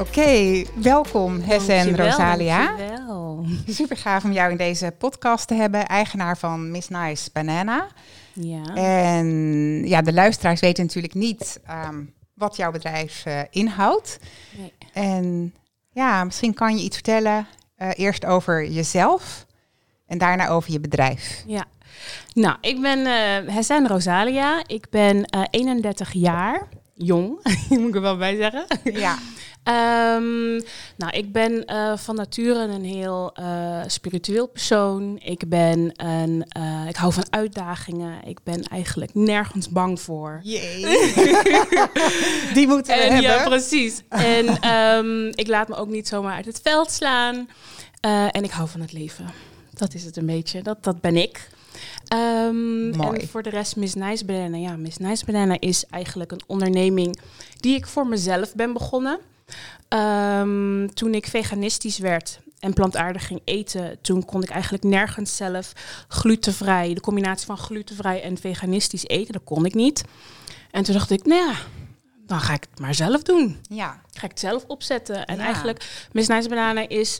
Oké, 0.00 0.64
welkom 0.74 1.40
Hessen 1.40 1.96
Rosalia. 1.96 2.66
Dankjewel. 2.66 3.46
Super 3.68 3.96
gaaf 3.96 4.24
om 4.24 4.32
jou 4.32 4.50
in 4.50 4.56
deze 4.56 4.94
podcast 4.98 5.46
te 5.48 5.54
hebben, 5.54 5.86
eigenaar 5.86 6.38
van 6.38 6.70
Miss 6.70 6.88
Nice 6.88 7.30
Banana. 7.32 7.86
Ja. 8.32 8.62
En 8.74 9.26
ja, 9.86 10.02
de 10.02 10.12
luisteraars 10.12 10.60
weten 10.60 10.84
natuurlijk 10.84 11.14
niet 11.14 11.60
ehm, 11.66 12.04
wat 12.34 12.56
jouw 12.56 12.70
bedrijf 12.70 13.26
eh, 13.26 13.40
inhoudt. 13.50 14.18
Nee. 14.58 14.72
En 14.92 15.54
ja, 15.92 16.24
misschien 16.24 16.54
kan 16.54 16.76
je 16.76 16.84
iets 16.84 16.94
vertellen 16.94 17.46
eh, 17.76 17.88
eerst 17.94 18.24
over 18.24 18.68
jezelf 18.68 19.46
en 20.06 20.18
daarna 20.18 20.48
over 20.48 20.72
je 20.72 20.80
bedrijf. 20.80 21.44
ja. 21.46 21.64
Nou, 22.34 22.56
ik 22.60 22.80
ben 22.80 23.06
eh 23.06 23.54
Hessen 23.54 23.88
Rosalia. 23.88 24.62
Ik 24.66 24.90
ben 24.90 25.24
eh 25.24 25.42
31 25.50 26.12
jaar. 26.12 26.68
Jong, 26.94 27.40
moet 27.68 27.88
ik 27.88 27.94
er 27.94 28.00
wel 28.00 28.16
bij 28.16 28.36
zeggen. 28.36 28.66
Ja, 28.84 29.18
Ehm, 29.62 30.52
nou, 30.96 31.10
ik 31.12 31.32
ben 31.32 31.64
eh, 31.64 31.96
van 31.96 32.14
nature 32.14 32.58
een 32.58 32.84
heel 32.84 33.32
eh, 33.34 33.80
spiritueel 33.86 34.46
persoon. 34.46 35.18
Ik 35.22 35.48
ben 35.48 35.92
een, 36.06 36.44
eh, 36.48 36.84
ik 36.88 36.96
hou 36.96 37.12
van 37.12 37.24
uitdagingen. 37.30 38.24
Ik 38.24 38.38
ben 38.42 38.62
eigenlijk 38.62 39.14
nergens 39.14 39.68
bang 39.68 40.00
voor. 40.00 40.40
jee. 40.42 40.80
Die 42.54 42.66
moeten 42.66 42.96
we 42.96 43.00
En, 43.02 43.12
hebben. 43.12 43.30
ja, 43.30 43.44
precies. 43.48 44.02
En 44.08 44.46
ehm, 44.60 45.26
ik 45.26 45.46
laat 45.48 45.68
me 45.68 45.74
ook 45.74 45.88
niet 45.88 46.08
zomaar 46.08 46.34
uit 46.34 46.46
het 46.46 46.60
veld 46.62 46.90
slaan. 46.90 47.48
En 48.30 48.44
ik 48.44 48.50
hou 48.50 48.68
van 48.68 48.80
het 48.80 48.92
leven. 48.92 49.26
Dat 49.74 49.94
is 49.94 50.04
het 50.04 50.16
een 50.16 50.26
beetje. 50.26 50.62
Dat, 50.62 50.84
dat 50.84 51.00
ben 51.00 51.16
ik. 51.16 51.48
Mooi. 52.12 53.18
En 53.20 53.28
voor 53.28 53.42
de 53.42 53.50
rest 53.50 53.76
Miss 53.76 53.94
Nice 53.94 54.24
Banana. 54.24 54.56
Ja, 54.56 54.76
Miss 54.76 54.96
Nice 54.96 55.24
Banana 55.24 55.56
is 55.58 55.84
eigenlijk 55.90 56.32
een 56.32 56.42
onderneming 56.46 57.18
die 57.60 57.74
ik 57.74 57.86
voor 57.86 58.06
mezelf 58.06 58.54
ben 58.54 58.72
begonnen. 58.72 59.18
Ehm, 59.88 60.86
toen 60.88 61.14
ik 61.14 61.26
veganistisch 61.26 61.98
werd 61.98 62.40
en 62.58 62.72
plantaardig 62.72 63.26
ging 63.26 63.40
eten, 63.44 63.98
toen 64.00 64.24
kon 64.24 64.42
ik 64.42 64.50
eigenlijk 64.50 64.84
nergens 64.84 65.36
zelf 65.36 65.72
glutenvrij, 66.08 66.94
de 66.94 67.00
combinatie 67.00 67.46
van 67.46 67.58
glutenvrij 67.58 68.22
en 68.22 68.38
veganistisch 68.38 69.06
eten, 69.06 69.32
dat 69.32 69.44
kon 69.44 69.64
ik 69.64 69.74
niet. 69.74 70.04
En 70.70 70.82
toen 70.82 70.94
dacht 70.94 71.10
ik, 71.10 71.24
nou 71.26 71.40
ja, 71.50 71.54
dan 72.26 72.40
ga 72.40 72.52
ik 72.52 72.66
het 72.70 72.80
maar 72.80 72.94
zelf 72.94 73.22
doen. 73.22 73.58
Ja, 73.62 74.00
Ga 74.12 74.24
ik 74.24 74.30
het 74.30 74.40
zelf 74.40 74.64
opzetten. 74.66 75.24
En 75.26 75.36
Ja. 75.36 75.42
eigenlijk, 75.42 76.06
Miss 76.12 76.28
Nice 76.28 76.48
Banana 76.48 76.88
is 76.88 77.18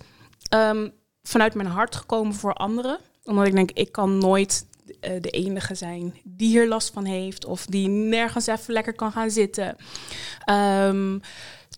ehm, 0.49 0.89
vanuit 1.23 1.55
mijn 1.55 1.69
hart 1.69 1.97
gekomen 1.97 2.35
voor 2.35 2.53
anderen. 2.55 2.99
Omdat 3.25 3.47
ik 3.47 3.55
denk, 3.55 3.71
ik 3.71 3.93
kan 3.93 4.19
nooit 4.19 4.67
eh, 5.01 5.21
de 5.21 5.31
enige 5.31 5.75
zijn 5.75 6.15
die 6.25 6.49
hier 6.49 6.69
last 6.69 6.93
van 6.93 7.05
heeft. 7.05 7.45
Of 7.45 7.67
die 7.67 7.89
nergens 7.89 8.47
even 8.47 8.73
lekker 8.73 8.95
kan 8.95 9.13
gaan 9.13 9.31
zitten. 9.31 9.77
Ehm, 10.45 11.19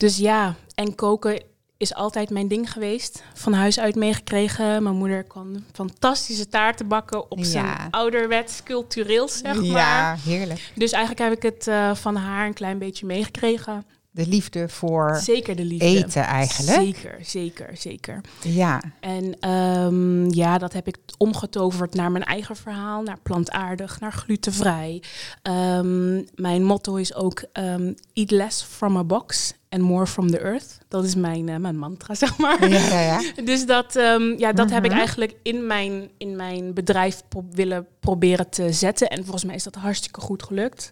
dus 0.03 0.17
ja, 0.17 0.55
en 0.75 0.95
koken 0.95 1.43
is 1.77 1.95
altijd 1.95 2.31
mijn 2.31 2.49
ding 2.49 2.73
geweest. 2.73 3.23
Van 3.35 3.53
huis 3.53 3.81
uit 3.81 3.95
meegekregen. 3.95 4.83
Mijn 4.83 4.97
moeder 4.97 5.25
kan 5.25 5.65
fantastische 5.73 6.49
taarten 6.49 6.89
bakken 6.89 7.31
op 7.31 7.39
zijn 7.45 7.65
Ja. 7.65 7.89
ouderwets 7.91 8.63
cultureel, 8.63 9.29
zeg 9.29 9.55
maar. 9.55 9.65
ja 9.65 10.17
heerlijk. 10.25 10.73
Dus 10.75 10.93
eigenlijk 10.93 11.23
heb 11.25 11.33
ik 11.37 11.43
het 11.55 11.67
eh, 11.67 11.95
van 11.95 12.17
haar 12.17 12.47
een 12.47 12.53
klein 12.55 12.79
beetje 12.79 13.07
meegekregen. 13.07 13.85
De 14.15 14.27
liefde 14.27 14.69
voor 14.69 15.19
Zeker 15.23 15.57
de 15.57 15.65
liefde. 15.65 15.85
eten 15.87 16.23
eigenlijk. 16.23 16.77
Zeker, 16.83 17.19
zeker, 17.23 17.77
zeker. 17.77 18.21
Ja, 18.43 18.83
En 19.01 19.37
ehm, 19.41 20.31
ja, 20.31 20.59
dat 20.59 20.73
heb 20.73 20.87
ik 20.87 20.97
omgetoverd 21.19 21.95
naar 21.95 22.11
mijn 22.13 22.25
eigen 22.25 22.57
verhaal, 22.57 23.03
naar 23.03 23.19
plantaardig, 23.23 24.01
naar 24.01 24.13
glutenvrij. 24.13 25.03
Ehm, 25.43 26.23
mijn 26.35 26.65
motto 26.65 26.95
is 26.95 27.15
ook 27.15 27.45
ehm, 27.53 27.93
eat 28.13 28.31
less 28.31 28.63
from 28.63 28.97
a 28.97 29.05
box 29.05 29.55
and 29.69 29.83
more 29.83 30.07
from 30.07 30.31
the 30.31 30.39
earth. 30.41 30.79
Dat 30.89 31.05
is 31.05 31.15
mijn, 31.15 31.49
eh, 31.49 31.57
mijn 31.57 31.79
mantra, 31.79 32.15
zeg 32.25 32.39
maar. 32.39 32.69
ja, 32.69 33.01
ja. 33.01 33.21
Dus 33.45 33.67
dat, 33.67 33.93
ja, 34.37 34.53
dat 34.53 34.71
heb 34.71 34.85
ik 34.85 34.91
Mhm. 34.91 34.99
eigenlijk 34.99 35.35
in 35.43 35.67
mijn, 35.67 36.11
in 36.19 36.37
mijn 36.37 36.75
bedrijf 36.75 37.23
pro- 37.29 37.45
willen 37.51 37.87
proberen 38.01 38.51
te 38.51 38.73
zetten. 38.73 39.09
En 39.09 39.23
volgens 39.23 39.45
mij 39.45 39.55
is 39.55 39.63
dat 39.65 39.75
hartstikke 39.75 40.21
goed 40.21 40.43
gelukt. 40.43 40.91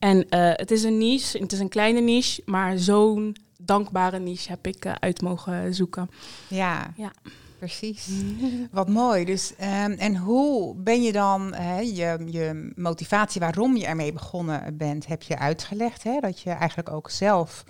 En 0.00 0.28
eh, 0.28 0.50
het 0.52 0.70
is 0.70 0.82
een 0.82 0.98
niche, 0.98 1.38
het 1.38 1.52
is 1.52 1.58
een 1.58 1.68
kleine 1.68 2.00
niche, 2.00 2.42
maar 2.44 2.78
zo'n 2.78 3.36
dankbare 3.58 4.18
niche 4.18 4.48
heb 4.48 4.66
ik 4.66 4.84
eh, 4.84 4.92
uit 5.00 5.22
mogen 5.22 5.74
zoeken. 5.74 6.10
Ja, 6.48 6.92
Ja. 6.96 7.12
precies. 7.58 8.08
Wat 8.70 8.88
mooi. 8.88 9.24
Dus, 9.24 9.56
ehm, 9.56 9.90
en 9.90 10.16
hoe 10.16 10.74
ben 10.76 11.02
je 11.02 11.12
dan 11.12 11.54
hè, 11.54 11.78
je, 11.80 12.18
je 12.26 12.72
motivatie 12.76 13.40
waarom 13.40 13.76
je 13.76 13.86
ermee 13.86 14.12
begonnen 14.12 14.76
bent, 14.76 15.06
heb 15.06 15.22
je 15.22 15.38
uitgelegd? 15.38 16.02
Hè? 16.02 16.20
Dat 16.20 16.40
je 16.40 16.50
eigenlijk 16.50 16.90
ook 16.90 17.10
zelf 17.10 17.64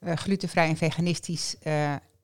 eh, 0.00 0.16
glutenvrij 0.16 0.68
en 0.68 0.76
veganistisch 0.76 1.56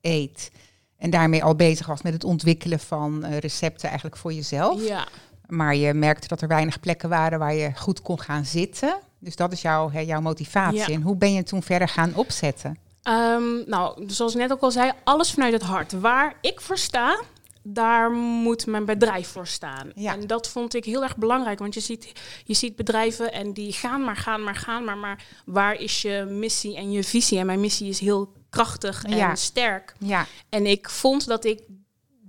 eet. 0.01 0.51
En 0.97 1.09
daarmee 1.09 1.43
al 1.43 1.55
bezig 1.55 1.85
was 1.85 2.01
met 2.01 2.13
het 2.13 2.23
ontwikkelen 2.23 2.79
van 2.79 3.25
recepten 3.25 3.87
eigenlijk 3.87 4.17
voor 4.17 4.33
jezelf. 4.33 4.87
Ja, 4.87 5.07
Maar 5.47 5.75
je 5.75 5.93
merkte 5.93 6.27
dat 6.27 6.41
er 6.41 6.47
weinig 6.47 6.79
plekken 6.79 7.09
waren 7.09 7.39
waar 7.39 7.53
je 7.53 7.71
goed 7.75 8.01
kon 8.01 8.19
gaan 8.19 8.45
zitten. 8.45 8.97
Dus 9.19 9.35
dat 9.35 9.51
is 9.51 9.61
jouw, 9.61 9.89
hè, 9.91 9.99
jouw 9.99 10.21
motivatie. 10.21 10.77
Ja. 10.79 10.87
En 10.87 11.01
hoe 11.01 11.15
ben 11.15 11.33
je 11.33 11.43
toen 11.43 11.63
verder 11.63 11.87
gaan 11.87 12.15
opzetten? 12.15 12.77
Ehm, 13.03 13.69
nou, 13.69 14.03
zoals 14.07 14.33
ik 14.33 14.39
net 14.39 14.51
ook 14.51 14.61
al 14.61 14.71
zei, 14.71 14.91
alles 15.03 15.31
vanuit 15.31 15.53
het 15.53 15.61
hart. 15.61 15.91
Waar 15.99 16.35
ik 16.41 16.61
voor 16.61 16.77
sta, 16.77 17.21
daar 17.63 18.11
moet 18.11 18.65
mijn 18.65 18.85
bedrijf 18.85 19.27
voor 19.27 19.47
staan. 19.47 19.91
Ja. 19.95 20.13
En 20.13 20.27
dat 20.27 20.49
vond 20.49 20.73
ik 20.73 20.85
heel 20.85 21.03
erg 21.03 21.17
belangrijk, 21.17 21.59
want 21.59 21.73
je 21.73 21.79
ziet, 21.79 22.11
je 22.43 22.53
ziet 22.53 22.75
bedrijven 22.75 23.33
en 23.33 23.53
die 23.53 23.73
gaan 23.73 24.03
maar, 24.03 24.15
gaan 24.15 24.43
maar, 24.43 24.55
gaan 24.55 24.83
maar. 24.83 24.97
Maar 24.97 25.23
waar 25.45 25.75
is 25.75 26.01
je 26.01 26.25
missie 26.29 26.75
en 26.75 26.91
je 26.91 27.03
visie? 27.03 27.39
En 27.39 27.45
mijn 27.45 27.59
missie 27.59 27.89
is 27.89 27.99
heel 27.99 28.31
krachtig 28.49 29.03
en 29.03 29.15
Ja. 29.17 29.35
sterk. 29.35 29.93
Ja, 29.99 30.25
En 30.49 30.65
ik 30.65 30.89
vond 30.89 31.27
dat 31.27 31.45
ik 31.45 31.59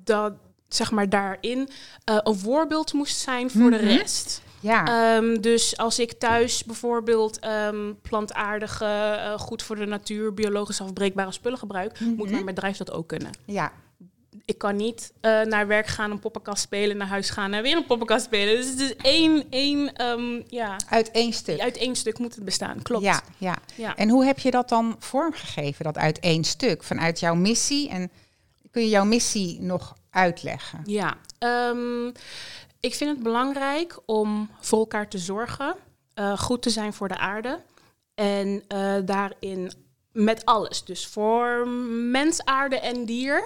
dat, 0.04 0.32
zeg 0.68 0.90
maar, 0.90 1.08
daarin 1.08 1.68
eh, 2.04 2.16
een 2.22 2.38
voorbeeld 2.38 2.92
moest 2.92 3.16
zijn 3.16 3.50
voor 3.50 3.60
Mhm. 3.60 3.70
de 3.70 3.76
rest. 3.76 4.42
Ja. 4.60 5.14
Ehm, 5.16 5.40
dus 5.40 5.76
als 5.76 5.98
ik 5.98 6.12
thuis 6.12 6.64
bijvoorbeeld 6.64 7.38
ehm, 7.38 7.92
plantaardige, 8.02 8.84
eh, 8.84 9.38
goed 9.38 9.62
voor 9.62 9.76
de 9.76 9.86
natuur, 9.86 10.34
biologisch 10.34 10.80
afbreekbare 10.80 11.32
spullen 11.32 11.58
gebruik, 11.58 12.00
moet 12.00 12.18
Mhm. 12.24 12.30
mijn 12.32 12.44
bedrijf 12.44 12.76
dat 12.76 12.92
ook 12.92 13.06
kunnen. 13.08 13.30
ja. 13.44 13.72
Ik 14.44 14.58
kan 14.58 14.76
niet 14.76 15.12
eh, 15.20 15.40
naar 15.42 15.66
werk 15.66 15.86
gaan, 15.86 16.10
een 16.10 16.18
poppenkast 16.18 16.62
spelen, 16.62 16.96
naar 16.96 17.06
huis 17.08 17.30
gaan 17.30 17.52
en 17.52 17.62
weer 17.62 17.76
een 17.76 17.86
poppenkast 17.86 18.24
spelen. 18.24 18.56
Dus 18.56 18.66
het 18.70 18.80
is 18.80 18.96
één, 18.96 19.44
één 19.50 19.92
ehm, 19.94 20.42
ja, 20.48 20.76
Uit 20.88 21.10
één 21.10 21.32
stuk. 21.32 21.60
uit 21.60 21.76
één 21.76 21.96
stuk 21.96 22.18
moet 22.18 22.34
het 22.34 22.44
bestaan. 22.44 22.82
Klopt. 22.82 23.04
Ja, 23.04 23.20
ja. 23.38 23.56
Ja. 23.76 23.96
En 23.96 24.08
hoe 24.08 24.24
heb 24.24 24.38
je 24.38 24.50
dat 24.50 24.68
dan 24.68 24.96
vormgegeven, 24.98 25.84
dat 25.84 25.98
uit 25.98 26.18
één 26.20 26.44
stuk? 26.44 26.82
Vanuit 26.82 27.20
jouw 27.20 27.34
missie? 27.34 27.88
En 27.88 28.10
kun 28.70 28.82
je 28.82 28.88
jouw 28.88 29.04
missie 29.04 29.60
nog 29.60 29.94
uitleggen? 30.10 30.80
Ja, 30.84 31.16
ik 32.80 32.94
vind 32.94 33.10
het 33.10 33.22
belangrijk 33.22 33.98
om 34.06 34.50
voor 34.60 34.78
elkaar 34.78 35.08
te 35.08 35.18
zorgen, 35.18 35.74
eh, 36.14 36.38
goed 36.38 36.62
te 36.62 36.70
zijn 36.70 36.92
voor 36.92 37.08
de 37.08 37.18
aarde 37.18 37.60
en 38.14 38.62
eh, 38.68 38.94
daarin 39.04 39.72
met 40.12 40.44
alles. 40.44 40.84
Dus 40.84 41.06
voor 41.06 41.68
mens, 42.10 42.44
aarde 42.44 42.78
en 42.80 43.04
dier 43.04 43.44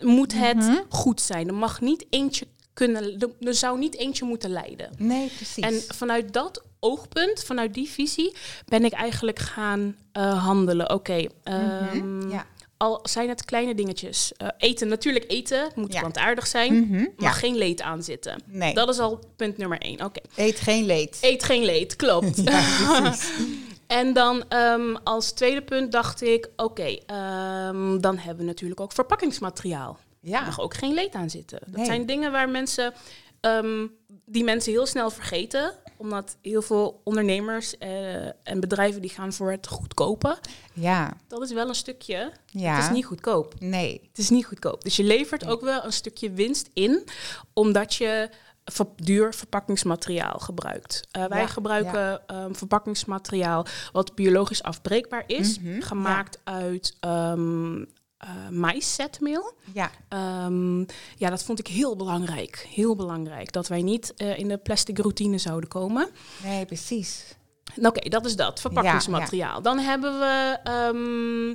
moet 0.00 0.32
het 0.34 0.56
Mhm. 0.56 0.76
goed 0.88 1.20
zijn. 1.20 1.48
Er 1.48 1.54
mag 1.54 1.80
niet 1.80 2.06
eentje 2.10 2.46
kunnen, 2.72 3.02
er- 3.20 3.46
er 3.48 3.54
zou 3.54 3.78
niet 3.78 3.96
eentje 3.96 4.24
moeten 4.24 4.50
lijden. 4.50 4.90
Nee, 4.98 5.28
precies. 5.36 5.64
En 5.64 5.94
vanuit 5.96 6.32
dat 6.32 6.62
oogpunt, 6.80 7.44
vanuit 7.44 7.74
die 7.74 7.88
visie, 7.88 8.36
ben 8.66 8.84
ik 8.84 8.92
eigenlijk 8.92 9.38
gaan 9.38 9.96
eh, 10.12 10.44
handelen. 10.44 10.90
Oké, 10.90 11.26
ehm, 11.42 11.96
Mhm, 11.96 12.30
ja. 12.30 12.46
Al 12.76 13.00
zijn 13.02 13.28
het 13.28 13.44
kleine 13.44 13.74
dingetjes. 13.74 14.32
Eh, 14.36 14.48
eten, 14.58 14.88
natuurlijk 14.88 15.24
eten, 15.30 15.62
het 15.64 15.76
moet 15.76 15.92
Ja. 15.92 16.00
plantaardig 16.00 16.46
zijn. 16.46 16.74
Mhm, 16.80 16.98
Mag 17.00 17.10
ja. 17.16 17.30
geen 17.30 17.56
leed 17.56 17.80
aan 17.82 18.02
zitten. 18.02 18.42
Nee, 18.46 18.74
Dat 18.74 18.88
is 18.88 18.98
al 18.98 19.20
punt 19.36 19.56
nummer 19.56 19.78
één. 19.80 20.04
Oké, 20.04 20.20
eet 20.36 20.60
geen 20.60 20.84
leed. 20.86 21.18
eet 21.20 21.44
geen 21.44 21.64
leed, 21.64 21.96
klopt. 21.96 22.42
Ja, 22.44 23.14
en 23.86 24.12
dan 24.12 24.44
ehm, 24.48 24.94
als 25.04 25.32
tweede 25.32 25.62
punt 25.62 25.92
dacht 25.92 26.22
ik, 26.22 26.48
oké, 26.56 26.96
ehm, 27.06 27.98
dan 28.00 28.18
hebben 28.18 28.36
we 28.44 28.50
natuurlijk 28.50 28.80
ook 28.80 28.92
verpakkingsmateriaal. 28.92 29.98
Er 30.22 30.28
Ja, 30.28 30.40
mag 30.40 30.60
ook 30.60 30.74
geen 30.74 30.94
leed 30.94 31.14
aan 31.14 31.30
zitten. 31.30 31.58
Dat 31.66 31.76
Nee. 31.76 31.84
zijn 31.86 32.06
dingen 32.06 32.32
waar 32.32 32.48
mensen 32.48 32.92
ehm, 33.40 33.86
die 34.24 34.44
mensen 34.44 34.72
heel 34.72 34.86
snel 34.86 35.10
vergeten. 35.10 35.72
Omdat 35.96 36.36
heel 36.42 36.62
veel 36.62 37.00
ondernemers 37.04 37.78
eh, 37.78 38.24
en 38.26 38.60
bedrijven 38.60 39.00
die 39.00 39.10
gaan 39.10 39.32
voor 39.32 39.50
het 39.50 39.66
goedkope. 39.66 40.38
Ja, 40.72 41.16
Dat 41.28 41.42
is 41.42 41.52
wel 41.52 41.68
een 41.68 41.74
stukje. 41.74 42.32
ja. 42.46 42.74
Het 42.74 42.84
is 42.84 42.90
niet 42.90 43.04
goedkoop. 43.04 43.54
Nee. 43.58 44.00
Het 44.08 44.18
is 44.18 44.30
niet 44.30 44.46
goedkoop. 44.46 44.82
Dus 44.84 44.96
je 44.96 45.04
levert 45.04 45.46
ook 45.46 45.60
wel 45.60 45.84
een 45.84 45.92
stukje 45.92 46.30
winst 46.30 46.70
in, 46.72 47.04
omdat 47.52 47.94
je 47.94 48.30
ver- 48.64 48.86
duur 48.96 49.34
verpakkingsmateriaal 49.34 50.38
gebruikt. 50.38 51.02
Eh, 51.10 51.24
wij 51.24 51.40
Ja, 51.40 51.46
gebruiken 51.46 52.26
ehm, 52.26 52.52
verpakkingsmateriaal 52.54 53.66
wat 53.92 54.14
biologisch 54.14 54.62
afbreekbaar 54.62 55.24
is, 55.26 55.58
Mhm, 55.60 55.80
gemaakt 55.80 56.40
uit 56.44 56.96
ehm 57.00 57.84
eh, 58.26 58.48
maïszetmeel. 58.50 59.52
Ja, 59.72 59.90
Ehm, 60.08 60.78
ja, 61.16 61.30
dat 61.30 61.44
vond 61.44 61.58
ik 61.58 61.66
heel 61.66 61.96
belangrijk. 61.96 62.66
Heel 62.74 62.96
belangrijk. 62.96 63.52
Dat 63.52 63.68
wij 63.68 63.82
niet 63.82 64.14
eh, 64.14 64.38
in 64.38 64.48
de 64.48 64.58
plastic 64.58 64.98
routine 64.98 65.38
zouden 65.38 65.68
komen. 65.68 66.08
nee, 66.42 66.64
precies. 66.66 67.34
Oké, 67.82 68.08
dat 68.08 68.24
is 68.26 68.36
dat, 68.36 68.60
verpakkingsmateriaal. 68.60 69.62
Dan 69.62 69.78
hebben 69.78 70.18
we 70.18 70.58
ehm, 70.64 71.54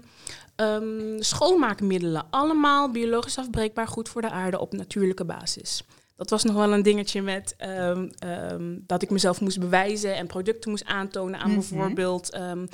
ehm, 0.55 1.21
schoonmaakmiddelen. 1.21 2.25
Allemaal 2.29 2.91
biologisch 2.91 3.37
afbreekbaar, 3.37 3.87
goed 3.87 4.09
voor 4.09 4.21
de 4.21 4.29
aarde 4.29 4.59
op 4.59 4.73
natuurlijke 4.73 5.25
basis. 5.25 5.83
Dat 6.21 6.29
was 6.29 6.43
nog 6.43 6.55
wel 6.55 6.73
een 6.73 6.83
dingetje 6.83 7.21
met 7.21 7.53
ehm, 7.57 8.09
ehm, 8.19 8.75
dat 8.85 9.01
ik 9.01 9.09
mezelf 9.09 9.41
moest 9.41 9.59
bewijzen 9.59 10.15
en 10.15 10.27
producten 10.27 10.69
moest 10.69 10.85
aantonen 10.85 11.39
aan 11.39 11.49
Mhm. 11.51 11.59
bijvoorbeeld 11.59 12.29
ehm, 12.31 12.65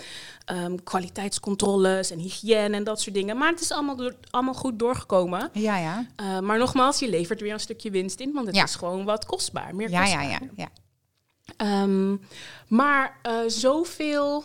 kwaliteitscontroles 0.83 2.11
en 2.11 2.19
hygiëne 2.19 2.75
en 2.75 2.83
dat 2.83 3.01
soort 3.01 3.15
dingen. 3.15 3.37
Maar 3.37 3.51
het 3.51 3.61
is 3.61 3.71
allemaal, 3.71 3.95
door- 3.95 4.15
allemaal 4.29 4.53
goed 4.53 4.79
doorgekomen. 4.79 5.49
Ja, 5.53 5.77
ja. 5.77 6.05
Uh, 6.21 6.39
maar 6.39 6.57
nogmaals, 6.57 6.99
je 6.99 7.09
levert 7.09 7.41
weer 7.41 7.53
een 7.53 7.59
stukje 7.59 7.91
winst 7.91 8.19
in, 8.19 8.31
want 8.33 8.47
het 8.47 8.55
Ja. 8.55 8.63
is 8.63 8.75
gewoon 8.75 9.05
wat 9.05 9.25
kostbaar. 9.25 9.75
Meer 9.75 9.89
Ja, 9.89 10.05
ja, 10.05 10.15
kostbaar. 10.17 10.49
ja. 10.55 10.69
ja. 11.57 11.87
Maar 12.67 13.19
eh, 13.21 13.33
zoveel 13.47 14.43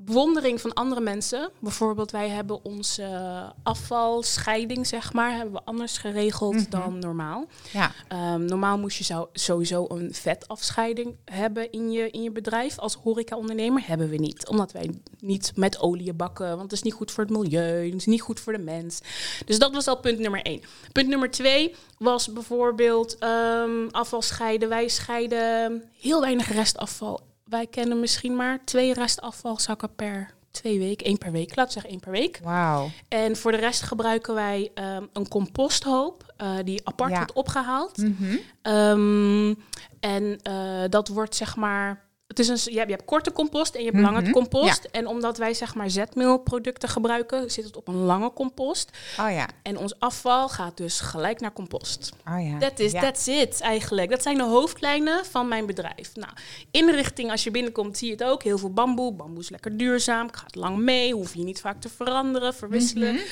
bewondering 0.00 0.60
van 0.60 0.72
andere 0.74 1.00
mensen. 1.00 1.50
Bijvoorbeeld, 1.60 2.10
wij 2.10 2.28
hebben 2.28 2.64
onze 2.64 3.02
eh, 3.02 3.48
afvalscheiding, 3.62 4.86
zeg 4.86 5.12
maar, 5.12 5.34
hebben 5.34 5.52
we 5.54 5.60
anders 5.64 5.98
geregeld 5.98 6.54
Mhm. 6.54 6.70
dan 6.70 6.98
normaal. 6.98 7.46
ja. 7.72 7.92
Ehm, 8.08 8.44
normaal 8.44 8.78
moest 8.78 8.98
je 8.98 9.04
zo, 9.04 9.28
sowieso 9.32 9.86
een 9.88 10.14
vetafscheiding 10.14 11.16
hebben 11.24 11.72
in 11.72 11.90
je, 11.90 12.10
in 12.10 12.22
je 12.22 12.30
bedrijf 12.30 12.78
als 12.78 12.94
horeca-ondernemer. 12.94 13.82
Hebben 13.86 14.08
we 14.08 14.16
niet, 14.16 14.48
omdat 14.48 14.72
wij 14.72 14.90
niet 15.20 15.52
met 15.54 15.80
olie 15.80 16.12
bakken, 16.12 16.48
want 16.48 16.62
het 16.62 16.72
is 16.72 16.82
niet 16.82 16.92
goed 16.94 17.10
voor 17.10 17.24
het 17.24 17.32
milieu, 17.32 17.84
het 17.86 17.94
is 17.94 18.06
niet 18.06 18.20
goed 18.22 18.40
voor 18.40 18.52
de 18.52 18.58
mens. 18.58 19.00
Dus 19.46 19.58
dat 19.58 19.72
was 19.72 19.86
al 19.86 19.96
punt 20.00 20.18
nummer 20.18 20.42
één. 20.42 20.60
Punt 20.92 21.08
nummer 21.08 21.30
twee 21.30 21.74
was 21.98 22.32
bijvoorbeeld 22.32 23.18
ehm, 23.18 23.88
afval 23.90 24.22
scheiden. 24.22 24.68
Wij 24.68 24.88
scheiden 24.88 25.82
heel 26.00 26.20
weinig 26.20 26.52
restafval. 26.52 27.20
Wij 27.48 27.66
kennen 27.66 28.00
misschien 28.00 28.36
maar 28.36 28.64
twee 28.64 28.92
restafvalzakken 28.92 29.94
per 29.94 30.34
twee 30.50 30.78
weken, 30.78 31.06
één 31.06 31.18
per 31.18 31.32
week, 31.32 31.48
laten 31.56 31.64
we 31.64 31.72
zeggen 31.72 31.90
één 31.90 32.00
per 32.00 32.10
week. 32.10 32.40
Wauw. 32.42 32.88
En 33.08 33.36
voor 33.36 33.50
de 33.50 33.56
rest 33.58 33.82
gebruiken 33.82 34.34
wij 34.34 34.70
ehm, 34.74 35.04
een 35.12 35.28
composthoop 35.28 36.32
eh, 36.36 36.56
die 36.64 36.80
apart 36.84 37.10
Ja. 37.10 37.16
wordt 37.16 37.32
opgehaald. 37.32 37.96
Mhm. 37.96 38.36
Ehm, 38.62 39.54
en 40.00 40.38
eh, 40.42 40.82
dat 40.88 41.08
wordt 41.08 41.34
zeg 41.34 41.56
maar. 41.56 42.06
Het 42.28 42.38
is 42.38 42.48
een, 42.48 42.72
je, 42.72 42.78
hebt, 42.78 42.88
je 42.90 42.94
hebt 42.94 43.04
korte 43.08 43.32
compost 43.32 43.74
en 43.74 43.84
je 43.84 43.90
hebt 43.90 44.02
lange 44.02 44.20
Mhm, 44.20 44.30
compost. 44.30 44.84
En 44.90 45.06
omdat 45.06 45.38
wij 45.38 45.54
zeg 45.54 45.74
maar 45.74 45.90
zetmeelproducten 45.90 46.88
gebruiken, 46.88 47.50
zit 47.50 47.64
het 47.64 47.76
op 47.76 47.88
een 47.88 47.96
lange 48.04 48.32
compost. 48.32 48.90
Oh 49.20 49.30
ja. 49.30 49.48
En 49.62 49.78
ons 49.78 50.00
afval 50.00 50.48
gaat 50.48 50.76
dus 50.76 51.00
gelijk 51.00 51.40
naar 51.40 51.52
compost. 51.52 52.12
Oh 52.28 52.48
ja. 52.48 52.58
Dat 52.58 52.78
is, 52.78 52.92
ja. 52.92 53.00
that's 53.00 53.26
it 53.26 53.60
eigenlijk. 53.60 54.10
Dat 54.10 54.22
zijn 54.22 54.36
de 54.36 54.42
hoofdlijnen 54.44 55.24
van 55.24 55.48
mijn 55.48 55.66
bedrijf. 55.66 56.14
Nou, 56.14 56.32
inrichting, 56.70 57.30
als 57.30 57.44
je 57.44 57.50
binnenkomt, 57.50 57.98
zie 57.98 58.06
je 58.08 58.12
het 58.12 58.24
ook. 58.24 58.42
Heel 58.42 58.58
veel 58.58 58.72
bamboe. 58.72 59.12
Bamboe 59.12 59.42
is 59.42 59.50
lekker 59.50 59.76
duurzaam, 59.76 60.32
gaat 60.32 60.54
lang 60.54 60.76
mee. 60.76 61.12
Hoef 61.12 61.34
je 61.34 61.42
niet 61.42 61.60
vaak 61.60 61.80
te 61.80 61.88
veranderen, 61.88 62.54
verwisselen. 62.54 63.14
Mhm. 63.14 63.22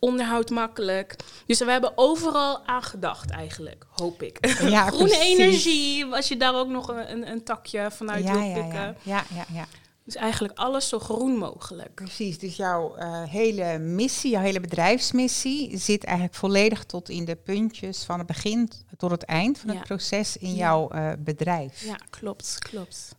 Onderhoud 0.00 0.50
makkelijk. 0.50 1.16
Dus 1.46 1.58
we 1.58 1.70
hebben 1.70 1.92
overal 1.94 2.66
aan 2.66 2.82
gedacht 2.82 3.30
eigenlijk, 3.30 3.86
hoop 3.90 4.22
ik. 4.22 4.46
Ja, 4.60 4.86
Groene 4.90 5.08
precies. 5.08 5.38
energie, 5.38 6.04
als 6.04 6.28
je 6.28 6.36
daar 6.36 6.54
ook 6.54 6.68
nog 6.68 6.88
een, 6.88 7.10
een, 7.10 7.30
een 7.30 7.44
takje 7.44 7.90
vanuit 7.90 8.24
ja, 8.24 8.32
wil 8.32 8.42
ja, 8.42 8.52
pikken. 8.52 8.80
ja, 8.80 8.96
ja, 9.02 9.24
ja, 9.34 9.44
ja. 9.52 9.66
Dus 10.04 10.14
eigenlijk 10.14 10.58
alles 10.58 10.88
zo 10.88 10.98
groen 10.98 11.36
mogelijk. 11.36 11.94
Precies, 11.94 12.38
dus 12.38 12.56
jouw 12.56 12.94
eh, 12.96 13.22
hele 13.22 13.78
missie, 13.78 14.30
jouw 14.30 14.42
hele 14.42 14.60
bedrijfsmissie 14.60 15.78
zit 15.78 16.04
eigenlijk 16.04 16.36
volledig 16.36 16.84
tot 16.84 17.08
in 17.08 17.24
de 17.24 17.36
puntjes 17.36 18.04
van 18.04 18.18
het 18.18 18.26
begin 18.26 18.70
tot 18.96 19.10
het 19.10 19.22
eind 19.22 19.58
van 19.58 19.68
het 19.70 19.82
proces 19.82 20.36
in 20.36 20.54
jouw 20.54 20.88
eh, 20.88 21.12
bedrijf. 21.18 21.84
Ja, 21.84 21.98
klopt, 22.10 22.58
klopt. 22.58 23.16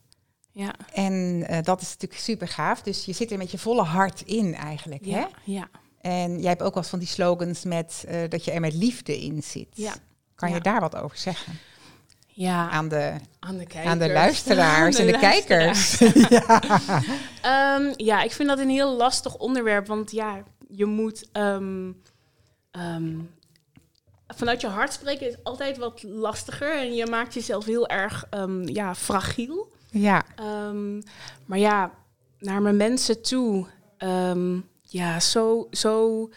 Ja, 0.51 0.75
En 0.93 1.43
eh, 1.47 1.63
dat 1.63 1.81
is 1.81 1.89
natuurlijk 1.89 2.21
super 2.21 2.47
gaaf. 2.47 2.81
Dus 2.81 3.05
je 3.05 3.13
zit 3.13 3.31
er 3.31 3.37
met 3.37 3.51
je 3.51 3.57
volle 3.57 3.83
hart 3.83 4.21
in 4.21 4.55
eigenlijk. 4.55 5.05
Hè? 5.05 5.25
ja. 5.43 5.69
En 6.01 6.39
jij 6.39 6.49
hebt 6.49 6.61
ook 6.61 6.73
wel 6.73 6.83
van 6.83 6.99
die 6.99 7.07
slogans 7.07 7.63
met 7.63 8.03
eh, 8.07 8.29
dat 8.29 8.45
je 8.45 8.51
er 8.51 8.59
met 8.59 8.73
liefde 8.73 9.19
in 9.21 9.43
zit. 9.43 9.67
Ja. 9.73 9.93
Kan 10.35 10.51
je 10.53 10.61
daar 10.61 10.79
wat 10.79 10.95
over 10.95 11.17
zeggen? 11.17 11.59
Ja, 12.27 12.69
Aan 12.69 12.87
de, 12.87 13.13
aan 13.39 13.57
de 13.57 13.65
kijkers. 13.65 13.91
aan 13.91 13.97
de 13.99 14.11
luisteraars 14.11 14.95
Aan 14.99 15.05
en 15.05 15.11
de 15.11 15.19
luisteraars. 15.21 15.97
kijkers. 15.97 16.29
ja. 16.29 16.61
Ehm, 17.41 17.93
ja, 17.97 18.21
ik 18.21 18.31
vind 18.31 18.49
dat 18.49 18.59
een 18.59 18.69
heel 18.69 18.95
lastig 18.95 19.35
onderwerp. 19.37 19.87
Want 19.87 20.11
ja, 20.11 20.43
je 20.67 20.85
moet. 20.85 21.29
ehm, 21.31 21.91
ehm, 22.71 23.13
vanuit 24.27 24.61
je 24.61 24.67
hart 24.67 24.93
spreken 24.93 25.27
is 25.27 25.35
altijd 25.43 25.77
wat 25.77 26.03
lastiger. 26.03 26.77
En 26.79 26.93
je 26.93 27.05
maakt 27.05 27.33
jezelf 27.33 27.65
heel 27.65 27.87
erg 27.87 28.25
ja, 28.65 28.95
fragiel. 28.95 29.71
ja, 29.89 30.23
maar 31.45 31.57
ja, 31.59 31.91
naar 32.39 32.61
mijn 32.61 32.77
mensen 32.77 33.21
toe. 33.21 33.67
Ja, 34.91 35.19
zo, 35.19 35.67
zo. 35.71 36.29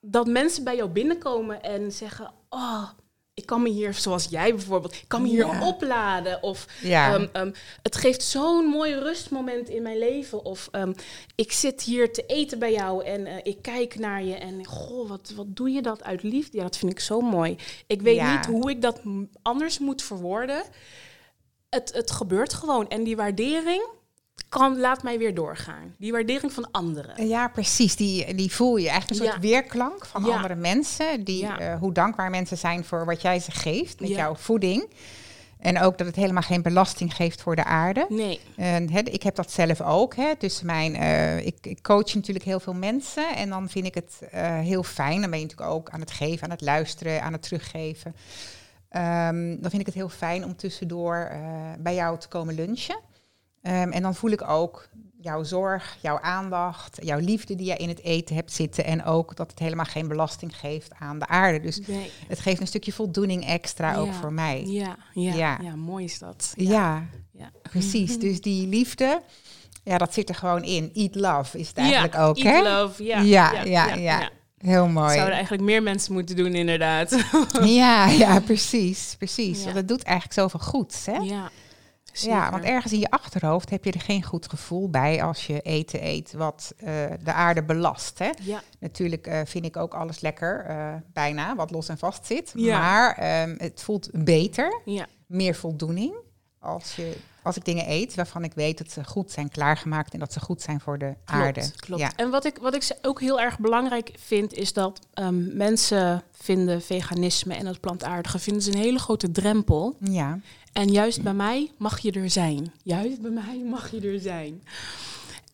Dat 0.00 0.26
mensen 0.26 0.64
bij 0.64 0.76
jou 0.76 0.88
binnenkomen 0.90 1.62
en 1.62 1.92
zeggen: 1.92 2.32
Oh, 2.48 2.88
ik 3.34 3.46
kan 3.46 3.62
me 3.62 3.68
hier, 3.68 3.94
zoals 3.94 4.26
jij 4.30 4.54
bijvoorbeeld, 4.54 4.94
ik 4.94 5.04
kan 5.08 5.22
me 5.22 5.28
hier 5.28 5.46
Ja. 5.46 5.66
opladen. 5.66 6.42
Of 6.42 6.66
ja. 6.82 7.14
Ehm, 7.14 7.26
ehm, 7.32 7.52
het 7.82 7.96
geeft 7.96 8.22
zo'n 8.22 8.64
mooi 8.66 8.94
rustmoment 8.94 9.68
in 9.68 9.82
mijn 9.82 9.98
leven. 9.98 10.44
Of 10.44 10.68
ehm, 10.72 10.92
ik 11.34 11.52
zit 11.52 11.82
hier 11.82 12.12
te 12.12 12.26
eten 12.26 12.58
bij 12.58 12.72
jou 12.72 13.04
en 13.04 13.26
eh, 13.26 13.36
ik 13.42 13.62
kijk 13.62 13.98
naar 13.98 14.24
je 14.24 14.34
en 14.34 14.66
goh, 14.66 15.08
wat, 15.08 15.32
wat 15.36 15.46
doe 15.56 15.70
je 15.70 15.82
dat 15.82 16.02
uit 16.04 16.22
liefde? 16.22 16.56
Ja, 16.56 16.62
dat 16.62 16.76
vind 16.76 16.92
ik 16.92 17.00
zo 17.00 17.20
mooi. 17.20 17.56
Ik 17.86 18.02
weet 18.02 18.16
Ja. 18.16 18.36
niet 18.36 18.46
hoe 18.46 18.70
ik 18.70 18.82
dat 18.82 19.00
anders 19.42 19.78
moet 19.78 20.02
verwoorden. 20.02 20.62
Het, 21.70 21.92
het 21.94 22.10
gebeurt 22.10 22.54
gewoon. 22.54 22.88
En 22.88 23.04
die 23.04 23.16
waardering 23.16 23.86
kan, 24.48 24.80
laat 24.80 25.02
mij 25.02 25.18
weer 25.18 25.34
doorgaan. 25.34 25.94
Die 25.98 26.12
waardering 26.12 26.52
van 26.52 26.70
anderen. 26.70 27.28
Ja, 27.28 27.48
precies. 27.48 27.96
Die, 27.96 28.34
die 28.34 28.52
voel 28.52 28.76
je 28.76 28.88
eigenlijk 28.88 29.20
een 29.20 29.26
soort 29.26 29.42
Ja. 29.42 29.48
weerklank 29.48 30.06
van 30.06 30.24
Ja. 30.24 30.34
andere 30.34 30.54
mensen. 30.54 31.24
Die, 31.24 31.42
Ja. 31.42 31.58
eh, 31.58 31.78
hoe 31.78 31.92
dankbaar 31.92 32.30
mensen 32.30 32.58
zijn 32.58 32.84
voor 32.84 33.04
wat 33.04 33.22
jij 33.22 33.40
ze 33.40 33.50
geeft 33.50 34.00
met 34.00 34.08
jouw 34.08 34.34
voeding. 34.34 34.88
En 35.58 35.80
ook 35.80 35.98
dat 35.98 36.06
het 36.06 36.16
helemaal 36.16 36.42
geen 36.42 36.62
belasting 36.62 37.14
geeft 37.14 37.42
voor 37.42 37.56
de 37.56 37.64
aarde. 37.64 38.06
Nee. 38.08 38.40
En, 38.56 38.88
ik 39.12 39.22
heb 39.22 39.34
dat 39.34 39.50
zelf 39.52 39.80
ook. 39.80 40.16
Hè, 40.16 40.32
dus 40.38 40.62
mijn, 40.62 40.94
eh, 40.96 41.46
ik, 41.46 41.56
ik 41.62 41.82
coach 41.82 42.14
natuurlijk 42.14 42.44
heel 42.44 42.60
veel 42.60 42.74
mensen. 42.74 43.36
En 43.36 43.48
dan 43.48 43.68
vind 43.68 43.86
ik 43.86 43.94
het 43.94 44.18
eh, 44.30 44.58
heel 44.58 44.82
fijn. 44.82 45.20
Dan 45.20 45.30
ben 45.30 45.38
je 45.38 45.44
natuurlijk 45.44 45.70
ook 45.76 45.90
aan 45.90 46.00
het 46.00 46.10
geven, 46.10 46.44
aan 46.44 46.50
het 46.50 46.60
luisteren, 46.60 47.22
aan 47.22 47.32
het 47.32 47.42
teruggeven. 47.42 48.16
Ehm, 48.88 49.56
dan 49.60 49.70
vind 49.70 49.80
ik 49.80 49.86
het 49.86 49.94
heel 49.94 50.08
fijn 50.08 50.44
om 50.44 50.56
tussendoor 50.56 51.30
bij 51.78 51.94
jou 51.94 52.18
te 52.18 52.28
komen 52.28 52.54
lunchen. 52.54 52.98
Ehm, 53.66 53.90
en 53.90 54.02
dan 54.02 54.14
voel 54.14 54.30
ik 54.30 54.48
ook 54.48 54.88
jouw 55.20 55.42
zorg, 55.42 55.96
jouw 56.00 56.20
aandacht, 56.20 56.98
jouw 57.02 57.18
liefde 57.18 57.54
die 57.54 57.66
jij 57.66 57.76
in 57.76 57.88
het 57.88 58.02
eten 58.02 58.34
hebt 58.34 58.52
zitten. 58.52 58.84
En 58.84 59.04
ook 59.04 59.36
dat 59.36 59.50
het 59.50 59.58
helemaal 59.58 59.84
geen 59.84 60.08
belasting 60.08 60.56
geeft 60.56 60.92
aan 60.98 61.18
de 61.18 61.26
aarde. 61.26 61.60
Dus 61.60 61.80
nee. 61.86 62.10
het 62.28 62.40
geeft 62.40 62.60
een 62.60 62.66
stukje 62.66 62.92
voldoening 62.92 63.46
extra 63.46 63.96
ook 63.96 64.12
voor 64.12 64.32
mij. 64.32 64.64
Ja, 64.66 64.96
ja, 65.12 65.34
Ja. 65.34 65.58
ja. 65.62 65.76
mooi 65.76 66.04
is 66.04 66.18
dat. 66.18 66.52
Ja, 66.56 67.06
ja. 67.32 67.50
precies. 67.62 68.18
Dus 68.26 68.40
die 68.40 68.66
liefde, 68.66 69.22
ja, 69.82 69.98
dat 69.98 70.14
zit 70.14 70.28
er 70.28 70.34
gewoon 70.34 70.62
in. 70.64 70.90
Eat 70.94 71.14
love 71.14 71.58
is 71.58 71.68
het 71.68 71.76
eigenlijk 71.78 72.14
ja, 72.14 72.24
ook, 72.24 72.36
eat 72.36 72.64
hè? 72.64 72.80
love. 72.82 73.04
Ja, 73.04 73.20
Ja, 73.20 73.62
ja, 73.62 73.94
ja. 73.94 74.30
Heel 74.58 74.88
mooi. 74.88 75.12
Zouden 75.12 75.34
eigenlijk 75.34 75.62
meer 75.62 75.82
mensen 75.82 76.12
moeten 76.12 76.36
doen, 76.36 76.54
inderdaad. 76.54 77.24
Ja, 77.62 78.06
ja, 78.06 78.40
precies, 78.50 79.14
precies. 79.18 79.58
Ja. 79.58 79.64
Want 79.64 79.76
het 79.76 79.88
doet 79.88 80.02
eigenlijk 80.02 80.38
zoveel 80.38 80.60
goeds, 80.60 81.06
hè? 81.06 81.16
Ja, 81.16 81.50
Ja, 82.22 82.50
want 82.50 82.64
ergens 82.64 82.92
in 82.92 82.98
je 82.98 83.10
achterhoofd 83.10 83.70
heb 83.70 83.84
je 83.84 83.92
er 83.92 84.00
geen 84.00 84.22
goed 84.22 84.48
gevoel 84.48 84.90
bij 84.90 85.22
als 85.22 85.46
je 85.46 85.60
eten 85.60 86.06
eet 86.06 86.32
wat 86.32 86.74
eh, 86.76 86.92
de 87.22 87.32
aarde 87.32 87.62
belast. 87.62 88.18
Hè? 88.18 88.30
Ja, 88.42 88.62
Natuurlijk 88.78 89.26
eh, 89.26 89.40
vind 89.44 89.64
ik 89.64 89.76
ook 89.76 89.94
alles 89.94 90.20
lekker, 90.20 90.64
eh, 90.64 90.94
bijna, 91.12 91.54
wat 91.54 91.70
los 91.70 91.88
en 91.88 91.98
vast 91.98 92.26
zit. 92.26 92.52
Ja. 92.54 92.78
Maar 92.78 93.16
ehm, 93.16 93.54
het 93.58 93.82
voelt 93.82 94.10
beter, 94.12 94.80
ja, 94.84 95.06
meer 95.26 95.54
voldoening 95.54 96.14
als 96.58 96.96
je 96.96 97.16
als 97.46 97.56
ik 97.56 97.64
dingen 97.64 97.90
eet 97.90 98.14
waarvan 98.14 98.44
ik 98.44 98.52
weet 98.54 98.78
dat 98.78 98.90
ze 98.90 99.04
goed 99.04 99.30
zijn 99.30 99.48
klaargemaakt 99.50 100.12
en 100.12 100.18
dat 100.18 100.32
ze 100.32 100.40
goed 100.40 100.62
zijn 100.62 100.80
voor 100.80 100.98
de 100.98 101.14
aarde. 101.24 101.60
Klopt, 101.60 101.80
klopt. 101.80 102.00
Ja. 102.02 102.12
En 102.16 102.30
wat 102.30 102.44
ik, 102.44 102.58
wat 102.58 102.74
ik 102.74 102.82
ze- 102.82 102.98
ook 103.02 103.20
heel 103.20 103.40
erg 103.40 103.58
belangrijk 103.58 104.10
vind, 104.18 104.52
is 104.52 104.72
dat 104.72 105.00
ehm, 105.12 105.56
mensen 105.56 106.22
vinden 106.32 106.82
veganisme 106.82 107.54
en 107.54 107.66
het 107.66 107.80
plantaardige 107.80 108.38
vinden 108.38 108.62
ze 108.62 108.70
een 108.72 108.78
hele 108.78 108.98
grote 108.98 109.30
drempel. 109.30 109.96
Ja, 110.00 110.38
En 110.72 110.88
juist 110.92 111.22
bij 111.22 111.34
mij 111.34 111.70
mag 111.78 111.98
je 111.98 112.12
er 112.12 112.30
zijn. 112.30 112.72
Juist 112.82 113.20
bij 113.20 113.30
mij 113.30 113.62
mag 113.74 113.90
je 113.90 114.00
er 114.00 114.20
zijn. 114.20 114.62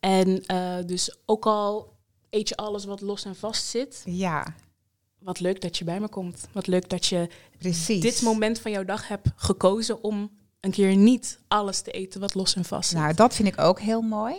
En 0.00 0.46
eh, 0.46 0.76
dus 0.86 1.16
ook 1.26 1.46
al 1.46 1.92
eet 2.30 2.48
je 2.48 2.56
alles 2.56 2.84
wat 2.84 3.00
los 3.00 3.24
en 3.24 3.36
vast 3.36 3.64
zit, 3.66 4.02
ja, 4.04 4.54
wat 5.18 5.40
leuk 5.40 5.60
dat 5.60 5.78
je 5.78 5.84
bij 5.84 6.00
me 6.00 6.08
komt. 6.08 6.48
Wat 6.52 6.66
leuk 6.66 6.88
dat 6.88 7.06
je 7.06 7.28
precies. 7.58 8.00
dit 8.00 8.22
moment 8.22 8.58
van 8.58 8.70
jouw 8.70 8.84
dag 8.84 9.08
hebt 9.08 9.28
gekozen 9.36 10.02
om 10.02 10.30
een 10.62 10.70
keer 10.70 10.96
niet 10.96 11.38
alles 11.48 11.80
te 11.80 11.90
eten 11.90 12.20
wat 12.20 12.34
los 12.34 12.54
en 12.56 12.64
vast 12.64 12.88
zit. 12.88 12.98
Nou, 12.98 13.14
dat 13.14 13.34
vind 13.34 13.48
ik 13.48 13.60
ook 13.60 13.80
heel 13.80 14.00
mooi. 14.02 14.34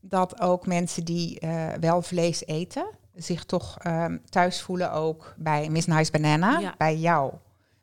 Dat 0.00 0.40
ook 0.40 0.66
mensen 0.66 1.04
die 1.04 1.40
eh, 1.40 1.72
wel 1.80 2.02
vlees 2.02 2.46
eten, 2.46 2.86
zich 3.14 3.44
toch 3.44 3.78
ehm, 3.78 4.16
thuis 4.28 4.60
voelen 4.60 4.92
ook 4.92 5.34
bij 5.36 5.68
Miss 5.68 5.86
Nice 5.86 6.10
Banana, 6.10 6.58
Ja. 6.58 6.74
bij 6.78 6.96
jou, 6.96 7.32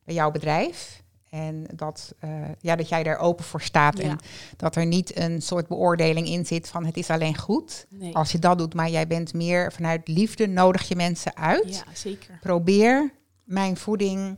bij 0.04 0.16
jouw 0.16 0.32
bedrijf. 0.32 1.02
En 1.30 1.66
dat, 1.76 2.14
eh, 2.20 2.30
ja, 2.60 2.76
dat 2.76 2.90
jij 2.90 3.04
daar 3.04 3.18
open 3.18 3.46
voor 3.46 3.62
staat. 3.62 3.98
Ja. 3.98 4.04
En 4.04 4.20
dat 4.58 4.76
er 4.76 4.86
niet 4.86 5.18
een 5.18 5.42
soort 5.42 5.68
beoordeling 5.68 6.28
in 6.28 6.46
zit 6.46 6.70
van 6.70 6.86
het 6.86 6.98
is 6.98 7.10
alleen 7.10 7.38
goed 7.38 7.86
nee. 7.90 8.16
als 8.16 8.32
je 8.32 8.40
dat 8.40 8.58
doet. 8.58 8.74
Maar 8.74 8.90
jij 8.90 9.08
bent 9.08 9.34
meer 9.34 9.72
vanuit 9.72 10.08
liefde, 10.08 10.48
nodig 10.48 10.88
je 10.88 10.96
mensen 10.96 11.36
uit. 11.36 11.76
Ja, 11.76 11.94
zeker. 11.94 12.38
Probeer 12.42 13.14
mijn 13.44 13.78
voeding, 13.78 14.38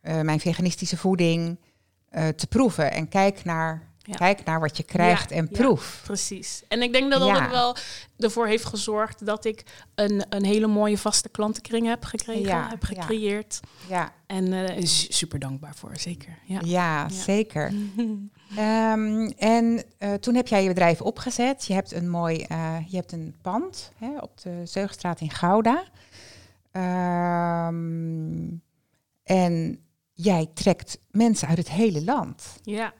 eh, 0.00 0.20
mijn 0.20 0.40
veganistische 0.40 0.96
voeding, 0.96 1.58
eh, 2.10 2.28
te 2.28 2.46
proeven. 2.46 2.92
En 2.92 3.08
kijk 3.08 3.44
naar, 3.44 3.86
Ja. 4.02 4.14
kijk 4.14 4.44
naar 4.44 4.60
wat 4.60 4.76
je 4.76 4.82
krijgt 4.82 5.30
Ja, 5.30 5.36
en 5.36 5.48
ja. 5.50 5.58
proef. 5.58 6.00
Precies. 6.04 6.62
En 6.68 6.82
ik 6.82 6.92
denk 6.92 7.10
dat 7.10 7.20
dat 7.20 7.36
ook 7.42 7.50
wel 7.50 7.76
ervoor 8.18 8.46
heeft 8.46 8.64
gezorgd 8.64 9.26
dat 9.26 9.44
ik 9.44 9.64
een, 9.94 10.24
een 10.28 10.44
hele 10.44 10.66
mooie 10.66 10.98
vaste 10.98 11.28
klantenkring 11.28 11.86
heb 11.86 12.04
gekregen, 12.04 12.68
heb 12.68 12.84
gecreëerd. 12.84 13.60
Ja, 13.88 14.12
En 14.26 14.52
is 14.52 15.16
super 15.16 15.38
dankbaar 15.38 15.74
voor, 15.74 15.90
zeker. 15.96 16.38
Ja. 16.44 16.60
ja, 16.64 17.08
zeker. 17.08 17.72
Ehm, 18.56 19.30
en 19.36 19.82
eh, 19.98 20.14
toen 20.14 20.34
heb 20.34 20.46
jij 20.48 20.62
je 20.62 20.68
bedrijf 20.68 21.00
opgezet. 21.00 21.66
Je 21.66 21.74
hebt 21.74 21.92
een 21.92 22.08
mooi, 22.10 22.42
eh, 22.42 22.76
je 22.86 22.96
hebt 22.96 23.12
een 23.12 23.34
pand 23.42 23.92
hè, 23.96 24.18
op 24.20 24.40
de 24.40 24.60
Zeugstraat 24.64 25.20
in 25.20 25.30
Gouda. 25.30 25.84
Ehm, 26.72 28.46
en 29.22 29.80
jij 30.20 30.50
trekt 30.54 30.98
mensen 31.10 31.48
uit 31.48 31.58
het 31.58 31.70
hele 31.70 32.04
land. 32.04 32.44
ja. 32.62 32.92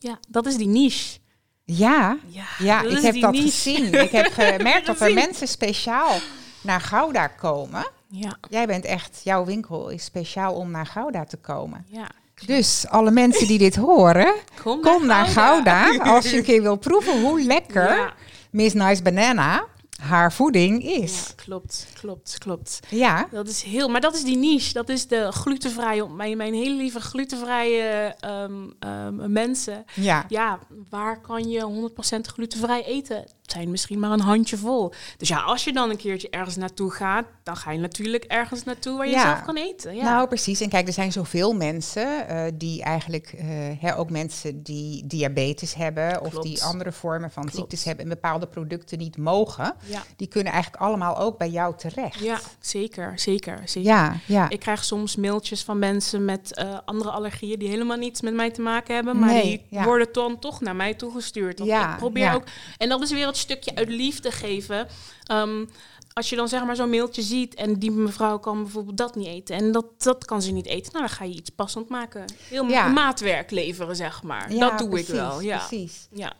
Ja, 0.00 0.18
dat 0.28 0.46
is 0.46 0.56
die 0.56 0.66
niche. 0.68 1.18
Ja, 1.64 2.18
Ja, 2.58 2.82
ik 2.82 2.98
heb 3.02 3.20
dat 3.20 3.32
niche. 3.32 3.44
gezien. 3.50 3.92
Ik 3.94 4.10
heb 4.10 4.26
gemerkt 4.32 4.86
dat 4.90 5.00
er 5.00 5.14
mensen 5.14 5.48
speciaal 5.48 6.18
naar 6.62 6.80
Gouda 6.80 7.26
komen. 7.26 7.86
Ja, 8.10 8.36
Jij 8.50 8.66
bent 8.66 8.84
echt, 8.84 9.20
jouw 9.24 9.44
winkel 9.44 9.88
is 9.88 10.04
speciaal 10.04 10.54
om 10.54 10.70
naar 10.70 10.86
Gouda 10.86 11.24
te 11.24 11.36
komen. 11.36 11.84
ja. 11.88 12.08
Dus 12.46 12.86
alle 12.88 13.10
mensen 13.10 13.46
die 13.46 13.58
dit 13.58 13.76
horen, 13.76 14.34
Kom, 14.62 14.80
kom 14.80 15.06
naar 15.06 15.26
Gouda 15.26 15.96
als 15.96 16.30
je 16.30 16.36
een 16.38 16.44
keer 16.44 16.62
wil 16.62 16.76
proeven 16.76 17.20
hoe 17.22 17.42
lekker 17.42 18.14
Miss 18.50 18.74
Nice 18.74 19.02
Banana 19.02 19.64
haar 19.98 20.32
voeding 20.32 20.84
is. 20.84 21.26
ja, 21.26 21.34
klopt, 21.44 21.86
klopt, 22.00 22.36
klopt. 22.38 22.80
Ja, 22.88 23.28
Dat 23.30 23.48
is 23.48 23.62
heel, 23.62 23.88
maar 23.88 24.00
dat 24.00 24.14
is 24.14 24.22
die 24.24 24.36
niche. 24.36 24.72
Dat 24.72 24.88
is 24.88 25.06
de 25.06 25.32
glutenvrije, 25.32 26.08
mijn, 26.08 26.36
mijn 26.36 26.54
hele 26.54 26.74
lieve 26.74 27.00
glutenvrije 27.00 28.14
ehm, 28.20 28.52
ehm, 28.78 29.32
mensen. 29.32 29.84
ja, 29.94 30.24
Ja, 30.28 30.58
waar 30.90 31.20
kan 31.20 31.48
je 31.48 31.90
100% 31.90 32.20
glutenvrij 32.20 32.84
eten? 32.84 33.24
Zijn 33.52 33.70
misschien 33.70 33.98
maar 33.98 34.10
een 34.10 34.20
handjevol. 34.20 34.92
Dus 35.16 35.28
ja, 35.28 35.40
als 35.40 35.64
je 35.64 35.72
dan 35.72 35.90
een 35.90 35.96
keertje 35.96 36.30
ergens 36.30 36.56
naartoe 36.56 36.90
gaat, 36.90 37.24
dan 37.42 37.56
ga 37.56 37.70
je 37.72 37.78
natuurlijk 37.78 38.24
ergens 38.24 38.64
naartoe 38.64 38.96
waar 38.96 39.06
je 39.06 39.12
Ja. 39.12 39.22
zelf 39.22 39.42
kan 39.42 39.56
eten. 39.56 39.94
Ja. 39.96 40.02
Nou, 40.02 40.28
precies. 40.28 40.60
En 40.60 40.68
kijk, 40.68 40.86
er 40.86 40.92
zijn 40.92 41.12
zoveel 41.12 41.52
mensen 41.52 42.28
eh, 42.28 42.44
die 42.54 42.82
eigenlijk, 42.82 43.32
eh, 43.36 43.46
hè, 43.80 43.96
ook 43.98 44.10
mensen 44.10 44.62
die 44.62 45.06
diabetes 45.06 45.74
hebben 45.74 46.20
of 46.20 46.34
die 46.38 46.62
andere 46.64 46.92
vormen 46.92 47.30
van 47.30 47.42
Klopt. 47.42 47.56
ziektes 47.58 47.84
hebben 47.84 48.04
en 48.04 48.10
bepaalde 48.10 48.46
producten 48.46 48.98
niet 48.98 49.16
mogen, 49.16 49.74
ja. 49.86 50.02
die 50.16 50.28
kunnen 50.28 50.52
eigenlijk 50.52 50.82
allemaal 50.82 51.18
ook 51.18 51.38
bij 51.38 51.48
jou 51.48 51.76
terecht. 51.76 52.18
ja, 52.18 52.38
zeker, 52.60 53.12
zeker, 53.18 53.60
zeker. 53.64 53.90
ja, 53.90 54.16
ja. 54.26 54.48
Ik 54.48 54.60
krijg 54.60 54.84
soms 54.84 55.16
mailtjes 55.16 55.62
van 55.62 55.78
mensen 55.78 56.24
met 56.24 56.54
eh, 56.54 56.78
andere 56.84 57.10
allergieën 57.10 57.58
die 57.58 57.68
helemaal 57.68 57.96
niets 57.96 58.20
met 58.20 58.34
mij 58.34 58.50
te 58.50 58.60
maken 58.60 58.94
hebben, 58.94 59.18
maar 59.18 59.32
Nee, 59.32 59.66
die 59.70 59.80
worden 59.82 60.08
dan 60.12 60.38
toch 60.38 60.60
naar 60.60 60.76
mij 60.76 60.94
toegestuurd. 60.94 61.58
Want 61.58 61.70
Ja, 61.70 61.92
ik 61.92 61.96
probeer 61.98 62.34
ook, 62.34 62.44
en 62.78 62.88
dat 62.88 63.02
is 63.02 63.10
weer 63.12 63.26
het 63.26 63.36
stukje 63.38 63.74
uit 63.74 63.88
liefde 63.88 64.30
geven. 64.30 64.86
Ehm, 65.22 65.64
als 66.12 66.30
je 66.30 66.36
dan 66.36 66.48
zeg 66.48 66.64
maar 66.64 66.76
zo'n 66.76 66.90
mailtje 66.90 67.22
ziet 67.22 67.54
en 67.54 67.78
die 67.78 67.90
mevrouw 67.90 68.38
kan 68.38 68.62
bijvoorbeeld 68.62 68.96
dat 68.96 69.16
niet 69.16 69.26
eten 69.26 69.56
en 69.56 69.72
dat, 69.72 69.84
dat 69.98 70.24
kan 70.24 70.42
ze 70.42 70.52
niet 70.52 70.66
eten, 70.66 70.92
nou 70.92 71.06
dan 71.06 71.14
ga 71.16 71.24
je 71.24 71.34
iets 71.34 71.50
passend 71.50 71.88
maken. 71.88 72.24
Heel 72.48 72.66
Ja. 72.68 72.88
maatwerk 72.88 73.50
leveren, 73.50 73.96
zeg 73.96 74.22
maar. 74.22 74.52
Ja, 74.52 74.68
dat 74.68 74.78
doe 74.78 74.88
precies, 74.88 75.08
ik 75.08 75.14
wel. 75.14 75.40
Ja. 75.40 75.56
Precies. 75.58 76.08
Ja. 76.12 76.32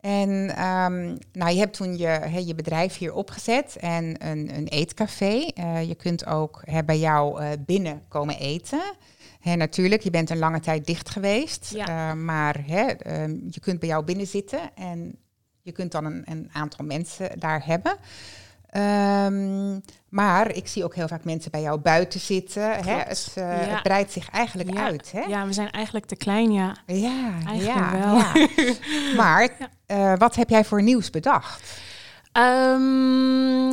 En 0.00 0.48
ehm, 0.56 1.16
nou, 1.32 1.52
je 1.52 1.58
hebt 1.58 1.76
toen 1.76 1.96
je, 1.96 2.42
je 2.46 2.54
bedrijf 2.54 2.96
hier 2.98 3.14
opgezet 3.14 3.76
en 3.80 4.26
een, 4.28 4.54
een 4.56 4.68
eetcafé. 4.68 5.46
Eh, 5.54 5.88
je 5.88 5.94
kunt 5.94 6.26
ook 6.26 6.62
bij 6.86 6.98
jou 6.98 7.40
eh, 7.40 7.48
binnen 7.66 8.02
komen 8.08 8.38
eten. 8.38 8.80
Hè, 9.40 9.56
natuurlijk, 9.56 10.02
je 10.02 10.10
bent 10.10 10.30
een 10.30 10.38
lange 10.38 10.60
tijd 10.60 10.86
dicht 10.86 11.10
geweest. 11.10 11.70
Ja. 11.74 11.86
eh, 12.10 12.16
maar 12.16 12.64
ehm, 12.66 13.36
je 13.50 13.60
kunt 13.60 13.80
bij 13.80 13.88
jou 13.88 14.04
binnen 14.04 14.26
zitten 14.26 14.60
en 14.74 15.16
je 15.62 15.72
kunt 15.72 15.92
dan 15.92 16.04
een, 16.04 16.22
een 16.24 16.50
aantal 16.52 16.84
mensen 16.84 17.38
daar 17.40 17.62
hebben. 17.66 17.96
Ehm, 18.70 19.78
maar 20.08 20.50
ik 20.54 20.68
zie 20.68 20.84
ook 20.84 20.94
heel 20.94 21.08
vaak 21.08 21.24
mensen 21.24 21.50
bij 21.50 21.60
jou 21.60 21.78
buiten 21.80 22.20
zitten. 22.20 22.62
Hè? 22.62 22.94
Het, 22.96 23.32
eh, 23.34 23.42
Ja. 23.66 23.72
het 23.72 23.82
breidt 23.82 24.12
zich 24.12 24.30
eigenlijk 24.30 24.72
Ja. 24.72 24.84
uit. 24.84 25.12
Hè? 25.12 25.20
ja, 25.20 25.46
we 25.46 25.52
zijn 25.52 25.70
eigenlijk 25.70 26.06
te 26.06 26.16
klein, 26.16 26.52
ja. 26.52 26.76
Ja, 26.86 27.30
Eigenlijk 27.46 27.78
ja, 27.78 27.98
wel. 27.98 28.16
ja. 28.64 29.14
Maar 29.16 29.48
eh, 29.86 30.12
wat 30.18 30.34
heb 30.34 30.48
jij 30.48 30.64
voor 30.64 30.82
nieuws 30.82 31.10
bedacht? 31.10 31.80
Ehm, 32.32 33.68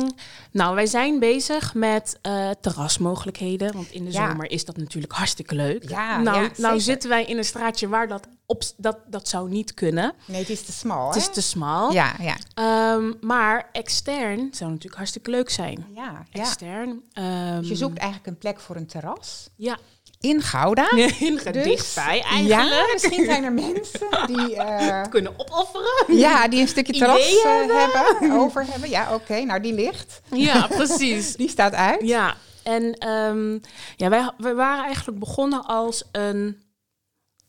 nou, 0.52 0.74
wij 0.74 0.86
zijn 0.86 1.18
bezig 1.18 1.74
met 1.74 2.18
eh, 2.22 2.50
terrasmogelijkheden. 2.60 3.72
Want 3.72 3.90
in 3.90 4.04
de 4.04 4.10
Ja. 4.12 4.28
zomer 4.28 4.50
is 4.50 4.64
dat 4.64 4.76
natuurlijk 4.76 5.12
hartstikke 5.12 5.54
leuk. 5.54 5.88
Ja, 5.88 6.20
nou, 6.20 6.42
ja, 6.42 6.50
nou 6.56 6.80
zitten 6.80 7.08
wij 7.08 7.24
in 7.24 7.38
een 7.38 7.44
straatje 7.44 7.88
waar 7.88 8.08
dat 8.08 8.26
op 8.46 8.62
dat, 8.76 8.98
dat 9.06 9.28
zou 9.28 9.48
niet 9.50 9.74
kunnen. 9.74 10.12
Nee, 10.24 10.40
het 10.40 10.48
is 10.50 10.62
te 10.62 10.72
smal, 10.72 11.06
Het 11.06 11.14
hè? 11.14 11.20
is 11.20 11.34
te 11.34 11.42
smal. 11.42 11.92
Ja, 11.92 12.14
ja. 12.20 12.36
Ehm, 12.54 13.12
maar 13.20 13.68
extern 13.72 14.48
zou 14.50 14.70
natuurlijk 14.70 14.96
hartstikke 14.96 15.30
leuk 15.30 15.50
zijn. 15.50 15.86
Ja, 15.94 16.24
ja. 16.30 16.40
Extern. 16.42 17.02
ehm, 17.12 17.58
Dus 17.60 17.68
je 17.68 17.76
zoekt 17.76 17.98
eigenlijk 17.98 18.26
een 18.30 18.38
plek 18.38 18.60
voor 18.60 18.76
een 18.76 18.86
terras 18.86 19.48
Ja, 19.56 19.78
in 20.20 20.40
Gouda. 20.42 20.90
in 21.18 21.34
Dus- 21.52 21.64
dichtbij 21.64 22.16
Ja, 22.16 22.24
eigenlijk. 22.24 22.90
misschien 22.92 23.24
zijn 23.24 23.44
er 23.44 23.52
mensen 23.52 24.26
die, 24.26 24.56
eh, 24.62 25.02
Kunnen 25.10 25.32
opofferen. 25.36 26.16
ja, 26.16 26.48
die 26.48 26.60
een 26.60 26.68
stukje 26.68 26.92
terras 26.92 27.42
eh, 27.42 27.44
hebben, 27.44 28.32
over 28.40 28.66
hebben. 28.70 28.90
Ja, 28.90 29.14
oké. 29.14 29.40
Nou, 29.40 29.60
die 29.60 29.72
ligt. 29.72 30.20
Ja, 30.30 30.66
precies. 30.66 31.34
Die 31.36 31.48
staat 31.48 31.74
uit. 31.74 32.00
Ja, 32.02 32.34
en 32.62 32.92
ehm, 32.94 33.52
ja, 33.96 34.08
wij, 34.08 34.30
wij 34.38 34.54
waren 34.54 34.84
eigenlijk 34.84 35.18
begonnen 35.18 35.64
als 35.66 36.04
een 36.12 36.62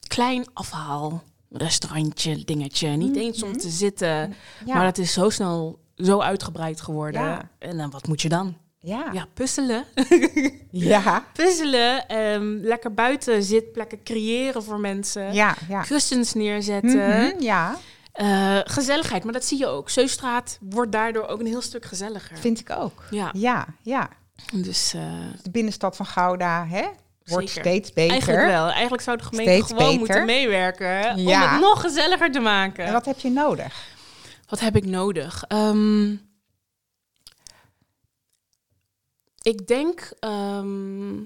klein 0.07 0.45
afhaalrestaurantje, 0.53 2.43
dingetje. 2.45 2.87
Niet 2.87 3.15
eens 3.15 3.43
om 3.43 3.57
te 3.57 3.69
zitten, 3.69 4.19
Mhm. 4.29 4.31
Ja. 4.69 4.75
maar 4.75 4.85
het 4.85 4.97
is 4.97 5.13
zo 5.13 5.29
snel 5.29 5.79
zo 5.95 6.19
uitgebreid 6.21 6.81
geworden. 6.81 7.21
Ja. 7.21 7.49
En 7.59 7.77
dan, 7.77 7.89
wat 7.89 8.07
moet 8.07 8.21
je 8.21 8.29
dan? 8.29 8.57
Ja. 8.79 9.09
Ja, 9.11 9.27
puzzelen. 9.33 9.85
Ja. 10.71 11.25
puzzelen, 11.33 12.07
ehm, 12.07 12.57
lekker 12.61 12.93
buiten 12.93 13.43
zitplekken 13.43 14.03
creëren 14.03 14.63
voor 14.63 14.79
mensen. 14.79 15.33
Ja. 15.33 15.55
Ja. 15.69 15.81
Kussens 15.81 16.33
neerzetten. 16.33 17.07
Mhm, 17.09 17.41
ja, 17.43 17.77
Eh, 18.11 18.57
gezelligheid, 18.63 19.23
maar 19.23 19.33
dat 19.33 19.45
zie 19.45 19.57
je 19.57 19.67
ook. 19.67 19.89
Zeestraat 19.89 20.57
wordt 20.61 20.91
daardoor 20.91 21.27
ook 21.27 21.39
een 21.39 21.45
heel 21.45 21.61
stuk 21.61 21.85
gezelliger. 21.85 22.37
vind 22.37 22.59
ik 22.59 22.69
ook. 22.69 23.03
Ja, 23.09 23.29
Ja, 23.33 23.65
ja. 23.81 24.09
dus 24.53 24.93
eh, 24.93 25.01
De 25.43 25.49
binnenstad 25.51 25.95
van 25.95 26.05
Gouda 26.05 26.65
hè, 26.67 26.81
wordt 27.25 27.47
Zeker. 27.49 27.49
steeds 27.69 27.93
beter. 27.93 28.11
Eigenlijk 28.11 28.45
wel. 28.45 28.69
Eigenlijk 28.69 29.01
zou 29.03 29.17
de 29.17 29.23
gemeente 29.23 29.51
Steeds 29.51 29.67
gewoon 29.67 29.83
beter. 29.83 29.99
moeten 29.99 30.25
meewerken 30.25 31.15
om 31.15 31.27
het 31.27 31.59
nog 31.59 31.81
gezelliger 31.81 32.31
te 32.31 32.39
maken. 32.39 32.85
En 32.85 32.93
wat 32.93 33.05
heb 33.05 33.19
je 33.19 33.29
nodig? 33.29 33.87
Wat 34.47 34.59
heb 34.59 34.75
ik 34.75 34.85
nodig? 34.85 35.43
Ehm, 35.47 36.15
ik 39.41 39.67
denk, 39.67 40.11
ehm, 40.19 41.17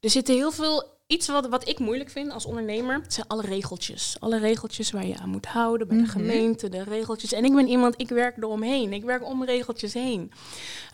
er 0.00 0.10
zitten 0.10 0.34
heel 0.34 0.50
veel. 0.50 0.96
Iets 1.06 1.28
wat, 1.28 1.48
wat 1.48 1.68
ik 1.68 1.78
moeilijk 1.78 2.10
vind 2.10 2.32
als 2.32 2.44
ondernemer, 2.44 3.00
zijn 3.08 3.26
alle 3.26 3.42
regeltjes. 3.42 4.16
Alle 4.20 4.38
regeltjes 4.38 4.90
waar 4.90 5.06
je 5.06 5.16
aan 5.18 5.28
moet 5.28 5.46
houden 5.46 5.88
bij 5.88 5.96
de 5.96 6.02
Mhm. 6.02 6.12
gemeente, 6.12 6.68
de 6.68 6.82
regeltjes. 6.82 7.32
En 7.32 7.44
ik 7.44 7.54
ben 7.54 7.68
iemand, 7.68 7.94
ik 8.00 8.08
werk 8.08 8.36
eromheen. 8.36 8.92
Ik 8.92 9.04
werk 9.04 9.24
om 9.24 9.44
regeltjes 9.44 9.92
heen. 9.94 10.32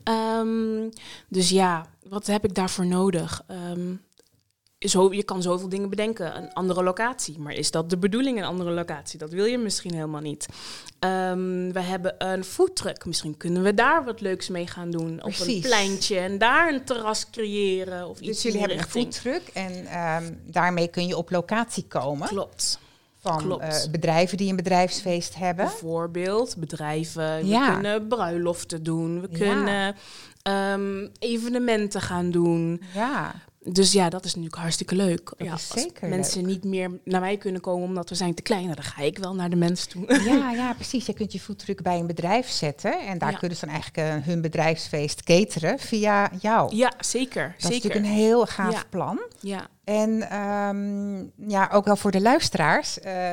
Ehm, 0.04 0.88
dus 1.28 1.48
ja, 1.48 1.86
wat 2.08 2.26
heb 2.26 2.44
ik 2.44 2.54
daarvoor 2.54 2.86
nodig? 2.86 3.42
Ehm, 3.46 3.94
zo, 4.84 5.12
je 5.12 5.22
kan 5.22 5.42
zoveel 5.42 5.68
dingen 5.68 5.90
bedenken. 5.90 6.36
Een 6.36 6.52
andere 6.52 6.82
locatie. 6.82 7.38
Maar 7.38 7.52
is 7.52 7.70
dat 7.70 7.90
de 7.90 7.98
bedoeling, 7.98 8.38
een 8.38 8.44
andere 8.44 8.70
locatie? 8.70 9.18
Dat 9.18 9.30
wil 9.30 9.44
je 9.44 9.58
misschien 9.58 9.94
helemaal 9.94 10.20
niet. 10.20 10.46
Ehm, 10.98 11.72
we 11.72 11.80
hebben 11.80 12.14
een 12.18 12.44
foodtruck. 12.44 13.04
Misschien 13.04 13.36
kunnen 13.36 13.62
we 13.62 13.74
daar 13.74 14.04
wat 14.04 14.20
leuks 14.20 14.48
mee 14.48 14.66
gaan 14.66 14.90
doen. 14.90 15.18
Op 15.18 15.26
een 15.26 15.32
Precies. 15.34 15.60
pleintje 15.66 16.18
en 16.18 16.38
daar 16.38 16.72
een 16.72 16.84
terras 16.84 17.30
creëren. 17.30 18.08
Of 18.08 18.18
iets 18.20 18.26
Dus 18.28 18.42
jullie 18.42 18.58
in 18.60 18.66
die 18.66 18.76
hebben 18.76 18.96
een 18.96 19.02
foodtruck 19.04 19.48
en 19.54 19.86
ehm, 19.86 20.32
daarmee 20.46 20.88
kun 20.88 21.06
je 21.06 21.16
op 21.16 21.30
locatie 21.30 21.84
komen 21.88 22.28
Klopt. 22.28 22.78
van 23.20 23.60
eh, 23.60 23.76
bedrijven 23.90 24.36
die 24.36 24.50
een 24.50 24.56
bedrijfsfeest 24.56 25.34
hebben. 25.34 25.64
Bijvoorbeeld 25.64 26.56
bedrijven. 26.56 27.36
We 27.40 27.46
Ja. 27.46 27.72
kunnen 27.72 28.08
bruiloften 28.08 28.82
doen. 28.82 29.20
We 29.20 29.28
Ja. 29.30 29.38
kunnen 29.38 29.96
ehm, 30.42 31.08
evenementen 31.18 32.00
gaan 32.00 32.30
doen. 32.30 32.82
Ja, 32.94 33.34
Dus 33.72 33.92
ja, 33.92 34.08
dat 34.08 34.24
is 34.24 34.30
natuurlijk 34.34 34.60
hartstikke 34.62 34.94
leuk. 34.94 35.32
Ja, 35.38 35.52
als 35.52 35.68
zeker 35.68 36.08
mensen 36.08 36.46
niet 36.46 36.64
meer 36.64 36.90
naar 37.04 37.20
mij 37.20 37.36
kunnen 37.36 37.60
komen 37.60 37.88
omdat 37.88 38.08
we 38.08 38.14
zijn 38.14 38.34
te 38.34 38.42
klein, 38.42 38.66
dan 38.66 38.82
ga 38.82 39.02
ik 39.02 39.18
wel 39.18 39.34
naar 39.34 39.50
de 39.50 39.56
mensen 39.56 39.88
toe. 39.88 40.22
ja, 40.24 40.50
ja, 40.62 40.72
precies. 40.74 41.06
Je 41.06 41.12
kunt 41.12 41.32
je 41.32 41.40
foodtruck 41.40 41.82
bij 41.82 41.98
een 41.98 42.06
bedrijf 42.06 42.48
zetten 42.48 43.00
en 43.06 43.18
daar 43.18 43.30
Ja. 43.30 43.38
kunnen 43.38 43.58
ze 43.58 43.66
dan 43.66 43.74
eigenlijk 43.74 44.08
eh, 44.08 44.26
hun 44.26 44.40
bedrijfsfeest 44.40 45.22
cateren 45.22 45.78
via 45.78 46.30
jou. 46.40 46.76
Ja, 46.76 46.92
zeker. 46.98 47.54
Dat 47.58 47.70
is 47.70 47.76
natuurlijk 47.76 48.04
een 48.04 48.12
heel 48.12 48.46
gaaf 48.46 48.72
Ja. 48.72 48.82
plan. 48.90 49.20
Ja. 49.40 49.66
En 49.84 50.30
ehm, 50.30 51.16
ja, 51.50 51.68
ook 51.72 51.84
wel 51.84 51.96
voor 51.96 52.10
de 52.10 52.20
luisteraars. 52.20 53.00
eh, 53.00 53.32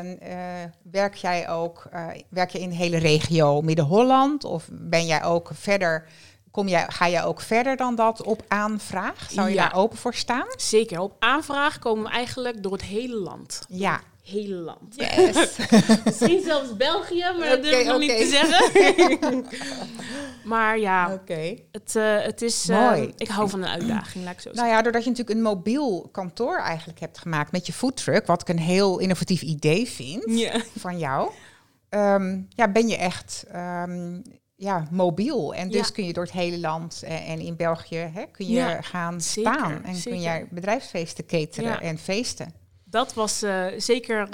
eh, 0.64 0.70
werk 0.92 1.16
jij 1.16 1.50
ook 1.50 1.88
eh, 1.92 2.08
werk 2.30 2.50
je 2.50 2.60
in 2.60 2.70
de 2.70 2.76
hele 2.76 2.98
regio 2.98 3.62
Midden-Holland? 3.62 4.44
Of 4.44 4.68
ben 4.72 5.06
jij 5.06 5.24
ook 5.24 5.50
verder? 5.54 6.08
Kom 6.52 6.68
jij, 6.68 6.86
ga 6.88 7.10
jij 7.10 7.24
ook 7.24 7.42
verder 7.42 7.76
dan 7.78 7.96
dat 7.96 8.24
op 8.24 8.44
aanvraag? 8.48 9.28
Zou 9.32 9.48
je 9.50 9.54
Ja. 9.56 9.62
daar 9.70 9.76
open 9.80 9.98
voor 9.98 10.14
staan? 10.14 10.46
Zeker. 10.58 11.00
Op 11.00 11.16
aanvraag 11.20 11.80
komen 11.80 12.04
we 12.04 12.10
eigenlijk 12.10 12.64
door 12.64 12.72
het 12.72 12.82
hele 12.82 13.16
land. 13.16 13.62
Ja. 13.68 14.02
Hele 14.24 14.56
land. 14.56 14.96
Yes. 14.96 15.58
Misschien 16.06 16.42
zelfs 16.44 16.78
België, 16.78 17.26
maar 17.40 17.50
dat 17.50 17.64
durf 17.64 17.80
ik 17.80 17.86
nog 17.88 18.00
niet 18.00 18.18
te 18.18 18.26
zeggen. 18.28 19.46
maar 20.44 20.80
ja, 20.80 21.22
het, 21.72 21.96
eh, 21.96 22.22
het 22.22 22.42
is... 22.42 22.70
eh, 22.70 22.80
Mooi. 22.90 23.14
ik 23.18 23.28
hou 23.28 23.50
van 23.50 23.62
een 23.62 23.68
uitdaging, 23.70 24.24
laat 24.24 24.34
ik 24.34 24.40
zo 24.40 24.50
zeggen. 24.50 24.64
Nou 24.64 24.76
ja, 24.76 24.82
doordat 24.82 25.04
je 25.04 25.10
natuurlijk 25.10 25.38
een 25.38 25.44
mobiel 25.44 26.10
kantoor 26.12 26.58
eigenlijk 26.60 27.00
hebt 27.00 27.18
gemaakt 27.18 27.52
met 27.52 27.66
je 27.66 27.74
foodtruck, 27.74 28.26
wat 28.28 28.42
ik 28.42 28.50
een 28.50 28.60
heel 28.60 29.00
innovatief 29.00 29.42
idee 29.42 29.88
vind 29.90 30.24
van 30.80 30.98
jou, 31.00 31.32
ehm, 31.90 32.40
ja, 32.50 32.68
ben 32.68 32.88
je 32.88 32.98
echt 32.98 33.44
ehm, 33.52 34.20
ja, 34.62 34.88
mobiel. 34.92 35.54
En 35.54 35.70
dus 35.70 35.88
Ja. 35.88 35.94
kun 35.94 36.06
je 36.06 36.14
door 36.14 36.24
het 36.24 36.34
hele 36.34 36.60
land 36.60 37.04
eh, 37.04 37.30
en 37.30 37.40
in 37.40 37.56
België 37.56 37.96
hè, 37.98 38.24
kun 38.32 38.46
je 38.46 38.52
Ja, 38.52 38.82
gaan 38.82 39.22
zeker, 39.22 39.54
staan 39.54 39.84
en 39.84 40.02
kun 40.04 40.22
jij 40.22 40.48
bedrijfsfeesten 40.50 41.26
cateren 41.26 41.70
Ja. 41.70 41.82
en 41.82 41.98
feesten. 41.98 42.54
Dat 42.92 43.14
was 43.14 43.42
eh, 43.42 43.66
zeker 43.78 44.20
eh, 44.24 44.30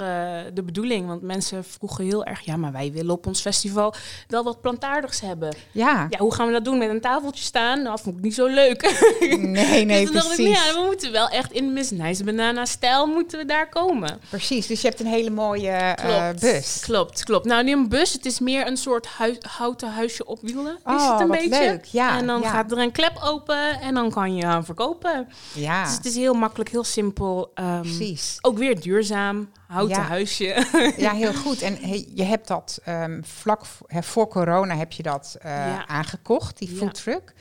de 0.54 0.62
bedoeling. 0.64 1.06
Want 1.06 1.22
mensen 1.22 1.64
vroegen 1.64 2.04
heel 2.04 2.24
erg... 2.24 2.40
Ja, 2.40 2.56
maar 2.56 2.72
wij 2.72 2.92
willen 2.92 3.14
op 3.14 3.26
ons 3.26 3.40
festival 3.40 3.94
wel 4.28 4.44
wat 4.44 4.60
plantaardigs 4.60 5.20
hebben. 5.20 5.56
Ja, 5.72 6.06
Ja, 6.10 6.18
hoe 6.18 6.34
gaan 6.34 6.46
we 6.46 6.52
dat 6.52 6.64
doen? 6.64 6.78
Met 6.78 6.88
een 6.88 7.00
tafeltje 7.00 7.44
staan? 7.44 7.82
Nou, 7.82 7.98
vond 8.02 8.16
ik 8.16 8.22
niet 8.22 8.34
zo 8.34 8.46
leuk. 8.46 8.82
nee, 9.38 9.84
nee, 9.84 10.04
dus 10.04 10.14
dacht 10.14 10.30
ik, 10.30 10.34
precies. 10.34 10.64
ja, 10.66 10.72
we 10.80 10.82
moeten 10.86 11.12
wel 11.12 11.28
echt 11.28 11.52
in 11.52 11.72
Miss 11.72 11.90
Nice 11.90 12.24
Banana 12.24 12.64
stijl 12.64 13.06
moeten 13.06 13.38
we 13.38 13.44
daar 13.44 13.68
komen. 13.68 14.20
Precies, 14.28 14.66
dus 14.66 14.80
je 14.80 14.88
hebt 14.88 15.00
een 15.00 15.06
hele 15.06 15.30
mooie 15.30 15.70
eh, 15.70 16.28
bus. 16.40 16.80
Klopt, 16.80 17.24
klopt. 17.24 17.44
Nou, 17.44 17.64
niet 17.64 17.74
een 17.76 17.88
bus. 17.88 18.12
Het 18.12 18.26
is 18.26 18.38
meer 18.40 18.66
een 18.66 18.76
soort 18.76 19.06
hui- 19.06 19.38
houten 19.56 19.90
huisje 19.92 20.26
op 20.26 20.38
wielen. 20.42 20.74
Is 20.76 20.80
Oh, 20.84 21.10
het 21.12 21.20
een 21.20 21.28
wat 21.28 21.38
beetje? 21.38 21.64
leuk. 21.64 21.84
Ja, 21.84 22.18
en 22.18 22.26
dan 22.26 22.40
ja. 22.40 22.50
gaat 22.50 22.72
er 22.72 22.78
een 22.78 22.92
klep 22.92 23.18
open 23.24 23.80
en 23.80 23.94
dan 23.94 24.10
kan 24.10 24.34
je 24.36 24.42
gaan 24.42 24.64
verkopen. 24.64 25.28
Ja, 25.54 25.84
Dus 25.84 25.94
het 25.94 26.04
is 26.04 26.14
heel 26.16 26.34
makkelijk, 26.34 26.70
heel 26.70 26.84
simpel. 26.84 27.50
ehm, 27.54 27.80
precies. 27.80 28.36
Ook 28.48 28.58
weer 28.58 28.80
duurzaam, 28.80 29.50
houten 29.66 29.96
Ja. 29.96 30.08
huisje. 30.08 30.64
Ja, 30.96 31.12
heel 31.22 31.34
goed. 31.34 31.62
En 31.62 31.78
je 32.14 32.22
hebt 32.24 32.48
dat 32.48 32.80
ehm, 32.84 33.22
vlak 33.22 33.60
voor 33.88 34.28
corona 34.28 34.76
heb 34.76 34.92
je 34.92 35.02
dat 35.02 35.36
eh, 35.40 35.50
Ja. 35.50 35.86
aangekocht, 35.86 36.58
die 36.58 36.70
Ja. 36.72 36.76
foodtruck. 36.76 37.32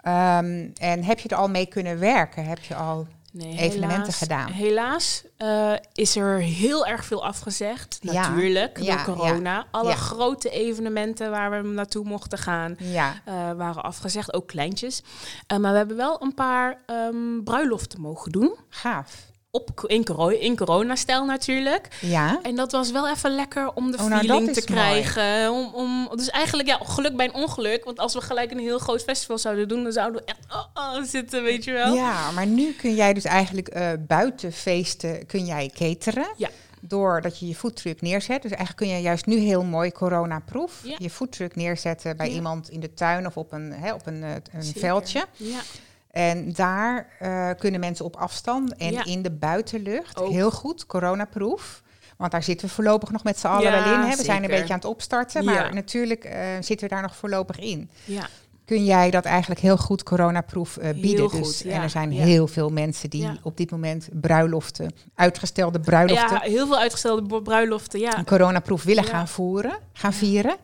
Ehm, 0.00 0.68
en 0.74 1.04
heb 1.04 1.18
je 1.18 1.28
er 1.28 1.36
al 1.36 1.48
mee 1.48 1.66
kunnen 1.66 1.98
werken? 1.98 2.44
Heb 2.44 2.58
je 2.64 2.74
al 2.74 3.06
Nee, 3.32 3.58
Evenementen 3.58 3.96
helaas- 4.00 4.16
gedaan. 4.18 4.50
Helaas 4.50 5.22
eh, 5.36 5.72
is 5.92 6.16
er 6.16 6.38
heel 6.40 6.86
erg 6.86 7.04
veel 7.04 7.24
afgezegd. 7.24 7.98
Ja, 8.00 8.12
Natuurlijk, 8.12 8.78
ja, 8.80 9.04
door 9.04 9.16
corona. 9.16 9.66
Alle 9.70 9.88
ja. 9.88 9.94
grote 9.96 10.50
evenementen 10.50 11.30
waar 11.30 11.50
we 11.62 11.68
naartoe 11.68 12.04
mochten 12.04 12.38
gaan, 12.38 12.76
ja, 12.78 13.14
eh, 13.24 13.34
waren 13.52 13.82
afgezegd. 13.82 14.34
Ook 14.34 14.46
kleintjes. 14.46 15.02
Maar 15.46 15.60
we 15.72 15.76
hebben 15.76 15.96
wel 15.96 16.22
een 16.22 16.34
paar 16.34 16.78
ehm, 16.86 17.42
bruiloften 17.44 18.00
mogen 18.00 18.32
doen. 18.32 18.56
gaaf. 18.68 19.28
Op, 19.52 19.84
in, 19.86 20.04
coro- 20.04 20.28
in 20.28 20.56
coronastijl 20.56 21.24
natuurlijk. 21.24 21.88
Ja, 22.00 22.38
En 22.42 22.56
dat 22.56 22.72
was 22.72 22.90
wel 22.90 23.08
even 23.08 23.34
lekker 23.34 23.72
om 23.74 23.90
de 23.90 23.98
Oh, 23.98 24.04
nou, 24.06 24.20
feeling 24.26 24.52
te 24.52 24.64
mooi. 24.72 24.80
krijgen. 24.80 25.50
Om, 25.52 25.74
om, 25.74 26.08
dus 26.14 26.30
eigenlijk 26.30 26.68
ja, 26.68 26.78
geluk 26.82 27.16
bij 27.16 27.26
een 27.26 27.34
ongeluk. 27.34 27.84
Want 27.84 27.98
als 27.98 28.14
we 28.14 28.20
gelijk 28.20 28.50
een 28.50 28.58
heel 28.58 28.78
groot 28.78 29.02
festival 29.02 29.38
zouden 29.38 29.68
doen, 29.68 29.82
dan 29.82 29.92
zouden 29.92 30.20
we 30.20 30.26
echt 30.26 30.38
oh, 30.50 30.64
oh, 30.74 31.02
zitten, 31.04 31.42
weet 31.42 31.64
je 31.64 31.72
wel. 31.72 31.94
ja, 31.94 32.30
maar 32.30 32.46
nu 32.46 32.72
kun 32.72 32.94
jij 32.94 33.12
dus 33.14 33.24
eigenlijk 33.24 33.68
eh 33.68 33.88
buiten 34.06 34.52
feesten 34.52 35.26
kun 35.26 35.44
jij 35.46 35.70
cateren. 35.74 36.26
Ja. 36.36 36.48
Doordat 36.80 37.38
je 37.38 37.46
je 37.48 37.54
foodtruck 37.54 38.00
neerzet. 38.00 38.42
Dus 38.42 38.50
eigenlijk 38.50 38.76
kun 38.76 38.88
je 38.88 39.02
juist 39.02 39.26
nu 39.26 39.36
heel 39.38 39.64
mooi 39.64 39.92
coronaproof 39.92 40.80
Ja. 40.84 40.94
je 40.98 41.10
foodtruck 41.10 41.56
neerzetten 41.56 42.16
bij 42.16 42.28
Ja. 42.28 42.34
iemand 42.34 42.68
in 42.70 42.80
de 42.80 42.94
tuin 42.94 43.26
of 43.26 43.36
op 43.36 43.52
een, 43.52 43.72
hè, 43.72 43.92
op 43.92 44.06
een, 44.06 44.22
eh, 44.22 44.30
een 44.52 44.72
veldje. 44.76 45.24
Ja. 45.36 45.58
En 46.10 46.52
daar 46.52 47.06
eh, 47.18 47.48
kunnen 47.58 47.80
mensen 47.80 48.04
op 48.04 48.16
afstand 48.16 48.76
en 48.76 48.92
Ja. 48.92 49.04
in 49.04 49.22
de 49.22 49.30
buitenlucht 49.30 50.16
Ook. 50.20 50.30
heel 50.30 50.50
goed 50.50 50.86
coronaproof. 50.86 51.82
Want 52.16 52.32
daar 52.32 52.42
zitten 52.42 52.68
we 52.68 52.74
voorlopig 52.74 53.10
nog 53.10 53.24
met 53.24 53.38
z'n 53.38 53.46
allen 53.46 53.62
Ja, 53.72 53.84
wel 53.84 53.94
in. 53.94 54.00
Hè? 54.10 54.16
We 54.16 54.22
zijn 54.24 54.42
een 54.42 54.48
beetje 54.50 54.72
aan 54.72 54.78
het 54.78 54.84
opstarten, 54.88 55.42
Ja. 55.42 55.52
maar 55.52 55.74
natuurlijk 55.74 56.24
eh, 56.24 56.38
zitten 56.60 56.88
we 56.88 56.94
daar 56.94 57.02
nog 57.02 57.16
voorlopig 57.16 57.58
in. 57.58 57.90
ja. 58.04 58.26
Kun 58.64 58.84
jij 58.84 59.10
dat 59.10 59.24
eigenlijk 59.24 59.60
heel 59.60 59.76
goed 59.76 60.02
coronaproof 60.02 60.76
eh, 60.76 60.90
bieden? 61.00 61.28
Dus, 61.28 61.38
goed, 61.38 61.58
ja. 61.58 61.70
En 61.74 61.82
er 61.82 61.90
zijn 61.90 62.10
heel 62.12 62.46
veel 62.46 62.68
mensen 62.70 63.10
die 63.10 63.30
op 63.42 63.56
dit 63.56 63.70
moment 63.70 64.08
bruiloften, 64.12 64.92
uitgestelde 65.14 65.80
bruiloften, 65.80 66.30
Ja, 66.36 66.40
heel 66.40 66.66
veel 66.66 66.78
uitgestelde 66.78 67.22
br- 67.22 67.36
bruiloften, 67.42 68.00
ja. 68.00 68.22
coronaproof 68.24 68.82
willen 68.82 69.04
gaan 69.04 69.28
voeren, 69.28 69.78
gaan 69.92 70.12
vieren. 70.12 70.56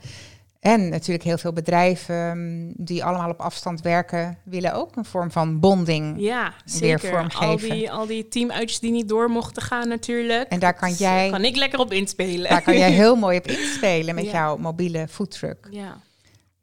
En 0.66 0.88
natuurlijk 0.88 1.24
heel 1.24 1.38
veel 1.38 1.52
bedrijven 1.52 2.38
mm, 2.38 2.72
die 2.76 3.04
allemaal 3.04 3.30
op 3.30 3.40
afstand 3.40 3.80
werken, 3.80 4.38
willen 4.44 4.74
ook 4.74 4.96
een 4.96 5.04
vorm 5.04 5.30
van 5.30 5.60
bonding. 5.60 6.14
Ja, 6.20 6.42
Weer 6.64 6.98
zeker. 6.98 7.16
Al 7.16 7.30
vormgeven. 7.30 7.70
die, 7.76 7.90
al 7.92 8.06
die 8.06 8.28
teamuitjes 8.28 8.80
die 8.80 8.90
niet 8.90 9.08
door 9.08 9.30
mochten 9.30 9.62
gaan 9.62 9.88
natuurlijk. 9.88 10.48
En 10.48 10.58
daar 10.58 10.74
kan 10.74 10.88
Dus, 10.88 10.98
jij- 10.98 11.30
Kan 11.30 11.44
ik 11.44 11.56
lekker 11.56 11.78
op 11.78 11.92
inspelen. 11.92 12.50
Daar 12.50 12.62
kan 12.62 12.78
jij 12.78 12.92
heel 13.02 13.16
mooi 13.16 13.38
op 13.38 13.46
inspelen 13.46 14.14
met 14.14 14.24
Ja. 14.24 14.30
jouw 14.30 14.56
mobiele 14.56 15.08
foodtruck. 15.08 15.68
Ja, 15.70 16.00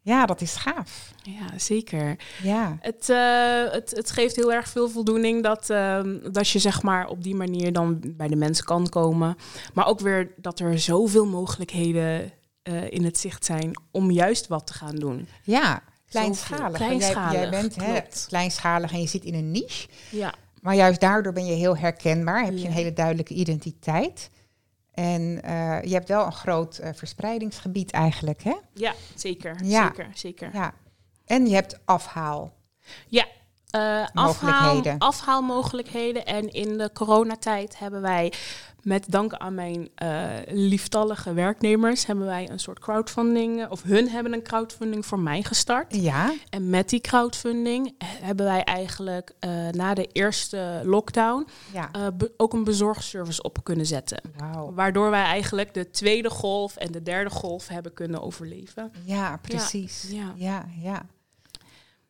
Ja, 0.02 0.26
dat 0.26 0.42
is 0.42 0.56
gaaf. 0.56 1.12
ja 1.22 1.58
zeker. 1.58 2.16
Ja, 2.42 2.78
Het, 2.82 3.10
eh, 3.10 3.72
het, 3.74 3.92
het 3.96 4.12
geeft 4.12 4.36
heel 4.36 4.54
erg 4.54 4.68
veel 4.68 4.90
voldoening 4.90 5.44
dat, 5.44 5.70
ehm, 5.70 6.32
dat 6.32 6.50
je 6.50 6.60
zeg 6.60 6.82
maar 6.82 7.08
op 7.08 7.24
die 7.24 7.36
manier 7.36 7.74
dan 7.74 8.00
bij 8.08 8.28
de 8.28 8.36
mensen 8.36 8.66
kan 8.66 8.90
komen. 8.90 9.36
Maar 9.74 9.88
ook 9.88 10.00
weer 10.00 10.32
dat 10.38 10.60
er 10.60 10.80
zoveel 10.80 11.26
mogelijkheden 11.26 12.32
eh, 12.64 12.92
in 12.92 13.04
het 13.04 13.18
zicht 13.18 13.46
zijn 13.46 13.82
om 13.92 14.12
juist 14.12 14.48
wat 14.48 14.68
te 14.68 14.74
gaan 14.74 14.96
doen. 14.96 15.28
ja. 15.44 15.82
Kleinschalig. 16.10 16.62
Want 16.62 16.78
Jij, 16.78 16.98
jij 16.98 17.12
Kleinschalig, 17.12 17.50
bent 17.50 17.76
hè, 17.76 18.00
kleinschalig 18.28 18.92
en 18.92 19.02
je 19.02 19.08
zit 19.08 19.24
in 19.24 19.34
een 19.34 19.52
niche. 19.52 19.88
Ja, 20.10 20.34
Maar 20.62 20.76
juist 20.76 21.00
daardoor 21.00 21.34
ben 21.34 21.46
je 21.46 21.54
heel 21.54 21.78
herkenbaar. 21.78 22.46
Heb 22.46 22.58
je 22.58 22.66
een 22.66 22.72
hele 22.72 22.94
duidelijke 22.94 23.34
identiteit. 23.34 24.30
En 24.94 25.42
eh, 25.44 25.84
je 25.84 25.94
hebt 25.94 26.08
wel 26.08 26.26
een 26.26 26.34
groot 26.34 26.78
eh, 26.78 26.90
verspreidingsgebied 26.94 27.92
eigenlijk, 27.92 28.44
hè? 28.44 28.54
ja 28.74 28.94
zeker. 29.16 29.56
Ja. 29.64 29.86
Zeker, 29.88 30.08
zeker. 30.14 30.50
Ja. 30.54 30.74
En 31.26 31.48
je 31.48 31.54
hebt 31.56 31.80
afhaal. 31.86 32.54
Ja, 33.08 33.26
eh, 33.70 33.82
afhaal, 34.14 34.26
Mogelijkheden. 34.26 34.98
afhaalmogelijkheden. 35.00 36.26
En 36.26 36.54
in 36.54 36.78
de 36.78 36.90
coronatijd 36.94 37.80
hebben 37.80 38.02
wij, 38.02 38.34
met 38.84 39.12
dank 39.12 39.34
aan 39.34 39.56
mijn 39.56 39.90
eh, 39.96 40.30
lieftallige 40.48 41.34
werknemers, 41.34 42.06
hebben 42.06 42.26
wij 42.26 42.50
een 42.50 42.60
soort 42.60 42.80
crowdfunding, 42.80 43.62
eh, 43.62 43.72
of 43.72 43.84
hun 43.84 44.10
hebben 44.10 44.34
een 44.34 44.44
crowdfunding 44.44 45.06
voor 45.06 45.20
mij 45.20 45.44
gestart. 45.44 45.96
Ja, 45.96 46.34
En 46.50 46.70
met 46.70 46.90
die 46.90 47.02
crowdfunding 47.02 47.96
hebben 48.22 48.46
wij 48.46 48.64
eigenlijk 48.64 49.32
eh, 49.40 49.68
na 49.68 49.94
de 49.94 50.08
eerste 50.08 50.82
lockdown 50.84 51.48
ja. 51.74 51.92
ook 52.38 52.54
een 52.54 52.64
bezorgservice 52.64 53.42
op 53.42 53.64
kunnen 53.64 53.86
zetten. 53.86 54.22
Waardoor 54.74 55.10
wij 55.10 55.24
eigenlijk 55.24 55.74
de 55.74 55.90
tweede 55.90 56.30
golf 56.30 56.76
en 56.76 56.92
de 56.92 57.02
derde 57.02 57.30
golf 57.30 57.68
hebben 57.68 57.94
kunnen 57.94 58.22
overleven. 58.22 58.92
Ja, 59.04 59.38
precies. 59.42 60.06
ja. 60.10 60.34
ja, 60.36 60.66
ja. 60.82 61.06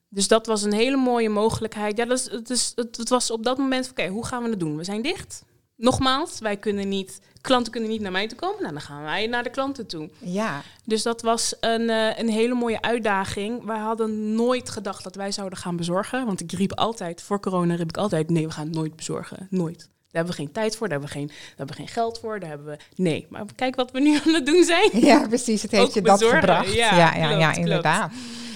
Dus 0.10 0.28
dat 0.28 0.46
was 0.46 0.64
een 0.64 0.74
hele 0.74 0.98
mooie 0.98 1.30
mogelijkheid. 1.30 1.98
Ja, 1.98 2.06
dat 2.06 2.20
is, 2.20 2.32
het, 2.32 2.50
is, 2.50 2.72
het, 2.76 2.98
het 2.98 3.10
was 3.10 3.32
op 3.32 3.44
dat 3.44 3.58
moment, 3.58 3.90
oké, 3.90 4.08
hoe 4.08 4.26
gaan 4.26 4.44
we 4.44 4.50
het 4.50 4.60
doen? 4.60 4.78
We 4.78 4.84
zijn 4.84 5.02
dicht. 5.02 5.44
Nogmaals, 5.84 6.39
wij 6.39 6.58
kunnen 6.58 6.89
niet, 6.89 7.19
klanten 7.41 7.72
kunnen 7.72 7.89
niet 7.89 8.02
naar 8.02 8.12
mij 8.12 8.28
toe 8.28 8.38
komen. 8.38 8.62
Nou, 8.62 8.74
dan 8.74 8.82
gaan 8.82 9.04
wij 9.04 9.28
naar 9.28 9.43
de 9.43 9.50
klanten 9.50 9.88
toe. 9.88 10.10
Ja, 10.19 10.62
Dus 10.86 11.04
dat 11.04 11.22
was 11.22 11.56
een, 11.60 11.89
eh, 11.89 12.17
een 12.19 12.30
hele 12.30 12.54
mooie 12.54 12.82
uitdaging. 12.82 13.63
Wij 13.65 13.78
hadden 13.80 14.36
nooit 14.36 14.69
gedacht 14.69 15.04
dat 15.04 15.15
wij 15.15 15.32
zouden 15.32 15.58
gaan 15.60 15.76
bezorgen. 15.76 16.26
Want 16.26 16.41
ik 16.41 16.52
riep 16.52 16.74
altijd, 16.74 17.22
voor 17.22 17.39
corona 17.39 17.76
riep 17.76 17.89
ik 17.89 17.98
altijd, 17.98 18.30
nee, 18.30 18.46
we 18.48 18.54
gaan 18.54 18.65
het 18.65 18.76
nooit 18.76 18.96
bezorgen. 18.96 19.48
Nooit. 19.50 19.78
Daar 19.78 20.24
hebben 20.24 20.32
we 20.32 20.43
geen 20.43 20.52
tijd 20.52 20.76
voor, 20.78 20.89
daar 20.89 21.00
hebben 21.00 21.15
we 21.15 21.19
geen, 21.19 21.28
daar 21.28 21.48
hebben 21.58 21.76
we 21.76 21.82
geen 21.82 21.91
geld 21.91 22.19
voor, 22.19 22.39
daar 22.39 22.50
hebben 22.50 22.67
we... 22.67 22.78
Nee, 22.96 23.26
maar 23.30 23.46
kijk 23.56 23.76
wat 23.76 23.91
we 23.91 24.00
nu 24.00 24.19
aan 24.26 24.34
het 24.34 24.46
doen 24.46 24.63
zijn. 24.63 24.89
ja 24.93 25.28
precies. 25.28 25.62
Het 25.62 25.72
heeft 25.72 25.84
Ook 25.84 25.93
je 25.93 26.02
dat 26.02 26.19
bezorgen, 26.19 26.39
gebracht. 26.39 26.74
ja, 26.74 26.96
ja, 26.98 27.15
ja, 27.15 27.28
klopt, 27.28 27.39
ja, 27.41 27.52
klopt. 27.52 27.58
inderdaad. 27.58 28.12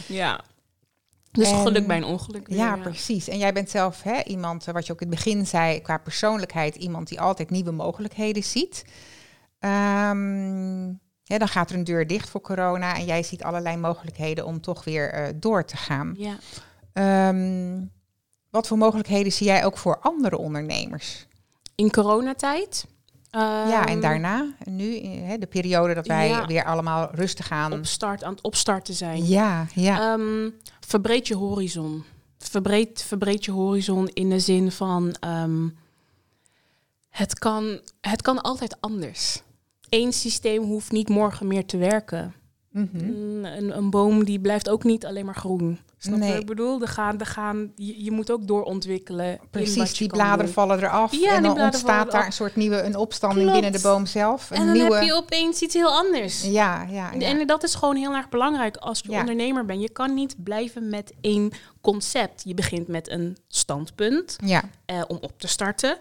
Ja. 0.07 0.41
Dus 1.37 1.51
En- 1.51 1.61
geluk 1.61 1.87
bij 1.87 1.97
een 1.97 2.03
ongeluk. 2.03 2.47
weer, 2.47 2.57
Ja, 2.57 2.75
precies. 2.77 3.27
En 3.27 3.37
jij 3.37 3.53
bent 3.53 3.69
zelf 3.69 4.03
hè, 4.03 4.23
iemand, 4.23 4.67
eh, 4.67 4.73
wat 4.73 4.85
je 4.85 4.93
ook 4.93 5.01
in 5.01 5.07
het 5.07 5.15
begin 5.15 5.45
zei, 5.45 5.81
qua 5.81 5.97
persoonlijkheid, 5.97 6.75
iemand 6.75 7.07
die 7.07 7.21
altijd 7.21 7.49
nieuwe 7.49 7.71
mogelijkheden 7.71 8.43
ziet. 8.43 8.85
Ehm, 9.59 10.87
ja, 11.23 11.37
dan 11.37 11.47
gaat 11.47 11.69
er 11.69 11.75
een 11.75 11.83
deur 11.83 12.07
dicht 12.07 12.29
voor 12.29 12.41
corona 12.41 12.95
en 12.95 13.05
jij 13.05 13.23
ziet 13.23 13.43
allerlei 13.43 13.77
mogelijkheden 13.77 14.45
om 14.45 14.61
toch 14.61 14.83
weer 14.83 15.11
eh, 15.13 15.27
door 15.35 15.65
te 15.65 15.77
gaan. 15.77 16.15
Ja. 16.17 16.37
Ehm, 16.93 17.81
wat 18.49 18.67
voor 18.67 18.77
mogelijkheden 18.77 19.31
zie 19.31 19.47
jij 19.47 19.65
ook 19.65 19.77
voor 19.77 19.99
andere 19.99 20.37
ondernemers? 20.37 21.27
In 21.75 21.91
coronatijd. 21.91 22.85
ja, 23.69 23.85
en 23.85 23.99
daarna, 23.99 24.45
nu, 24.63 24.97
eh, 24.99 25.09
hè, 25.27 25.37
de 25.37 25.47
periode 25.47 25.93
dat 25.93 26.07
wij 26.07 26.27
Ja. 26.27 26.45
weer 26.45 26.63
allemaal 26.65 27.09
rustig 27.11 27.47
gaan. 27.47 27.73
Op 27.73 27.85
start, 27.85 28.23
aan 28.23 28.31
het 28.31 28.41
opstarten 28.41 28.93
zijn. 28.93 29.27
Ja, 29.27 29.65
ja. 29.73 30.17
Verbreed 30.87 31.27
je 31.27 31.35
horizon. 31.35 32.03
Verbreed, 32.37 33.03
verbreed 33.03 33.45
je 33.45 33.51
horizon 33.51 34.07
in 34.07 34.29
de 34.29 34.39
zin 34.39 34.71
van... 34.71 35.15
ehm, 35.19 35.67
het, 37.09 37.39
kan, 37.39 37.79
het 38.01 38.21
kan 38.21 38.41
altijd 38.41 38.81
anders. 38.81 39.41
Eén 39.89 40.13
systeem 40.13 40.63
hoeft 40.63 40.91
niet 40.91 41.09
morgen 41.09 41.47
meer 41.47 41.65
te 41.65 41.77
werken. 41.77 42.33
Mhm. 42.77 42.97
Een, 43.09 43.45
een, 43.57 43.77
een 43.77 43.89
boom 43.89 44.23
die 44.23 44.39
blijft 44.39 44.69
ook 44.69 44.83
niet 44.83 45.05
alleen 45.05 45.25
maar 45.25 45.35
groen. 45.35 45.79
Snap 45.97 46.19
Nee. 46.19 46.31
wat 46.31 46.39
ik 46.39 46.45
bedoel? 46.45 46.81
Er 46.81 46.87
gaan, 46.87 47.19
er 47.19 47.25
gaan, 47.25 47.71
je, 47.75 48.03
je 48.03 48.11
moet 48.11 48.31
ook 48.31 48.47
doorontwikkelen. 48.47 49.39
Precies, 49.51 49.93
die 49.97 50.07
bladeren 50.07 50.45
doen. 50.45 50.53
vallen 50.53 50.77
eraf 50.77 51.15
Ja, 51.15 51.35
en 51.35 51.43
dan 51.43 51.61
ontstaat 51.61 52.11
daar 52.11 52.25
een 52.25 52.31
soort 52.31 52.55
nieuwe 52.55 52.81
een 52.81 52.95
opstanding 52.95 53.41
Klopt. 53.49 53.61
binnen 53.61 53.81
de 53.81 53.87
boom 53.87 54.05
zelf. 54.05 54.49
Een 54.49 54.57
En 54.57 54.65
dan 54.65 54.73
nieuwe, 54.73 54.95
heb 54.95 55.03
je 55.03 55.13
opeens 55.13 55.61
iets 55.61 55.73
heel 55.73 55.89
anders. 55.89 56.43
Ja, 56.43 56.85
ja, 56.89 57.11
ja. 57.13 57.19
En 57.27 57.47
dat 57.47 57.63
is 57.63 57.75
gewoon 57.75 57.95
heel 57.95 58.13
erg 58.13 58.29
belangrijk 58.29 58.77
als 58.77 58.99
je 58.99 59.11
Ja. 59.11 59.19
ondernemer 59.19 59.65
bent. 59.65 59.81
Je 59.81 59.89
kan 59.91 60.13
niet 60.13 60.35
blijven 60.43 60.89
met 60.89 61.13
één 61.21 61.51
concept. 61.81 62.41
Je 62.45 62.53
begint 62.53 62.87
met 62.87 63.09
een 63.09 63.37
standpunt 63.47 64.35
ja, 64.45 64.63
eh, 64.85 65.01
om 65.07 65.17
op 65.21 65.39
te 65.39 65.47
starten. 65.47 65.97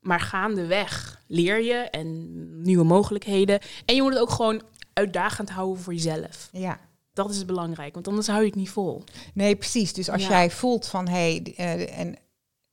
Maar 0.00 0.20
gaandeweg 0.20 1.20
leer 1.26 1.62
je 1.64 1.74
en 1.74 2.26
nieuwe 2.62 2.84
mogelijkheden. 2.84 3.58
En 3.84 3.94
je 3.94 4.02
moet 4.02 4.12
het 4.12 4.20
ook 4.22 4.30
gewoon 4.30 4.62
uitdagend 5.00 5.50
houden 5.50 5.82
voor 5.82 5.92
jezelf. 5.94 6.48
ja. 6.52 6.78
Dat 7.12 7.30
is 7.30 7.44
belangrijk, 7.44 7.94
want 7.94 8.08
anders 8.08 8.26
hou 8.26 8.40
je 8.40 8.46
het 8.46 8.54
niet 8.54 8.70
vol. 8.70 9.04
Nee, 9.34 9.56
precies. 9.56 9.92
Dus 9.92 10.10
als 10.10 10.22
Ja. 10.22 10.28
jij 10.28 10.50
voelt 10.50 10.86
van 10.86 11.08
hé, 11.08 11.40
hey, 11.54 11.54
eh, 11.56 11.98
en 11.98 12.16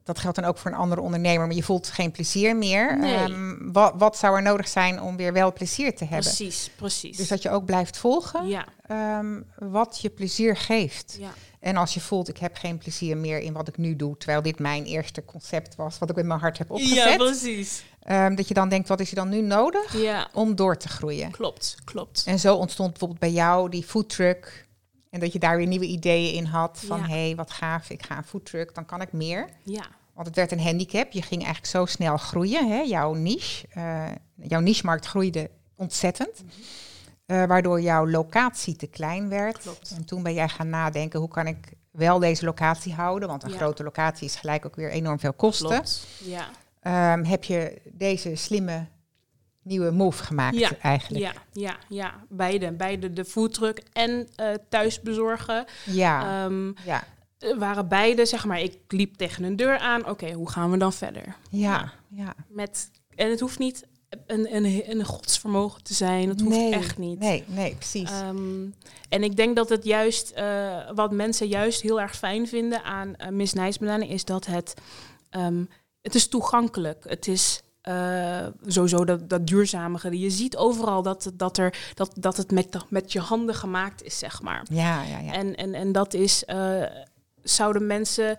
dat 0.03 0.19
geldt 0.19 0.35
dan 0.35 0.45
ook 0.45 0.57
voor 0.57 0.71
een 0.71 0.77
andere 0.77 1.01
ondernemer, 1.01 1.47
maar 1.47 1.55
je 1.55 1.63
voelt 1.63 1.87
geen 1.87 2.11
plezier 2.11 2.55
meer. 2.55 2.97
Nee. 2.97 3.15
ehm, 3.15 3.71
wat, 3.71 3.93
wat 3.97 4.17
zou 4.17 4.35
er 4.35 4.41
nodig 4.41 4.67
zijn 4.67 5.01
om 5.01 5.15
weer 5.17 5.33
wel 5.33 5.53
plezier 5.53 5.95
te 5.95 6.03
hebben? 6.05 6.33
Precies, 6.33 6.69
precies. 6.75 7.17
Dus 7.17 7.27
dat 7.27 7.41
je 7.41 7.49
ook 7.49 7.65
blijft 7.65 7.97
volgen 7.97 8.47
ja, 8.47 8.65
ehm, 8.87 9.41
wat 9.55 9.99
je 10.01 10.09
plezier 10.09 10.57
geeft. 10.57 11.15
ja, 11.19 11.29
En 11.59 11.77
als 11.77 11.93
je 11.93 11.99
voelt, 12.01 12.27
ik 12.29 12.37
heb 12.37 12.55
geen 12.55 12.77
plezier 12.77 13.17
meer 13.17 13.39
in 13.39 13.53
wat 13.53 13.67
ik 13.67 13.77
nu 13.77 13.95
doe, 13.95 14.17
terwijl 14.17 14.41
dit 14.41 14.59
mijn 14.59 14.83
eerste 14.85 15.25
concept 15.25 15.75
was, 15.75 15.97
wat 15.97 16.09
ik 16.09 16.15
met 16.15 16.25
mijn 16.25 16.39
hart 16.39 16.57
heb 16.57 16.71
opgezet. 16.71 16.95
ja, 16.95 17.15
precies. 17.15 17.83
Ehm, 18.07 18.35
dat 18.35 18.47
je 18.47 18.53
dan 18.53 18.69
denkt, 18.69 18.87
wat 18.87 18.99
is 18.99 19.09
er 19.09 19.15
dan 19.15 19.29
nu 19.29 19.41
nodig 19.41 20.01
Ja, 20.01 20.27
om 20.33 20.55
door 20.55 20.77
te 20.77 20.87
groeien? 20.87 21.31
klopt, 21.31 21.75
klopt. 21.83 22.23
En 22.25 22.39
zo 22.39 22.55
ontstond 22.55 22.89
bijvoorbeeld 22.89 23.19
bij 23.19 23.31
jou 23.31 23.69
die 23.69 23.83
foodtruck. 23.83 24.65
En 25.09 25.19
dat 25.19 25.33
je 25.33 25.39
daar 25.39 25.57
weer 25.57 25.67
nieuwe 25.67 25.85
ideeën 25.85 26.33
in 26.33 26.45
had. 26.45 26.81
Van 26.85 26.99
Ja. 26.99 27.05
hé, 27.07 27.25
hey, 27.25 27.35
wat 27.35 27.51
gaaf, 27.51 27.89
ik 27.89 28.05
ga 28.05 28.17
een 28.17 28.23
foodtruck, 28.23 28.75
dan 28.75 28.85
kan 28.85 29.01
ik 29.01 29.11
meer. 29.11 29.49
Ja, 29.63 29.85
Want 30.13 30.27
het 30.27 30.35
werd 30.35 30.51
een 30.51 30.61
handicap. 30.61 31.11
Je 31.11 31.21
ging 31.21 31.41
eigenlijk 31.43 31.71
zo 31.73 31.85
snel 31.85 32.17
groeien. 32.17 32.69
Hè? 32.69 32.79
Jouw 32.81 33.13
niche, 33.13 33.67
eh, 33.69 34.05
jouw 34.35 34.59
niche-markt 34.59 35.05
groeide 35.05 35.49
ontzettend. 35.75 36.43
Mhm. 36.43 36.51
Eh, 37.25 37.43
waardoor 37.45 37.81
jouw 37.81 38.07
locatie 38.09 38.75
te 38.75 38.87
klein 38.87 39.29
werd. 39.29 39.57
Klopt. 39.57 39.91
En 39.97 40.05
toen 40.05 40.23
ben 40.23 40.33
jij 40.33 40.49
gaan 40.49 40.69
nadenken, 40.69 41.19
hoe 41.19 41.29
kan 41.29 41.47
ik 41.47 41.57
wel 41.91 42.19
deze 42.19 42.45
locatie 42.45 42.93
houden? 42.93 43.27
Want 43.27 43.43
een 43.43 43.49
Ja. 43.49 43.55
grote 43.55 43.83
locatie 43.83 44.25
is 44.27 44.35
gelijk 44.35 44.65
ook 44.65 44.75
weer 44.75 44.89
enorm 44.91 45.19
veel 45.19 45.33
kosten. 45.33 45.67
klopt. 45.67 46.07
Ja, 46.23 46.47
Ehm, 46.87 47.23
heb 47.23 47.43
je 47.43 47.81
deze 47.85 48.35
slimme 48.35 48.85
nieuwe 49.63 49.91
move 49.91 50.23
gemaakt 50.23 50.57
Ja, 50.57 50.71
eigenlijk? 50.81 51.23
ja, 51.23 51.33
ja, 51.51 51.77
ja. 51.89 52.13
Beide. 52.29 52.71
Beide 52.71 53.13
de 53.13 53.25
foodtruck 53.25 53.81
en 53.93 54.27
eh 54.35 54.53
thuis 54.69 55.01
bezorgen. 55.01 55.65
Ja, 55.85 56.43
Ehm, 56.45 56.71
ja, 56.85 57.03
eh, 57.39 57.57
waren 57.57 57.87
beide, 57.87 58.25
zeg 58.25 58.45
maar, 58.45 58.61
ik 58.61 58.77
liep 58.87 59.15
tegen 59.15 59.43
een 59.43 59.55
deur 59.55 59.77
aan. 59.77 60.09
Oké, 60.09 60.31
hoe 60.31 60.49
gaan 60.49 60.71
we 60.71 60.77
dan 60.77 60.93
verder? 60.93 61.35
ja, 61.49 61.91
ja. 62.07 62.33
Met, 62.47 62.91
en 63.15 63.29
het 63.29 63.39
hoeft 63.39 63.59
niet 63.59 63.85
een, 64.25 64.55
een, 64.55 64.89
een 64.89 65.05
godsvermogen 65.05 65.83
te 65.83 65.93
zijn. 65.93 66.27
Dat 66.27 66.39
hoeft 66.39 66.55
nee, 66.55 66.73
echt 66.73 66.97
niet. 66.97 67.19
Nee, 67.19 67.43
nee, 67.47 67.75
precies. 67.75 68.09
Ehm, 68.11 68.65
en 69.09 69.23
ik 69.23 69.35
denk 69.35 69.55
dat 69.55 69.69
het 69.69 69.83
juist, 69.83 70.29
eh, 70.31 70.91
wat 70.95 71.11
mensen 71.11 71.47
juist 71.47 71.81
heel 71.81 72.01
erg 72.01 72.15
fijn 72.15 72.47
vinden 72.47 72.83
aan 72.83 73.13
uh, 73.17 73.27
Miss 73.27 73.53
is 73.99 74.25
dat 74.25 74.45
het, 74.45 74.73
het 76.07 76.15
is 76.15 76.27
toegankelijk. 76.27 77.03
Het 77.07 77.27
is 77.27 77.61
eh, 77.81 78.47
sowieso 78.65 79.05
dat, 79.05 79.29
dat 79.29 79.47
duurzamige. 79.47 80.19
Je 80.19 80.29
ziet 80.29 80.57
overal 80.57 81.01
dat, 81.01 81.23
het- 81.23 81.39
dat, 81.39 81.57
er, 81.57 81.77
dat, 81.93 82.11
dat 82.15 82.37
het 82.37 82.51
met, 82.51 82.77
met 82.89 83.11
je 83.11 83.19
handen 83.19 83.55
gemaakt 83.55 84.03
is, 84.03 84.17
zeg 84.17 84.41
maar. 84.41 84.65
ja, 84.71 85.03
ja, 85.03 85.17
ja. 85.19 85.31
En, 85.33 85.55
en, 85.55 85.73
en 85.73 85.91
dat 85.91 86.13
is, 86.13 86.45
eh, 86.45 86.83
zouden 87.43 87.85
mensen, 87.87 88.35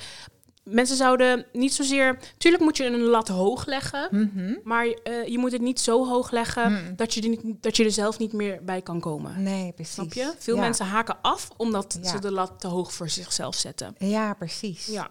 mensen 0.63 0.97
zouden 0.97 1.47
niet 1.53 1.75
zozeer, 1.75 2.19
tuurlijk 2.39 2.63
moet 2.63 2.77
je 2.77 2.85
een 2.85 3.01
lat 3.01 3.29
hoog 3.29 3.67
leggen, 3.67 4.09
Mhm. 4.11 4.55
maar 4.65 4.87
eh, 4.87 5.27
je 5.27 5.39
moet 5.39 5.53
het 5.53 5.61
niet 5.61 5.81
zo 5.81 6.07
hoog 6.07 6.31
leggen 6.31 6.71
Mm. 6.73 6.97
dat, 6.97 7.15
je 7.15 7.23
er 7.23 7.29
niet, 7.29 7.63
dat 7.63 7.77
je 7.77 7.85
er 7.85 7.91
zelf 7.93 8.19
niet 8.19 8.33
meer 8.33 8.65
bij 8.65 8.83
kan 8.83 9.01
komen. 9.01 9.43
Nee, 9.43 9.73
precies. 9.73 9.95
Snap 9.95 10.13
je? 10.13 10.33
Veel 10.39 10.55
ja. 10.55 10.61
mensen 10.61 10.87
haken 10.87 11.17
af 11.23 11.49
omdat 11.57 11.99
Ja. 12.03 12.09
ze 12.11 12.19
de 12.19 12.33
lat 12.33 12.53
te 12.61 12.67
hoog 12.67 12.93
voor 12.93 13.09
zichzelf 13.09 13.55
zetten. 13.55 13.95
Ja, 13.99 14.35
precies. 14.35 14.87
Ja. 14.87 15.11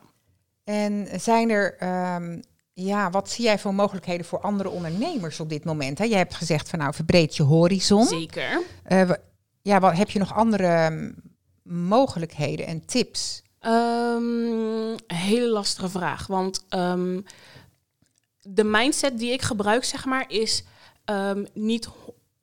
En 0.67 1.07
zijn 1.19 1.49
er, 1.49 1.75
ehm, 1.77 2.41
ja, 2.73 3.09
wat 3.09 3.29
zie 3.29 3.43
jij 3.43 3.59
voor 3.59 3.73
mogelijkheden 3.73 4.25
voor 4.25 4.39
andere 4.39 4.69
ondernemers 4.69 5.39
op 5.39 5.49
dit 5.49 5.63
moment? 5.63 5.97
Hè? 5.97 6.03
Jij 6.03 6.17
hebt 6.17 6.35
gezegd 6.35 6.69
van 6.69 6.79
nou, 6.79 6.93
verbreed 6.93 7.35
je 7.35 7.43
horizon. 7.43 8.05
Zeker. 8.05 8.61
Eh, 8.83 9.09
ja, 9.61 9.79
wat, 9.79 9.97
heb 9.97 10.09
je 10.09 10.19
nog 10.19 10.33
andere 10.33 10.67
ehm, 10.67 11.11
mogelijkheden 11.63 12.65
en 12.65 12.85
tips? 12.85 13.41
Een 13.59 14.99
hele 15.07 15.49
lastige 15.49 15.89
vraag. 15.89 16.27
Want 16.27 16.65
de 18.41 18.63
mindset 18.63 19.19
die 19.19 19.31
ik 19.31 19.41
gebruik, 19.41 19.83
zeg 19.83 20.05
maar, 20.05 20.25
is 20.27 20.63
niet 21.53 21.89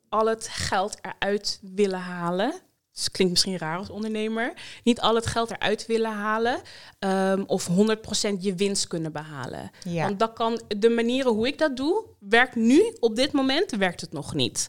al 0.08 0.26
het 0.26 0.48
geld 0.48 0.98
eruit 1.02 1.60
willen 1.62 2.00
halen. 2.00 2.54
Dus 2.94 3.10
klinkt 3.10 3.32
misschien 3.32 3.58
raar 3.58 3.78
als 3.78 3.90
ondernemer. 3.90 4.52
Niet 4.84 5.00
al 5.00 5.14
het 5.14 5.26
geld 5.26 5.50
eruit 5.50 5.86
willen 5.86 6.12
halen. 6.12 6.60
ehm, 6.98 7.42
of 7.46 7.66
100% 7.66 8.42
je 8.42 8.54
winst 8.54 8.86
kunnen 8.86 9.12
behalen. 9.12 9.70
Ja, 9.84 10.04
Want 10.04 10.18
dat 10.18 10.32
kan, 10.32 10.60
de 10.76 10.88
manieren 10.88 11.32
hoe 11.32 11.46
ik 11.46 11.58
dat 11.58 11.76
doe, 11.76 12.04
werkt 12.18 12.54
nu, 12.54 12.96
op 13.00 13.16
dit 13.16 13.32
moment, 13.32 13.70
werkt 13.70 14.00
het 14.00 14.12
nog 14.12 14.34
niet. 14.34 14.66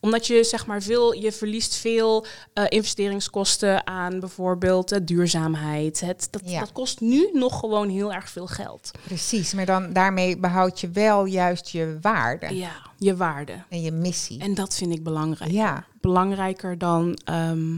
Omdat 0.00 0.26
je 0.26 0.44
zeg 0.44 0.66
maar 0.66 0.82
veel, 0.82 1.12
je 1.12 1.32
verliest 1.32 1.74
veel 1.74 2.26
eh, 2.52 2.64
investeringskosten 2.68 3.86
aan 3.86 4.20
bijvoorbeeld 4.20 4.92
eh, 4.92 5.00
duurzaamheid. 5.04 6.00
Het, 6.00 6.28
dat, 6.30 6.42
Ja. 6.44 6.60
dat 6.60 6.72
kost 6.72 7.00
nu 7.00 7.30
nog 7.32 7.58
gewoon 7.58 7.88
heel 7.88 8.12
erg 8.12 8.28
veel 8.28 8.46
geld. 8.46 8.90
precies. 9.04 9.52
Maar 9.54 9.66
dan 9.66 9.92
daarmee 9.92 10.38
behoud 10.38 10.80
je 10.80 10.90
wel 10.90 11.24
juist 11.24 11.68
je 11.68 11.98
waarde 12.00 12.54
Ja, 12.56 12.72
je 12.98 13.16
waarde. 13.16 13.64
en 13.68 13.80
je 13.82 13.90
missie. 13.92 14.40
En 14.40 14.54
dat 14.54 14.74
vind 14.74 14.92
ik 14.92 15.02
belangrijk. 15.02 15.50
ja, 15.50 15.84
Belangrijker 16.00 16.78
dan, 16.78 17.18
ehm, 17.24 17.76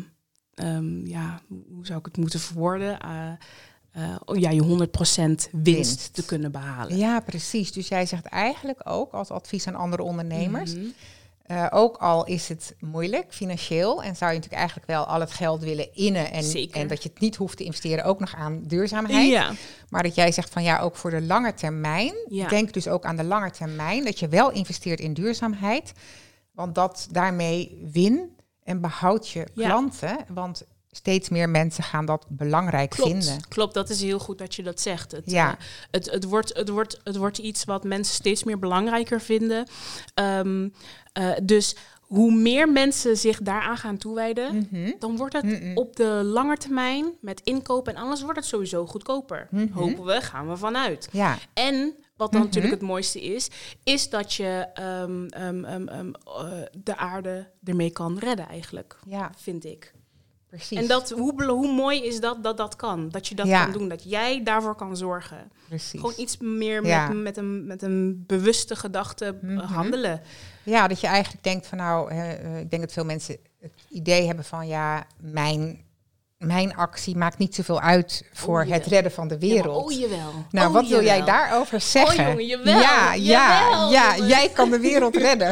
ehm, 0.55 1.07
ja, 1.07 1.41
hoe 1.49 1.87
zou 1.87 1.99
ik 1.99 2.05
het 2.05 2.17
moeten 2.17 2.41
verwoorden? 2.41 2.99
Oh 4.25 4.37
ja, 4.39 4.51
je 4.51 4.63
100% 4.63 5.49
winst, 5.53 5.53
Winst. 5.53 6.15
te 6.15 6.25
kunnen 6.25 6.53
behalen. 6.53 6.97
ja, 6.97 7.21
precies. 7.21 7.73
Dus 7.73 7.89
jij 7.89 8.07
zegt 8.07 8.25
eigenlijk 8.27 8.81
ook 8.85 9.13
als 9.13 9.31
advies 9.31 9.67
aan 9.67 9.75
andere 9.75 10.03
ondernemers. 10.03 10.75
Mhm. 10.75 10.85
Eh, 11.47 11.67
ook 11.71 11.97
al 11.97 12.25
is 12.27 12.49
het 12.49 12.75
moeilijk 12.81 13.35
financieel 13.35 14.03
en 14.03 14.17
zou 14.17 14.31
je 14.31 14.37
natuurlijk 14.37 14.53
eigenlijk 14.63 14.87
wel 14.87 15.05
al 15.05 15.21
het 15.21 15.31
geld 15.33 15.63
willen 15.63 15.95
innen 15.95 16.31
en, 16.33 16.43
Zeker. 16.45 16.81
en 16.81 16.89
dat 16.89 17.03
je 17.03 17.09
het 17.09 17.21
niet 17.21 17.37
hoeft 17.37 17.57
te 17.57 17.65
investeren 17.65 18.05
ook 18.05 18.21
nog 18.21 18.35
aan 18.35 18.63
duurzaamheid. 18.63 19.29
Ja, 19.29 19.53
Maar 19.89 20.03
dat 20.03 20.15
jij 20.15 20.33
zegt 20.33 20.53
van 20.53 20.63
ja, 20.63 20.79
ook 20.81 20.97
voor 20.97 21.11
de 21.11 21.23
lange 21.23 21.55
termijn. 21.55 22.15
Ja. 22.29 22.49
Denk 22.49 22.73
dus 22.73 22.89
ook 22.89 23.05
aan 23.05 23.17
de 23.17 23.25
lange 23.25 23.51
termijn. 23.51 24.05
Dat 24.05 24.19
je 24.19 24.29
wel 24.29 24.51
investeert 24.51 25.01
in 25.01 25.15
duurzaamheid. 25.15 25.93
Want 26.53 26.75
dat 26.75 27.09
daarmee 27.11 27.89
win 27.93 28.37
en 28.63 28.81
behoud 28.81 29.29
je 29.29 29.47
Ja. 29.55 29.69
klanten. 29.69 30.17
Want 30.29 30.67
steeds 30.97 31.29
meer 31.29 31.49
mensen 31.49 31.85
gaan 31.85 32.07
dat 32.07 32.27
belangrijk 32.29 32.91
Klopt, 32.91 33.11
vinden. 33.11 33.49
klopt. 33.49 33.75
Dat 33.75 33.91
is 33.91 34.03
heel 34.03 34.19
goed 34.19 34.39
dat 34.39 34.55
je 34.55 34.63
dat 34.63 34.81
zegt. 34.81 35.13
Het, 35.13 35.31
Ja. 35.31 35.51
eh, 35.51 35.65
het, 35.91 36.11
het, 36.11 36.25
wordt, 36.25 36.55
het, 36.57 36.69
wordt, 36.69 37.01
het 37.05 37.17
wordt 37.17 37.39
iets 37.39 37.65
wat 37.65 37.85
mensen 37.85 38.15
steeds 38.15 38.45
meer 38.45 38.59
belangrijker 38.59 39.21
vinden. 39.21 39.67
Ehm, 40.15 40.69
eh, 41.13 41.31
dus 41.43 41.77
hoe 42.01 42.33
meer 42.35 42.69
mensen 42.69 43.17
zich 43.17 43.39
daaraan 43.43 43.77
gaan 43.77 43.97
toewijden, 43.97 44.69
Mhm. 44.71 44.93
dan 44.99 45.17
wordt 45.17 45.33
het 45.33 45.45
Mm-mm. 45.45 45.77
op 45.77 45.97
de 45.97 46.05
lange 46.25 46.57
termijn 46.57 47.07
met 47.21 47.41
inkoop 47.45 47.89
en 47.89 47.97
alles 47.97 48.23
wordt 48.23 48.39
het 48.39 48.49
sowieso 48.49 48.87
goedkoper. 48.87 49.49
Mhm. 49.51 49.73
Hopen 49.73 50.05
we, 50.05 50.21
gaan 50.21 50.49
we 50.49 50.57
vanuit. 50.57 51.09
Ja, 51.13 51.39
En 51.55 51.95
wat 52.17 52.33
dan 52.33 52.41
Mhm. 52.41 52.49
natuurlijk 52.51 52.75
het 52.81 52.89
mooiste 52.89 53.21
is, 53.23 53.49
is 53.85 54.09
dat 54.11 54.33
je 54.35 54.67
eh, 54.75 55.05
de 56.83 56.97
aarde 56.97 57.49
ermee 57.65 57.91
kan 57.91 58.19
redden 58.19 58.49
eigenlijk, 58.49 58.97
ja, 59.07 59.31
vind 59.37 59.65
ik. 59.65 59.95
Precies. 60.57 60.79
En 60.79 60.87
dat, 60.87 61.11
hoe, 61.11 61.45
hoe 61.45 61.73
mooi 61.73 62.05
is 62.05 62.21
dat 62.21 62.43
dat 62.43 62.57
dat 62.57 62.77
kan? 62.77 63.09
Dat 63.09 63.29
je 63.29 63.35
dat 63.35 63.47
Ja. 63.47 63.65
kan 63.65 63.73
doen, 63.73 63.89
dat 63.89 64.03
jij 64.11 64.43
daarvoor 64.43 64.75
kan 64.75 64.97
zorgen. 64.97 65.51
precies. 65.69 66.01
Gewoon 66.01 66.15
iets 66.17 66.37
meer 66.39 66.87
Ja. 66.87 67.09
met, 67.09 67.23
met, 67.23 67.37
een, 67.37 67.67
met 67.67 67.83
een 67.83 68.25
bewuste 68.27 68.77
gedachte 68.77 69.25
eh, 69.27 69.33
Mhm. 69.43 69.59
handelen. 69.59 70.21
Ja, 70.63 70.89
dat 70.89 71.01
je 71.01 71.07
eigenlijk 71.07 71.45
denkt 71.45 71.67
van 71.67 71.79
nou, 71.79 72.11
eh, 72.11 72.59
ik 72.61 72.71
denk 72.71 72.83
dat 72.83 72.93
veel 72.93 73.05
mensen 73.05 73.37
het 73.61 73.73
idee 73.89 74.27
hebben 74.27 74.45
van 74.45 74.67
ja, 74.67 75.07
mijn, 75.21 75.81
mijn 76.39 76.77
actie 76.77 77.17
maakt 77.17 77.39
niet 77.39 77.55
zoveel 77.55 77.81
uit 77.81 78.25
voor 78.33 78.63
jawel. 78.65 78.79
het 78.79 78.87
redden 78.87 79.13
van 79.13 79.29
de 79.29 79.37
Ja, 79.39 79.55
wereld. 79.55 79.85
oh 79.85 79.93
jawel. 79.99 80.33
nou, 80.51 80.69
Oh, 80.69 80.75
wat 80.75 80.87
wil 80.89 81.03
jij 81.03 81.25
daarover 81.25 81.81
zeggen? 81.81 82.27
Oh, 82.27 82.41
jongen, 82.41 82.47
jawel. 82.47 82.81
Ja, 82.81 83.13
ja, 83.15 83.61
Jawel, 83.61 83.91
ja, 83.91 84.17
jij 84.17 84.49
kan 84.49 84.71
de 84.71 84.81
wereld 84.81 85.17
redden. 85.27 85.49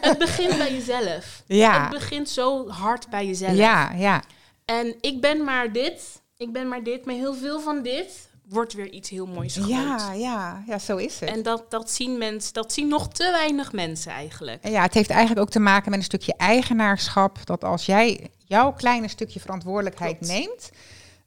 Het 0.00 0.18
begint 0.18 0.58
bij 0.58 0.72
jezelf. 0.72 1.42
Ja. 1.46 1.80
Het 1.82 1.90
begint 1.90 2.28
zo 2.28 2.68
hard 2.68 3.08
bij 3.10 3.26
jezelf. 3.26 3.54
ja, 3.56 3.92
ja, 3.92 4.22
En 4.64 4.94
ik 5.00 5.20
ben 5.20 5.44
maar 5.44 5.72
dit, 5.72 6.22
ik 6.36 6.52
ben 6.52 6.68
maar 6.68 6.82
dit, 6.82 7.04
maar 7.04 7.14
heel 7.14 7.34
veel 7.34 7.60
van 7.60 7.82
dit 7.82 8.26
wordt 8.48 8.72
weer 8.72 8.90
iets 8.90 9.10
heel 9.10 9.26
moois 9.26 9.54
ja, 9.66 10.12
ja, 10.12 10.62
ja, 10.66 10.78
zo 10.78 10.96
is 10.96 11.20
het. 11.20 11.28
En 11.30 11.42
dat, 11.42 11.70
dat 11.70 11.90
zien 11.90 12.18
mensen, 12.18 12.52
dat 12.52 12.72
zien 12.72 12.88
nog 12.88 13.08
te 13.08 13.30
weinig 13.30 13.72
mensen 13.72 14.12
eigenlijk. 14.12 14.62
En 14.62 14.70
ja, 14.70 14.82
het 14.82 14.94
heeft 14.94 15.10
eigenlijk 15.10 15.40
ook 15.40 15.50
te 15.50 15.58
maken 15.60 15.90
met 15.90 15.98
een 15.98 16.04
stukje 16.04 16.34
eigenaarschap. 16.36 17.38
Dat 17.46 17.64
als 17.64 17.86
jij 17.86 18.30
jouw 18.48 18.72
kleine 18.72 19.08
stukje 19.08 19.40
verantwoordelijkheid 19.40 20.18
Klopt. 20.18 20.32
neemt, 20.32 20.70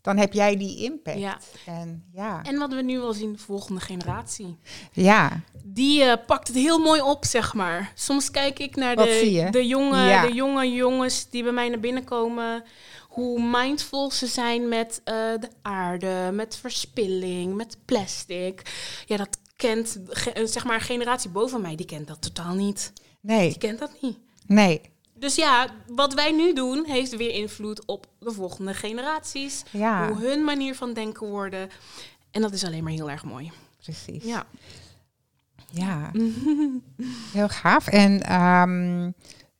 dan 0.01 0.17
heb 0.17 0.33
jij 0.33 0.57
die 0.57 0.83
impact. 0.83 1.19
Ja. 1.19 1.37
En 1.65 2.03
ja, 2.13 2.41
En 2.43 2.57
wat 2.57 2.73
we 2.73 2.81
nu 2.81 2.99
wel 2.99 3.13
zien, 3.13 3.31
de 3.31 3.37
volgende 3.37 3.81
generatie. 3.81 4.57
ja, 4.91 5.39
Die 5.63 6.03
eh, 6.03 6.25
pakt 6.25 6.47
het 6.47 6.57
heel 6.57 6.79
mooi 6.79 7.01
op, 7.01 7.25
zeg 7.25 7.53
maar. 7.53 7.91
Soms 7.95 8.31
kijk 8.31 8.59
ik 8.59 8.75
naar 8.75 8.95
Wat 8.95 9.05
de, 9.05 9.47
de, 9.51 9.67
jonge, 9.67 9.97
Ja. 10.03 10.25
de 10.27 10.33
jonge 10.33 10.71
jongens 10.71 11.29
die 11.29 11.43
bij 11.43 11.51
mij 11.51 11.69
naar 11.69 11.79
binnen 11.79 12.03
komen. 12.03 12.63
Hoe 13.07 13.41
mindful 13.51 14.11
ze 14.11 14.27
zijn 14.27 14.67
met 14.67 15.01
eh, 15.03 15.13
de 15.15 15.49
aarde, 15.61 16.29
met 16.33 16.55
verspilling, 16.57 17.55
met 17.55 17.77
plastic. 17.85 18.61
Ja, 19.05 19.17
dat 19.17 19.37
kent, 19.55 19.99
eh, 20.33 20.45
zeg 20.45 20.65
maar, 20.65 20.75
een 20.75 20.81
generatie 20.81 21.29
boven 21.29 21.61
mij, 21.61 21.75
die 21.75 21.85
kent 21.85 22.07
dat 22.07 22.21
totaal 22.21 22.53
niet. 22.53 22.93
nee, 23.21 23.49
Die 23.49 23.57
kent 23.57 23.79
dat 23.79 23.91
niet. 24.01 24.17
nee. 24.45 24.81
Dus 25.21 25.35
ja, 25.35 25.67
wat 25.87 26.13
wij 26.13 26.31
nu 26.31 26.53
doen, 26.53 26.85
heeft 26.85 27.15
weer 27.15 27.31
invloed 27.33 27.85
op 27.85 28.07
de 28.19 28.31
volgende 28.31 28.73
generaties. 28.73 29.63
Ja, 29.71 30.07
Hoe 30.07 30.27
hun 30.27 30.43
manier 30.43 30.75
van 30.75 30.93
denken 30.93 31.27
worden. 31.27 31.69
En 32.31 32.41
dat 32.41 32.51
is 32.53 32.65
alleen 32.65 32.83
maar 32.83 32.91
heel 32.91 33.09
erg 33.09 33.23
mooi. 33.23 33.51
precies. 33.83 34.23
Ja. 34.23 34.45
Ja, 35.71 36.11
heel 37.37 37.49
gaaf. 37.49 37.87
En 37.87 38.21
ehm, 38.23 39.11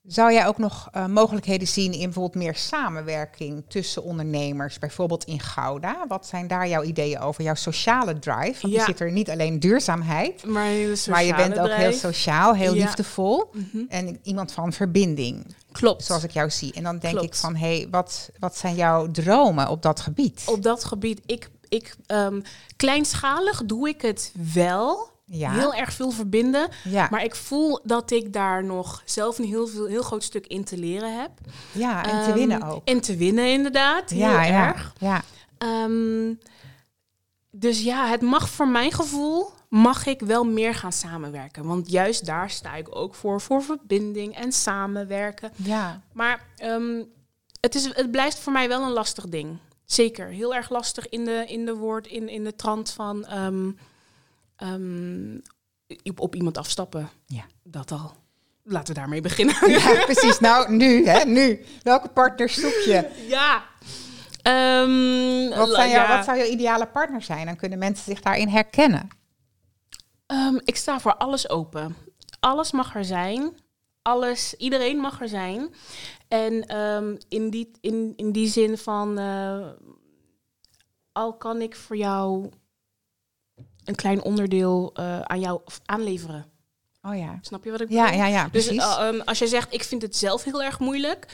zou 0.07 0.33
jij 0.33 0.47
ook 0.47 0.57
nog 0.57 0.89
eh, 0.91 1.05
mogelijkheden 1.05 1.67
zien 1.67 1.91
in 1.93 1.99
bijvoorbeeld 2.03 2.43
meer 2.43 2.55
samenwerking 2.55 3.63
tussen 3.67 4.03
ondernemers, 4.03 4.79
bijvoorbeeld 4.79 5.23
in 5.23 5.39
Gouda? 5.39 6.05
Wat 6.07 6.25
zijn 6.27 6.47
daar 6.47 6.67
jouw 6.67 6.83
ideeën 6.83 7.19
over? 7.19 7.43
Jouw 7.43 7.53
sociale 7.55 8.19
drive? 8.19 8.61
Want 8.61 8.73
Ja. 8.73 8.79
je 8.79 8.85
zit 8.85 8.99
er 8.99 9.11
niet 9.11 9.29
alleen 9.29 9.59
duurzaamheid, 9.59 10.45
Maar, 10.45 11.23
je 11.23 11.33
bent 11.35 11.59
ook 11.59 11.71
heel 11.71 11.93
sociaal, 11.93 12.55
heel 12.55 12.73
Ja. 12.73 12.83
liefdevol 12.85 13.49
Mhm. 13.53 13.83
en 13.89 14.19
iemand 14.23 14.51
van 14.51 14.73
verbinding, 14.73 15.55
Klopt. 15.71 16.03
zoals 16.05 16.23
ik 16.23 16.31
jou 16.31 16.49
zie. 16.49 16.73
En 16.73 16.83
dan 16.83 16.97
denk 16.97 17.13
Klopt. 17.17 17.27
ik 17.33 17.39
van, 17.39 17.55
hé, 17.55 17.77
hey, 17.77 17.87
wat, 17.91 18.29
wat 18.39 18.57
zijn 18.57 18.75
jouw 18.75 19.11
dromen 19.11 19.67
op 19.67 19.81
dat 19.81 19.99
gebied? 19.99 20.43
Op 20.45 20.63
dat 20.63 20.83
gebied, 20.83 21.21
ik, 21.25 21.49
ik, 21.69 21.95
ehm, 22.05 22.41
kleinschalig 22.75 23.63
doe 23.65 23.89
ik 23.89 24.01
het 24.01 24.33
wel. 24.53 25.09
Ja, 25.31 25.51
Heel 25.51 25.73
erg 25.73 25.93
veel 25.93 26.11
verbinden. 26.11 26.69
ja, 26.83 27.07
Maar 27.11 27.23
ik 27.23 27.35
voel 27.35 27.79
dat 27.83 28.11
ik 28.11 28.33
daar 28.33 28.63
nog 28.63 29.01
zelf 29.05 29.37
een 29.39 29.45
heel, 29.45 29.67
veel, 29.67 29.85
heel 29.85 30.01
groot 30.03 30.23
stuk 30.23 30.47
in 30.47 30.63
te 30.63 30.77
leren 30.77 31.19
heb. 31.19 31.31
ja, 31.71 32.03
en 32.03 32.23
te 32.23 32.29
Ehm, 32.29 32.33
winnen 32.33 32.63
ook. 32.63 32.81
En 32.87 33.01
te 33.01 33.15
winnen, 33.15 33.47
inderdaad. 33.47 34.09
Heel 34.09 34.19
Ja, 34.19 34.43
ja, 34.43 34.67
erg. 34.67 34.93
ja, 34.99 35.21
Ehm, 35.57 36.33
dus 37.51 37.81
ja, 37.83 38.07
het 38.07 38.21
mag 38.21 38.49
voor 38.49 38.67
mijn 38.67 38.91
gevoel, 38.91 39.49
mag 39.69 40.05
ik 40.05 40.19
wel 40.19 40.43
meer 40.43 40.75
gaan 40.75 40.91
samenwerken. 40.93 41.65
Want 41.65 41.91
juist 41.91 42.25
daar 42.25 42.49
sta 42.49 42.75
ik 42.75 42.95
ook 42.95 43.15
voor, 43.15 43.41
voor 43.41 43.63
verbinding 43.63 44.35
en 44.35 44.51
samenwerken. 44.51 45.51
ja, 45.55 46.01
Maar 46.13 46.45
ehm, 46.57 47.03
het, 47.59 47.75
is, 47.75 47.85
het 47.95 48.11
blijft 48.11 48.39
voor 48.39 48.53
mij 48.53 48.67
wel 48.67 48.83
een 48.83 48.91
lastig 48.91 49.27
ding. 49.27 49.57
Zeker, 49.85 50.27
heel 50.27 50.55
erg 50.55 50.69
lastig 50.69 51.09
in 51.09 51.25
de, 51.25 51.43
in 51.47 51.65
de 51.65 51.73
woord, 51.75 52.07
in, 52.07 52.29
in 52.29 52.43
de 52.43 52.55
trant 52.55 52.91
van 52.91 53.25
ehm, 54.61 55.37
op, 56.03 56.19
op 56.19 56.35
iemand 56.35 56.57
afstappen. 56.57 57.09
Ja. 57.25 57.43
Dat 57.63 57.91
al. 57.91 58.11
Laten 58.63 58.93
we 58.93 58.99
daarmee 58.99 59.21
beginnen. 59.21 59.55
ja, 59.69 60.03
precies. 60.05 60.39
Nou, 60.39 60.71
nu, 60.71 61.07
hè, 61.07 61.25
nu. 61.25 61.65
Welke 61.83 62.09
partners 62.09 62.53
zoek 62.53 62.81
je? 62.85 63.25
ja. 63.27 63.63
Ehm, 64.41 65.57
Wat, 65.57 65.75
jou, 65.75 65.89
ja. 65.89 66.15
wat 66.15 66.25
zou 66.25 66.37
jouw 66.37 66.47
ideale 66.47 66.87
partner 66.87 67.21
zijn? 67.21 67.45
Dan 67.45 67.55
kunnen 67.55 67.79
mensen 67.79 68.05
zich 68.05 68.21
daarin 68.21 68.47
herkennen. 68.47 69.07
Ehm, 70.25 70.55
ik 70.65 70.75
sta 70.75 70.99
voor 70.99 71.15
alles 71.15 71.49
open. 71.49 71.95
Alles 72.39 72.71
mag 72.71 72.95
er 72.95 73.05
zijn. 73.05 73.53
Alles, 74.01 74.53
iedereen 74.57 74.97
mag 74.97 75.21
er 75.21 75.29
zijn. 75.29 75.73
En 76.27 76.65
in, 77.29 77.49
die, 77.49 77.71
in, 77.81 78.13
in 78.15 78.31
die 78.31 78.47
zin 78.47 78.77
van, 78.77 79.17
eh, 79.19 79.67
al 81.11 81.33
kan 81.33 81.61
ik 81.61 81.75
voor 81.75 81.97
jou 81.97 82.49
een 83.91 83.97
klein 83.97 84.23
onderdeel 84.23 84.91
eh, 84.93 85.19
aan 85.21 85.39
jou 85.39 85.61
aanleveren. 85.85 86.45
Oh 87.01 87.17
ja. 87.17 87.37
Snap 87.41 87.63
je 87.63 87.71
wat 87.71 87.81
ik 87.81 87.87
bedoel? 87.87 88.03
Ja, 88.03 88.11
ja, 88.11 88.25
ja, 88.27 88.47
Dus 88.51 88.65
precies. 88.65 88.83
ehm, 88.83 89.19
als 89.19 89.39
jij 89.39 89.47
zegt, 89.47 89.73
ik 89.73 89.83
vind 89.83 90.01
het 90.01 90.15
zelf 90.15 90.43
heel 90.43 90.63
erg 90.63 90.79
moeilijk, 90.79 91.25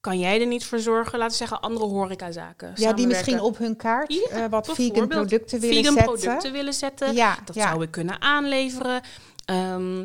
kan 0.00 0.18
jij 0.18 0.40
er 0.40 0.46
niet 0.46 0.64
voor 0.64 0.78
zorgen, 0.78 1.18
laten 1.18 1.32
we 1.32 1.36
zeggen, 1.38 1.60
andere 1.60 1.84
horecazaken. 1.86 2.72
ja, 2.74 2.92
die 2.92 3.06
misschien 3.06 3.40
op 3.40 3.58
hun 3.58 3.76
kaart 3.76 4.12
Ja, 4.12 4.28
eh, 4.30 4.50
wat 4.50 4.70
vegan 4.72 5.08
producten 5.08 5.60
willen 5.60 5.76
vegan 5.76 5.94
zetten. 5.94 6.12
producten 6.20 6.52
willen 6.52 6.74
zetten. 6.74 7.14
Ja, 7.14 7.38
Dat 7.44 7.54
ja. 7.54 7.68
zou 7.68 7.82
ik 7.82 7.90
kunnen 7.90 8.20
aanleveren. 8.20 9.00
Ehm, 9.44 10.04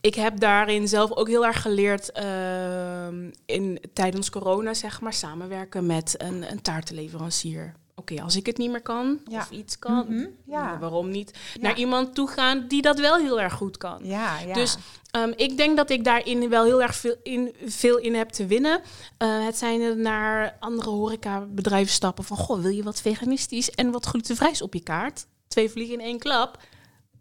ik 0.00 0.14
heb 0.14 0.40
daarin 0.40 0.88
zelf 0.88 1.10
ook 1.12 1.28
heel 1.28 1.46
erg 1.46 1.62
geleerd 1.62 2.12
ehm, 2.12 3.30
in, 3.46 3.80
tijdens 3.92 4.30
corona, 4.30 4.74
zeg 4.74 5.00
maar, 5.00 5.12
samenwerken 5.12 5.86
met 5.86 6.14
een, 6.18 6.50
een 6.50 6.62
taartenleverancier. 6.62 7.74
Oké, 7.94 8.22
als 8.22 8.36
ik 8.36 8.46
het 8.46 8.56
niet 8.58 8.70
meer 8.70 8.82
kan 8.82 9.20
Ja. 9.24 9.38
of 9.40 9.50
iets 9.50 9.78
kan, 9.78 10.04
Mhm, 10.08 10.18
ja. 10.20 10.26
ja, 10.44 10.78
waarom 10.78 11.10
niet 11.10 11.38
naar 11.60 11.76
iemand 11.78 12.14
toe 12.14 12.28
gaan 12.28 12.68
die 12.68 12.82
dat 12.82 12.98
wel 12.98 13.16
heel 13.16 13.40
erg 13.40 13.52
goed 13.52 13.76
kan. 13.76 13.98
Ja. 14.02 14.52
Dus 14.54 14.76
ehm, 15.10 15.32
ik 15.36 15.56
denk 15.56 15.76
dat 15.76 15.90
ik 15.90 16.04
daarin 16.04 16.48
wel 16.48 16.64
heel 16.64 16.82
erg 16.82 16.94
veel 16.96 17.16
in, 17.22 17.54
veel 17.64 17.96
in 17.98 18.14
heb 18.14 18.28
te 18.28 18.46
winnen. 18.46 18.80
Eh, 19.18 19.44
het 19.44 19.56
zijn 19.56 19.80
er 19.80 19.96
naar 19.96 20.56
andere 20.60 20.90
horecabedrijven 20.90 21.92
stappen 21.92 22.24
van... 22.24 22.36
goh, 22.36 22.60
wil 22.60 22.70
je 22.70 22.82
wat 22.82 23.00
veganistisch 23.00 23.70
en 23.70 23.90
wat 23.90 24.06
glutenvrijs 24.06 24.62
op 24.62 24.74
je 24.74 24.82
kaart? 24.82 25.26
Twee 25.48 25.70
vliegen 25.70 25.94
in 25.94 26.00
één 26.00 26.18
klap. 26.18 26.58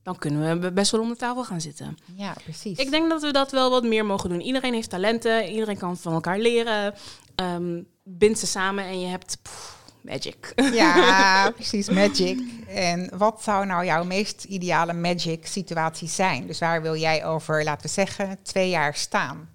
Dan 0.03 0.17
kunnen 0.17 0.59
we 0.61 0.71
best 0.71 0.91
wel 0.91 1.01
om 1.01 1.09
de 1.09 1.15
tafel 1.15 1.43
gaan 1.43 1.61
zitten. 1.61 1.97
ja, 2.15 2.33
precies. 2.43 2.77
Ik 2.79 2.91
denk 2.91 3.09
dat 3.09 3.21
we 3.21 3.31
dat 3.31 3.51
wel 3.51 3.69
wat 3.69 3.83
meer 3.83 4.05
mogen 4.05 4.29
doen. 4.29 4.41
Iedereen 4.41 4.73
heeft 4.73 4.89
talenten, 4.89 5.49
iedereen 5.51 5.77
kan 5.77 5.97
van 5.97 6.13
elkaar 6.13 6.39
leren. 6.39 6.93
Ehm 7.35 7.81
bind 8.03 8.39
ze 8.39 8.47
samen 8.47 8.83
en 8.83 8.99
je 8.99 9.07
hebt 9.07 9.37
pff, 9.41 9.79
magic. 10.03 10.53
Ja, 10.73 11.51
precies, 11.51 11.89
magic. 11.89 12.39
En 12.67 13.17
wat 13.17 13.43
zou 13.43 13.65
nou 13.65 13.85
jouw 13.85 14.03
meest 14.03 14.43
ideale 14.43 14.93
magic 14.93 15.47
situatie 15.47 16.07
zijn? 16.07 16.47
Dus 16.47 16.59
waar 16.59 16.81
wil 16.81 16.95
jij 16.95 17.25
over, 17.25 17.63
laten 17.63 17.81
we 17.81 17.91
zeggen, 17.91 18.43
twee 18.43 18.69
jaar 18.69 18.95
staan? 18.95 19.49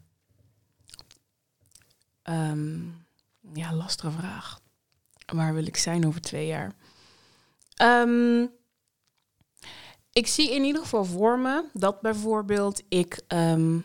Ehm, 2.22 2.78
ja, 3.52 3.74
lastige 3.74 4.10
vraag. 4.10 4.60
Waar 5.26 5.54
wil 5.54 5.66
ik 5.66 5.76
zijn 5.76 6.06
over 6.06 6.20
twee 6.20 6.46
jaar? 6.46 6.72
Ehm, 7.74 8.46
ik 10.12 10.26
zie 10.26 10.54
in 10.54 10.64
ieder 10.64 10.82
geval 10.82 11.04
voor 11.04 11.38
me 11.38 11.64
dat 11.72 12.00
bijvoorbeeld 12.00 12.82
ik 12.88 13.20
ehm, 13.26 13.78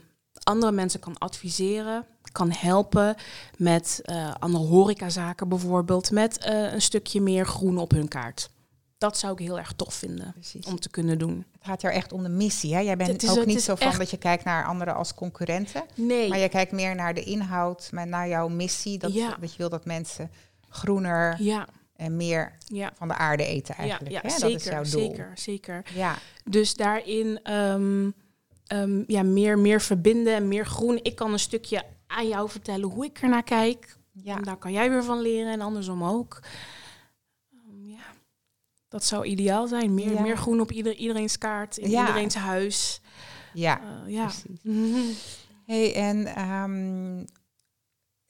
andere 0.44 0.72
mensen 0.72 1.00
kan 1.00 1.18
adviseren, 1.18 2.06
kan 2.32 2.52
helpen 2.52 3.16
met 3.58 4.00
eh, 4.04 4.34
andere 4.40 4.64
horecazaken 4.66 5.50
bijvoorbeeld, 5.50 6.12
met 6.12 6.38
eh, 6.38 6.74
een 6.74 6.82
stukje 6.82 7.22
meer 7.22 7.46
groen 7.46 7.78
op 7.78 7.92
hun 7.92 8.08
kaart. 8.08 8.50
dat 8.98 9.18
zou 9.18 9.34
ik 9.34 9.40
heel 9.40 9.58
erg 9.58 9.74
tof 9.76 9.94
vinden 9.94 10.32
Precies. 10.34 10.66
om 10.66 10.80
te 10.80 10.90
kunnen 10.90 11.18
doen. 11.18 11.46
Het 11.52 11.66
gaat 11.66 11.84
er 11.84 11.92
echt 11.92 12.14
om 12.14 12.24
de 12.24 12.30
missie. 12.30 12.74
Hè? 12.74 12.80
Jij 12.80 12.98
bent 12.98 13.12
Het 13.12 13.24
is- 13.24 13.38
ook 13.38 13.46
niet 13.46 13.62
zo 13.62 13.76
van 13.76 13.88
echt- 13.88 13.98
dat 13.98 14.10
je 14.10 14.18
kijkt 14.18 14.44
naar 14.44 14.66
anderen 14.66 14.96
als 14.96 15.14
concurrenten. 15.14 15.84
Nee, 15.96 16.30
Maar 16.30 16.38
je 16.40 16.50
kijkt 16.50 16.72
meer 16.72 16.96
naar 16.96 17.14
de 17.14 17.24
inhoud, 17.24 17.90
maar 17.92 18.08
naar 18.08 18.28
jouw 18.28 18.48
missie. 18.48 18.98
Dat, 18.98 19.14
Ja. 19.14 19.38
dat 19.40 19.52
je 19.52 19.58
wil 19.58 19.70
dat 19.70 19.86
mensen 19.86 20.32
groener 20.70 21.36
ja, 21.40 21.68
en 21.96 22.16
meer 22.16 22.58
ja. 22.66 22.92
van 22.96 23.08
de 23.08 23.14
aarde 23.14 23.46
eten 23.46 23.76
eigenlijk. 23.76 24.12
ja 24.12 24.22
hè? 24.22 24.30
zeker, 24.30 24.50
dat 24.50 24.60
is 24.60 24.66
jouw 24.66 24.84
doel. 24.84 25.10
zeker, 25.10 25.32
zeker. 25.36 25.84
Ja, 25.94 26.16
Dus 26.44 26.74
daarin 26.76 27.40
ehm, 27.44 28.10
ehm, 28.68 29.04
ja, 29.08 29.24
meer, 29.24 29.60
meer 29.60 29.82
verbinden 29.82 30.36
en 30.36 30.48
meer 30.48 30.66
groen. 30.66 31.00
Ik 31.02 31.16
kan 31.16 31.34
een 31.34 31.40
stukje 31.40 31.84
aan 32.12 32.28
jou 32.28 32.50
vertellen 32.50 32.90
hoe 32.90 33.06
ik 33.06 33.18
ernaar 33.22 33.44
kijk. 33.44 33.98
ja. 34.14 34.36
En 34.38 34.44
daar 34.44 34.58
kan 34.58 34.72
jij 34.72 34.90
weer 34.90 35.04
van 35.04 35.22
leren 35.22 35.52
en 35.52 35.62
andersom 35.62 36.04
ook. 36.04 36.40
Ehm, 37.54 37.86
ja, 37.86 38.04
dat 38.88 39.04
zou 39.04 39.26
ideaal 39.26 39.68
zijn. 39.68 39.94
Meer, 39.94 40.12
Ja. 40.14 40.22
meer 40.22 40.38
groen 40.38 40.62
op 40.62 40.72
ieder, 40.72 40.96
iedereen's 40.96 41.38
kaart, 41.38 41.78
in 41.78 41.90
Ja. 41.90 42.00
iedereen's 42.08 42.36
huis. 42.36 43.02
ja. 43.54 43.82
Eh, 43.82 44.14
ja. 44.14 44.26
precies. 44.26 44.62
Hey, 45.66 45.94
en 45.96 46.26
ehm, 46.36 47.26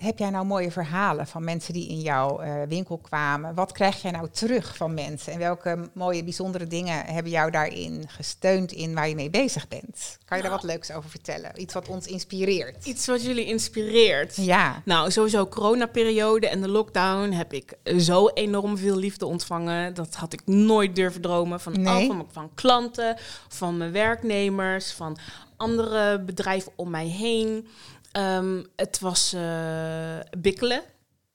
heb 0.02 0.18
jij 0.20 0.30
nou 0.30 0.46
mooie 0.46 0.72
verhalen 0.72 1.28
van 1.28 1.44
mensen 1.44 1.74
die 1.74 1.88
in 1.90 2.00
jouw 2.00 2.40
eh, 2.40 2.54
winkel 2.68 2.98
kwamen? 2.98 3.56
Wat 3.56 3.72
krijg 3.72 4.02
jij 4.02 4.12
nou 4.12 4.30
terug 4.32 4.78
van 4.78 4.94
mensen? 4.94 5.34
En 5.34 5.40
welke 5.40 5.90
mooie, 5.94 6.24
bijzondere 6.24 6.68
dingen 6.68 7.06
hebben 7.06 7.32
jou 7.32 7.52
daarin 7.52 8.04
gesteund 8.08 8.72
in 8.72 8.94
waar 8.94 9.10
je 9.10 9.16
mee 9.16 9.30
bezig 9.30 9.68
bent? 9.68 10.18
Kan 10.26 10.38
je 10.38 10.44
daar 10.44 10.52
wat 10.52 10.64
leuks 10.64 10.92
over 10.92 11.10
vertellen? 11.10 11.62
Iets 11.62 11.74
wat 11.74 11.88
ons 11.88 12.08
inspireert? 12.08 12.86
Iets 12.86 13.06
wat 13.06 13.24
jullie 13.24 13.46
inspireert. 13.46 14.36
Ja, 14.36 14.82
Nou, 14.86 15.12
sowieso 15.12 15.48
coronaperiode 15.48 16.48
en 16.48 16.62
de 16.62 16.68
lockdown 16.70 17.32
heb 17.32 17.54
ik 17.54 17.74
zo 17.98 18.28
enorm 18.28 18.78
veel 18.78 18.96
liefde 18.96 19.26
ontvangen. 19.26 19.94
Dat 19.94 20.16
had 20.16 20.34
ik 20.34 20.42
nooit 20.46 20.96
durven 20.96 21.22
dromen. 21.22 21.60
Van, 21.60 21.82
Nee. 21.82 22.08
van, 22.08 22.28
van 22.32 22.50
klanten, 22.56 23.16
van 23.48 23.78
mijn 23.78 23.92
werknemers, 23.92 24.92
van 24.92 25.18
andere 25.58 26.20
bedrijven 26.20 26.72
om 26.76 26.90
mij 26.90 27.08
heen. 27.08 27.68
Ehm, 28.12 28.63
het 28.76 29.00
was 29.00 29.34
eh 29.34 30.19
bikkelen, 30.38 30.82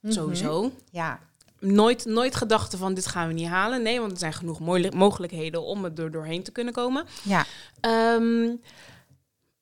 Mhm. 0.00 0.12
sowieso. 0.12 0.70
ja, 0.90 1.18
Nooit, 1.58 2.04
nooit 2.04 2.34
gedachten 2.34 2.78
van 2.78 2.94
dit 2.94 3.06
gaan 3.06 3.26
we 3.28 3.32
niet 3.34 3.48
halen. 3.48 3.82
Nee, 3.82 4.00
want 4.00 4.12
er 4.12 4.18
zijn 4.18 4.32
genoeg 4.32 4.60
mooi- 4.60 4.90
mogelijkheden 4.90 5.62
om 5.64 5.84
het 5.84 5.98
er 5.98 6.10
doorheen 6.10 6.42
te 6.42 6.50
kunnen 6.52 6.72
komen. 6.74 7.04
ja. 7.22 7.44
Ehm, 7.80 8.54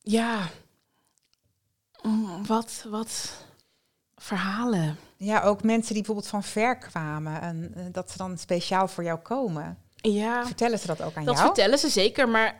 ja, 0.01 0.49
Mm, 2.03 2.45
wat, 2.45 2.85
wat 2.89 3.31
verhalen. 4.15 4.97
Ja, 5.17 5.41
ook 5.41 5.63
mensen 5.63 5.93
die 5.93 6.03
bijvoorbeeld 6.03 6.27
van 6.27 6.43
ver 6.43 6.77
kwamen 6.77 7.41
en 7.41 7.71
eh, 7.75 7.83
dat 7.91 8.11
ze 8.11 8.17
dan 8.17 8.37
speciaal 8.37 8.87
voor 8.87 9.03
jou 9.03 9.19
komen. 9.19 9.77
Ja, 10.11 10.45
Vertellen 10.45 10.79
ze 10.79 10.87
dat 10.87 11.01
ook 11.01 11.15
aan 11.15 11.25
dat 11.25 11.33
jou? 11.35 11.45
vertellen 11.45 11.77
ze 11.79 11.89
zeker, 11.89 12.29
maar 12.29 12.59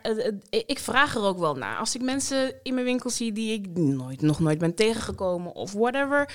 ik 0.50 0.78
vraag 0.78 1.14
er 1.14 1.22
ook 1.22 1.38
wel 1.38 1.54
naar. 1.54 1.78
Als 1.78 1.94
ik 1.94 2.02
mensen 2.02 2.54
in 2.62 2.74
mijn 2.74 2.86
winkel 2.86 3.10
zie 3.10 3.32
die 3.32 3.52
ik 3.52 3.78
nooit, 3.78 4.22
nog 4.22 4.40
nooit 4.40 4.58
ben 4.58 4.74
tegengekomen 4.74 5.54
of 5.54 5.72
whatever, 5.72 6.28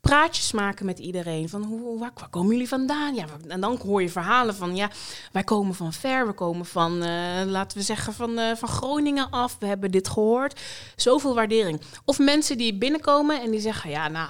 praatjes 0.00 0.52
maken 0.52 0.86
met 0.86 0.98
iedereen. 0.98 1.48
Van 1.48 1.62
hoe, 1.62 1.98
waar, 1.98 2.10
waar 2.14 2.28
komen 2.28 2.52
jullie 2.52 2.68
vandaan? 2.68 3.14
Ja, 3.14 3.24
en 3.48 3.60
dan 3.60 3.78
hoor 3.84 4.02
je 4.02 4.08
verhalen 4.10 4.54
van 4.54 4.76
ja, 4.76 4.90
wij 5.32 5.44
komen 5.44 5.74
van 5.74 5.92
ver, 5.92 6.26
we 6.26 6.32
komen 6.32 6.66
van, 6.66 7.02
eh, 7.02 7.42
laten 7.44 7.78
we 7.78 7.84
zeggen, 7.84 8.12
van, 8.12 8.38
eh, 8.38 8.56
van 8.56 8.68
Groningen 8.68 9.30
af. 9.30 9.56
We 9.60 9.66
hebben 9.66 9.90
dit 9.90 10.08
gehoord. 10.08 10.60
Zoveel 10.96 11.34
waardering. 11.34 11.80
Of 12.04 12.18
mensen 12.18 12.58
die 12.58 12.78
binnenkomen 12.78 13.42
en 13.42 13.50
die 13.50 13.60
zeggen, 13.60 13.90
ja, 13.90 14.08
nou, 14.08 14.28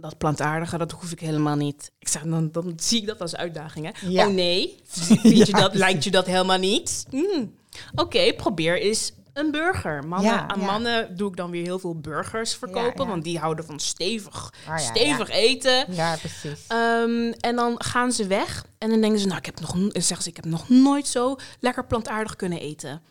dat 0.00 0.18
plantaardige, 0.18 0.78
dat 0.78 0.92
hoef 0.92 1.10
ik 1.12 1.20
helemaal 1.20 1.56
niet. 1.56 1.90
Ik 1.98 2.08
zeg, 2.08 2.22
dan, 2.22 2.48
dan 2.52 2.72
zie 2.76 3.00
ik 3.00 3.06
dat 3.06 3.20
als 3.20 3.36
uitdaging. 3.36 3.86
Hè? 3.86 4.08
Ja. 4.08 4.26
Oh 4.26 4.32
nee, 4.34 4.76
Vind 4.86 5.46
je 5.46 5.52
dat, 5.52 5.74
lijkt 5.74 6.04
je 6.04 6.10
dat 6.10 6.26
helemaal 6.26 6.58
niet? 6.58 7.04
Hmm. 7.10 7.54
Oké, 7.94 8.32
probeer 8.34 8.80
eens 8.80 9.12
een 9.32 9.50
burger. 9.50 10.06
Mannen, 10.06 10.30
Ja, 10.30 10.48
aan 10.48 10.60
ja. 10.60 10.66
mannen 10.66 11.16
doe 11.16 11.30
ik 11.30 11.36
dan 11.36 11.50
weer 11.50 11.62
heel 11.62 11.78
veel 11.78 12.00
burgers 12.00 12.54
verkopen, 12.54 13.04
Ja, 13.04 13.10
want 13.10 13.24
die 13.24 13.38
houden 13.38 13.64
van 13.64 13.80
stevig, 13.80 14.52
Ah, 14.68 14.78
stevig 14.78 15.28
eten. 15.30 15.84
Ja, 15.94 16.16
precies. 16.16 16.66
Ehm, 16.68 17.32
en 17.40 17.56
dan 17.56 17.74
gaan 17.82 18.12
ze 18.12 18.26
weg 18.26 18.64
en 18.78 18.90
dan 18.90 19.00
denken 19.00 19.20
ze, 19.20 19.26
nou, 19.26 19.38
ik 19.38 19.46
heb 19.46 19.60
nog, 19.60 19.76
zeggen 19.92 20.22
ze, 20.22 20.28
ik 20.28 20.36
heb 20.36 20.44
nog 20.44 20.68
nooit 20.68 21.06
zo 21.08 21.36
lekker 21.60 21.86
plantaardig 21.86 22.36
kunnen 22.36 22.60
eten. 22.60 23.02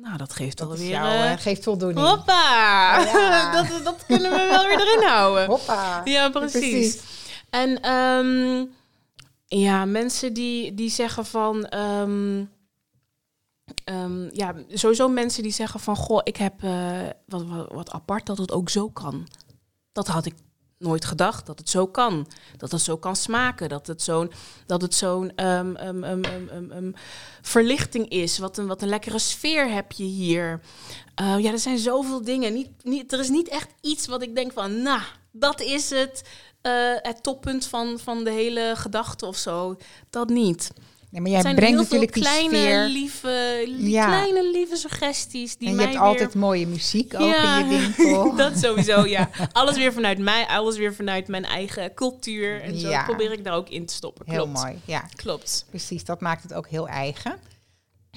Nou, 0.00 0.16
dat 0.16 0.32
geeft. 0.32 0.58
Dat 0.58 0.72
is 0.72 0.78
alweer. 0.78 0.90
jou, 0.90 1.14
eh, 1.14 1.38
geeft 1.38 1.62
voldoening. 1.62 2.06
hoppa! 2.06 2.98
Ja. 3.04 3.52
dat, 3.62 3.84
dat 3.84 4.06
kunnen 4.06 4.30
we 4.30 4.36
wel 4.36 4.66
weer 4.66 4.80
erin 4.80 5.08
houden. 5.08 5.46
Hoppa. 5.46 6.00
Ja, 6.04 6.30
precies. 6.30 7.00
En 7.50 7.80
ehm, 7.82 8.64
ja, 9.46 9.84
mensen 9.84 10.32
die, 10.32 10.74
die 10.74 10.90
zeggen 10.90 11.26
van... 11.26 11.64
ehm, 11.64 12.44
ehm, 13.84 14.28
ja, 14.32 14.54
sowieso 14.68 15.08
mensen 15.08 15.42
die 15.42 15.52
zeggen 15.52 15.80
van... 15.80 15.96
Goh, 15.96 16.20
ik 16.22 16.36
heb 16.36 16.62
eh, 16.62 17.00
wat, 17.26 17.46
wat, 17.46 17.72
wat 17.72 17.90
apart 17.90 18.26
dat 18.26 18.38
het 18.38 18.52
ook 18.52 18.68
zo 18.68 18.88
kan. 18.88 19.28
Dat 19.92 20.06
had 20.06 20.26
ik 20.26 20.34
nooit 20.80 21.04
gedacht, 21.04 21.46
dat 21.46 21.58
het 21.58 21.70
zo 21.70 21.86
kan. 21.86 22.26
Dat 22.56 22.70
het 22.72 22.80
zo 22.80 22.96
kan 22.96 23.16
smaken. 23.16 23.68
Dat 23.68 23.86
het 23.86 24.02
zo'n 24.94 25.32
ehm, 25.36 25.76
ehm, 25.76 26.04
ehm, 26.04 26.92
verlichting 27.42 28.08
is. 28.08 28.38
Wat 28.38 28.58
een, 28.58 28.66
wat 28.66 28.82
een 28.82 28.88
lekkere 28.88 29.18
sfeer 29.18 29.70
heb 29.70 29.92
je 29.92 30.04
hier. 30.04 30.60
Eh, 31.14 31.38
ja, 31.38 31.52
er 31.52 31.58
zijn 31.58 31.78
zoveel 31.78 32.24
dingen. 32.24 32.52
Niet, 32.52 32.70
niet, 32.82 33.12
er 33.12 33.18
is 33.18 33.28
niet 33.28 33.48
echt 33.48 33.68
iets 33.80 34.06
wat 34.06 34.22
ik 34.22 34.34
denk 34.34 34.52
van... 34.52 34.82
Nou, 34.82 35.00
dat 35.32 35.60
is 35.60 35.90
het, 35.90 36.28
eh, 36.60 36.92
het 36.96 37.22
toppunt 37.22 37.66
van, 37.66 37.98
van 37.98 38.24
de 38.24 38.30
hele 38.30 38.72
gedachte 38.76 39.26
of 39.26 39.36
zo. 39.36 39.76
Dat 40.10 40.28
niet. 40.28 40.70
Nee, 41.10 41.20
maar 41.20 41.30
jij 41.30 41.40
zijn 41.40 41.54
brengt 41.54 41.74
heel 41.76 41.84
veel 41.86 41.98
natuurlijk 41.98 42.12
die 42.12 42.22
kleine, 42.50 42.56
sfeer. 42.56 42.86
lieve, 42.86 43.62
li- 43.66 43.90
Ja. 43.90 44.06
kleine, 44.06 44.50
lieve 44.50 44.76
suggesties. 44.76 45.56
Die 45.56 45.66
en 45.68 45.72
je 45.74 45.76
mij 45.80 45.86
hebt 45.86 45.98
weer... 45.98 46.06
altijd 46.08 46.34
mooie 46.34 46.66
muziek 46.66 47.14
ook 47.14 47.20
Ja. 47.34 47.58
in 47.60 47.68
je 47.68 47.78
winkel. 47.96 48.34
dat 48.36 48.58
sowieso, 48.58 49.06
ja. 49.06 49.30
Alles 49.52 49.76
weer 49.76 49.92
vanuit 49.92 50.18
mij, 50.18 50.46
alles 50.46 50.76
weer 50.76 50.94
vanuit 50.94 51.28
mijn 51.28 51.44
eigen 51.44 51.94
cultuur. 51.94 52.62
En 52.62 52.78
zo 52.78 52.88
Ja. 52.88 53.04
probeer 53.04 53.32
ik 53.32 53.44
daar 53.44 53.54
ook 53.54 53.68
in 53.68 53.86
te 53.86 53.94
stoppen. 53.94 54.24
Heel 54.30 54.42
Klopt. 54.44 54.58
mooi, 54.62 54.80
ja. 54.84 55.04
Klopt. 55.16 55.66
Precies, 55.68 56.04
dat 56.04 56.20
maakt 56.20 56.42
het 56.42 56.54
ook 56.54 56.68
heel 56.68 56.88
eigen. 56.88 57.36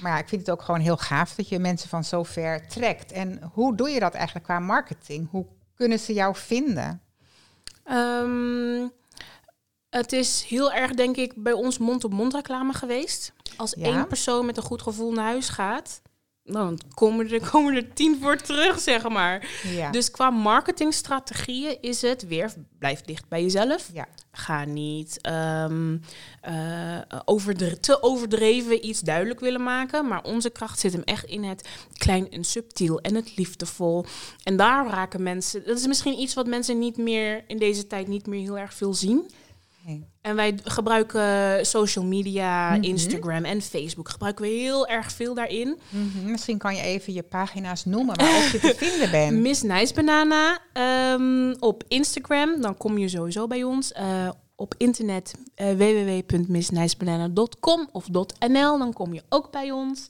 Maar 0.00 0.12
ja, 0.12 0.18
ik 0.18 0.28
vind 0.28 0.40
het 0.40 0.50
ook 0.50 0.62
gewoon 0.62 0.80
heel 0.80 0.96
gaaf 0.96 1.34
dat 1.34 1.48
je 1.48 1.58
mensen 1.58 1.88
van 1.88 2.04
zo 2.04 2.22
ver 2.22 2.66
trekt. 2.68 3.12
En 3.12 3.50
hoe 3.52 3.76
doe 3.76 3.90
je 3.90 4.00
dat 4.00 4.14
eigenlijk 4.14 4.44
qua 4.46 4.58
marketing? 4.58 5.28
Hoe 5.30 5.46
kunnen 5.74 5.98
ze 5.98 6.12
jou 6.12 6.36
vinden? 6.36 7.00
Ehm, 7.84 8.86
het 10.00 10.12
is 10.12 10.44
heel 10.48 10.72
erg, 10.72 10.90
denk 10.94 11.16
ik, 11.16 11.32
bij 11.36 11.52
ons 11.52 11.78
mond-op-mond 11.78 12.34
reclame 12.34 12.72
geweest. 12.72 13.32
Als 13.56 13.74
Ja. 13.78 13.84
één 13.84 14.06
persoon 14.06 14.46
met 14.46 14.56
een 14.56 14.62
goed 14.62 14.82
gevoel 14.82 15.12
naar 15.12 15.24
huis 15.24 15.48
gaat, 15.48 16.02
dan 16.42 16.78
komen 16.94 17.30
er, 17.30 17.40
komen 17.50 17.74
er 17.74 17.92
tien 17.92 18.18
voor 18.20 18.36
terug, 18.36 18.80
zeg 18.80 19.08
maar. 19.08 19.48
Ja. 19.62 19.90
Dus 19.90 20.10
qua 20.10 20.30
marketingstrategieën 20.30 21.76
is 21.80 22.02
het 22.02 22.26
weer, 22.26 22.52
blijf 22.78 23.00
dicht 23.00 23.28
bij 23.28 23.42
jezelf. 23.42 23.90
ja. 23.92 24.06
Ga 24.32 24.64
niet 24.64 25.20
ehm, 25.20 25.96
eh, 26.40 26.98
te 27.80 28.02
overdreven 28.02 28.86
iets 28.86 29.00
duidelijk 29.00 29.40
willen 29.40 29.62
maken. 29.62 30.08
Maar 30.08 30.22
onze 30.22 30.50
kracht 30.50 30.78
zit 30.78 30.92
hem 30.92 31.02
echt 31.02 31.24
in 31.24 31.44
het 31.44 31.68
klein 31.92 32.30
en 32.30 32.44
subtiel 32.44 33.00
en 33.00 33.14
het 33.14 33.36
liefdevol. 33.36 34.04
En 34.42 34.56
daar 34.56 34.86
raken 34.86 35.22
mensen. 35.22 35.64
Dat 35.66 35.78
is 35.78 35.86
misschien 35.86 36.18
iets 36.18 36.34
wat 36.34 36.46
mensen 36.46 36.78
niet 36.78 36.96
meer 36.96 37.44
in 37.46 37.58
deze 37.58 37.86
tijd 37.86 38.08
niet 38.08 38.26
meer 38.26 38.40
heel 38.40 38.58
erg 38.58 38.74
veel 38.74 38.94
zien. 38.94 39.30
En 40.20 40.36
wij 40.36 40.58
gebruiken 40.64 41.66
social 41.66 42.04
media, 42.04 42.70
Mhm. 42.70 42.82
Instagram 42.82 43.44
en 43.44 43.62
Facebook. 43.62 44.08
Gebruiken 44.08 44.44
we 44.44 44.50
heel 44.50 44.86
erg 44.86 45.12
veel 45.12 45.34
daarin. 45.34 45.78
Mhm, 45.88 46.30
Misschien 46.30 46.58
kan 46.58 46.74
je 46.74 46.82
even 46.82 47.12
je 47.12 47.22
pagina's 47.22 47.84
noemen 47.84 48.16
waarop 48.16 48.50
je 48.52 48.58
te 48.58 48.74
vinden 48.86 49.10
bent. 49.10 49.40
Miss 49.40 49.62
Nice 49.62 49.94
Banana 49.94 50.58
ehm, 50.72 51.54
op 51.60 51.84
Instagram. 51.88 52.60
Dan 52.60 52.76
kom 52.76 52.98
je 52.98 53.08
sowieso 53.08 53.46
bij 53.46 53.62
ons. 53.62 53.92
Eh, 53.92 54.28
op 54.56 54.74
internet 54.78 55.34
www.missnicebanana.com 55.54 57.88
of 57.92 58.08
.nl. 58.48 58.78
Dan 58.78 58.92
kom 58.92 59.14
je 59.14 59.22
ook 59.28 59.50
bij 59.50 59.70
ons. 59.70 60.06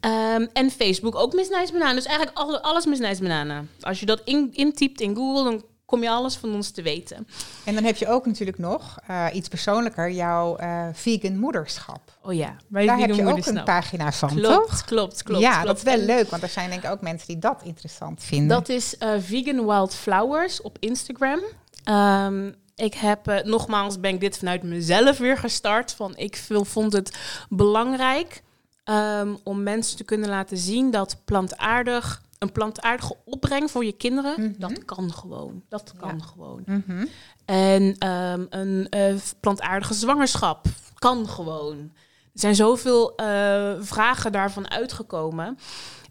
Ehm, 0.00 0.46
en 0.52 0.70
Facebook 0.70 1.14
ook 1.14 1.34
Miss 1.34 1.50
Nice 1.50 1.72
Banana. 1.72 1.94
Dus 1.94 2.04
eigenlijk 2.06 2.38
alle- 2.38 2.62
alles 2.62 2.86
Miss 2.86 3.00
Nice 3.00 3.22
Banana. 3.22 3.64
Als 3.80 4.00
je 4.00 4.06
dat 4.06 4.20
in, 4.24 4.48
intypt 4.52 5.00
in 5.00 5.16
Google, 5.16 5.44
dan 5.44 5.64
kom 5.86 6.02
je 6.02 6.10
alles 6.10 6.36
van 6.36 6.54
ons 6.54 6.70
te 6.70 6.82
weten. 6.82 7.26
En 7.64 7.74
dan 7.74 7.84
heb 7.84 7.96
je 7.96 8.08
ook 8.08 8.26
natuurlijk 8.26 8.58
nog 8.58 8.98
eh, 9.06 9.26
iets 9.32 9.48
persoonlijker, 9.48 10.10
jouw 10.10 10.56
eh, 10.56 10.86
vegan 10.92 11.38
moederschap. 11.38 12.00
Oh 12.22 12.34
ja, 12.34 12.56
wij 12.68 12.86
Daar 12.86 12.98
heb 12.98 13.14
je 13.14 13.26
ook 13.26 13.46
een 13.46 13.64
pagina 13.64 14.12
van, 14.12 14.28
Klopt, 14.28 14.68
toch? 14.68 14.84
klopt, 14.84 15.22
klopt. 15.22 15.40
ja, 15.42 15.50
klopt. 15.52 15.66
dat 15.66 15.76
is 15.76 15.82
wel 15.82 15.92
En- 16.00 16.04
leuk, 16.04 16.30
want 16.30 16.42
er 16.42 16.48
zijn 16.48 16.70
denk 16.70 16.82
ik 16.84 16.90
ook 16.90 17.00
mensen 17.00 17.26
die 17.28 17.38
dat 17.38 17.62
interessant 17.64 18.22
vinden. 18.22 18.48
Dat 18.48 18.68
is 18.68 18.98
eh, 18.98 19.10
Vegan 19.18 19.66
Wildflowers 19.66 20.62
op 20.62 20.76
Instagram. 20.80 21.40
Ehm, 21.84 22.50
ik 22.74 22.94
heb, 22.94 23.42
nogmaals, 23.44 24.00
ben 24.00 24.14
ik 24.14 24.20
dit 24.20 24.38
vanuit 24.38 24.62
mezelf 24.62 25.18
weer 25.18 25.38
gestart. 25.38 25.92
Van 25.92 26.16
ik 26.16 26.36
veel, 26.36 26.64
vond 26.64 26.92
het 26.92 27.16
belangrijk 27.48 28.42
ehm, 28.84 29.34
om 29.42 29.62
mensen 29.62 29.96
te 29.96 30.04
kunnen 30.04 30.28
laten 30.28 30.56
zien 30.56 30.90
dat 30.90 31.16
plantaardig, 31.24 32.22
een 32.38 32.52
plantaardige 32.52 33.16
opbreng 33.24 33.70
voor 33.70 33.84
je 33.84 33.92
kinderen, 33.92 34.34
Mhm. 34.40 34.52
dat 34.60 34.84
kan 34.84 35.12
gewoon. 35.12 35.62
Dat 35.68 35.92
kan 35.98 36.16
Ja. 36.18 36.24
gewoon. 36.24 36.62
Mhm. 36.66 37.06
En 37.44 37.96
ehm, 37.98 38.44
een 38.50 38.86
eh, 38.88 39.14
plantaardige 39.40 39.94
zwangerschap 39.94 40.66
kan 40.94 41.28
gewoon. 41.28 41.92
zijn 42.34 42.54
zoveel 42.54 43.14
eh, 43.16 43.72
vragen 43.80 44.32
daarvan 44.32 44.70
uitgekomen. 44.70 45.58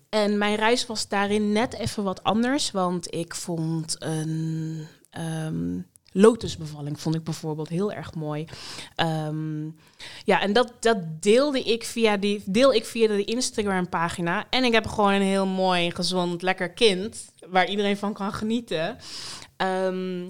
En 0.10 0.38
mijn 0.38 0.56
reis 0.56 0.86
was 0.86 1.08
daarin 1.08 1.52
net 1.52 1.74
even 1.74 2.04
wat 2.04 2.24
anders, 2.24 2.72
want 2.72 3.14
ik 3.14 3.36
vond 3.36 3.96
een 4.00 4.88
ehm, 5.10 5.80
lotusbevalling 6.14 7.00
vond 7.00 7.16
ik 7.16 7.24
bijvoorbeeld 7.24 7.70
heel 7.70 7.92
erg 7.92 8.14
mooi. 8.14 8.46
Ehm, 8.96 9.64
ja, 10.24 10.42
en 10.42 10.54
dat, 10.54 10.74
dat 10.80 10.98
deelde 11.20 11.64
ik 11.64 11.84
via 11.84 12.18
die 12.18 12.44
deel 12.46 12.74
ik 12.74 12.86
via 12.86 13.08
de 13.08 13.24
Instagram 13.24 13.90
pagina. 13.90 14.46
En 14.50 14.64
ik 14.64 14.74
heb 14.74 14.88
gewoon 14.88 15.14
een 15.14 15.22
heel 15.22 15.48
mooi, 15.48 15.92
gezond, 15.92 16.42
lekker 16.42 16.70
kind 16.70 17.26
waar 17.50 17.70
iedereen 17.70 17.98
van 17.98 18.14
kan 18.14 18.34
genieten. 18.34 18.98
Ehm, 19.58 20.26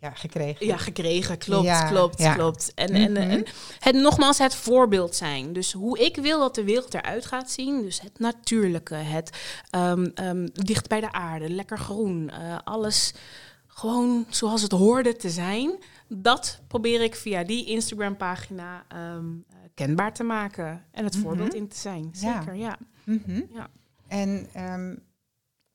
ja, 0.00 0.10
gekregen. 0.10 0.66
Ja, 0.66 0.76
gekregen. 0.76 1.38
Klopt, 1.38 1.88
klopt, 1.88 2.32
klopt. 2.34 2.72
En, 2.74 2.88
en, 2.88 3.12
mhm. 3.12 3.30
en 3.30 3.46
het 3.78 3.94
nogmaals 3.94 4.38
het 4.38 4.54
voorbeeld 4.54 5.14
zijn. 5.14 5.52
Dus 5.52 5.72
hoe 5.72 5.98
ik 5.98 6.16
wil 6.16 6.40
dat 6.40 6.54
de 6.54 6.64
wereld 6.64 6.94
eruit 6.94 7.26
gaat 7.26 7.50
zien. 7.50 7.82
Dus 7.82 8.00
het 8.00 8.18
natuurlijke, 8.18 8.94
het 8.94 9.38
um, 10.20 10.50
dicht 10.52 10.88
bij 10.88 11.00
de 11.00 11.12
aarde, 11.12 11.50
lekker 11.50 11.78
groen. 11.78 12.30
Uh, 12.40 12.58
alles 12.64 13.12
gewoon 13.80 14.26
zoals 14.28 14.62
het 14.62 14.72
hoorde 14.72 15.16
te 15.16 15.30
zijn. 15.30 15.78
Dat 16.08 16.60
probeer 16.66 17.00
ik 17.02 17.14
via 17.14 17.44
die 17.44 17.64
Instagram-pagina 17.64 18.84
ehm, 18.88 19.26
eh, 19.48 19.56
kenbaar 19.74 20.12
te 20.12 20.22
maken. 20.22 20.84
En 20.90 21.04
het 21.04 21.14
mhm. 21.14 21.22
voorbeeld 21.22 21.54
in 21.54 21.68
te 21.68 21.76
zijn. 21.76 22.10
Zeker, 22.12 22.54
ja. 22.54 22.78
Mhm. 23.04 23.42
ja. 23.52 23.68
En 24.06 24.48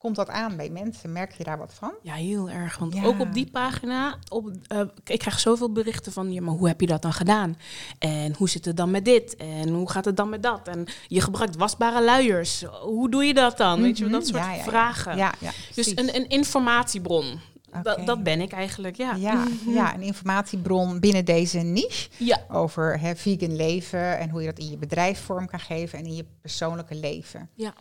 Komt 0.06 0.18
dat 0.18 0.30
aan 0.30 0.56
bij 0.56 0.70
mensen? 0.70 1.12
Merk 1.12 1.32
je 1.32 1.44
daar 1.44 1.58
wat 1.58 1.74
van? 1.74 1.94
Ja, 2.02 2.14
heel 2.14 2.50
erg. 2.50 2.78
Want 2.78 3.06
ook 3.06 3.20
op 3.20 3.34
die 3.34 3.50
pagina, 3.52 4.18
op, 4.30 4.52
uh, 4.74 4.82
ik 5.04 5.20
krijg 5.20 5.40
zoveel 5.40 5.72
berichten 5.72 6.12
van, 6.12 6.32
ja, 6.32 6.42
maar 6.42 6.54
hoe 6.54 6.68
heb 6.68 6.82
je 6.82 6.88
dat 6.88 7.02
dan 7.02 7.14
gedaan? 7.14 7.58
En 8.00 8.36
hoe 8.38 8.50
zit 8.50 8.66
het 8.66 8.78
dan 8.78 8.92
met 8.92 9.06
dit? 9.06 9.36
En 9.36 9.70
hoe 9.70 9.90
gaat 9.90 10.06
het 10.06 10.18
dan 10.18 10.30
met 10.30 10.44
dat? 10.44 10.68
En 10.68 10.86
je 11.08 11.22
gebruikt 11.22 11.56
wasbare 11.56 12.04
luiers. 12.04 12.64
Hoe 12.82 13.10
doe 13.10 13.26
je 13.26 13.34
dat 13.34 13.58
dan? 13.58 13.82
Weet 13.82 13.98
je, 13.98 14.04
mhm. 14.04 14.14
dat 14.14 14.28
soort 14.28 14.44
ja, 14.44 14.54
ja, 14.54 14.64
vragen. 14.64 15.18
Ja, 15.18 15.34
dus 15.76 15.98
een, 15.98 16.16
een 16.16 16.30
informatiebron. 16.30 17.40
Dat, 17.84 18.06
dat, 18.06 18.24
ben 18.24 18.42
ik 18.42 18.52
eigenlijk, 18.52 18.96
ja. 18.96 19.16
Ja, 19.16 19.48
ja, 19.68 19.94
een 19.96 20.02
informatiebron 20.02 21.00
binnen 21.00 21.26
deze 21.26 21.60
niche. 21.60 22.10
Ja. 22.18 22.46
Over 22.50 23.00
hè, 23.00 23.16
vegan 23.16 23.56
leven 23.56 24.18
en 24.18 24.30
hoe 24.30 24.42
je 24.42 24.48
dat 24.48 24.60
in 24.60 24.70
je 24.70 24.78
bedrijf 24.78 25.20
vorm 25.20 25.48
kan 25.48 25.60
geven 25.60 26.00
en 26.00 26.06
in 26.06 26.16
je 26.16 26.26
persoonlijke 26.42 26.96
leven. 26.96 27.50
Ja. 27.54 27.74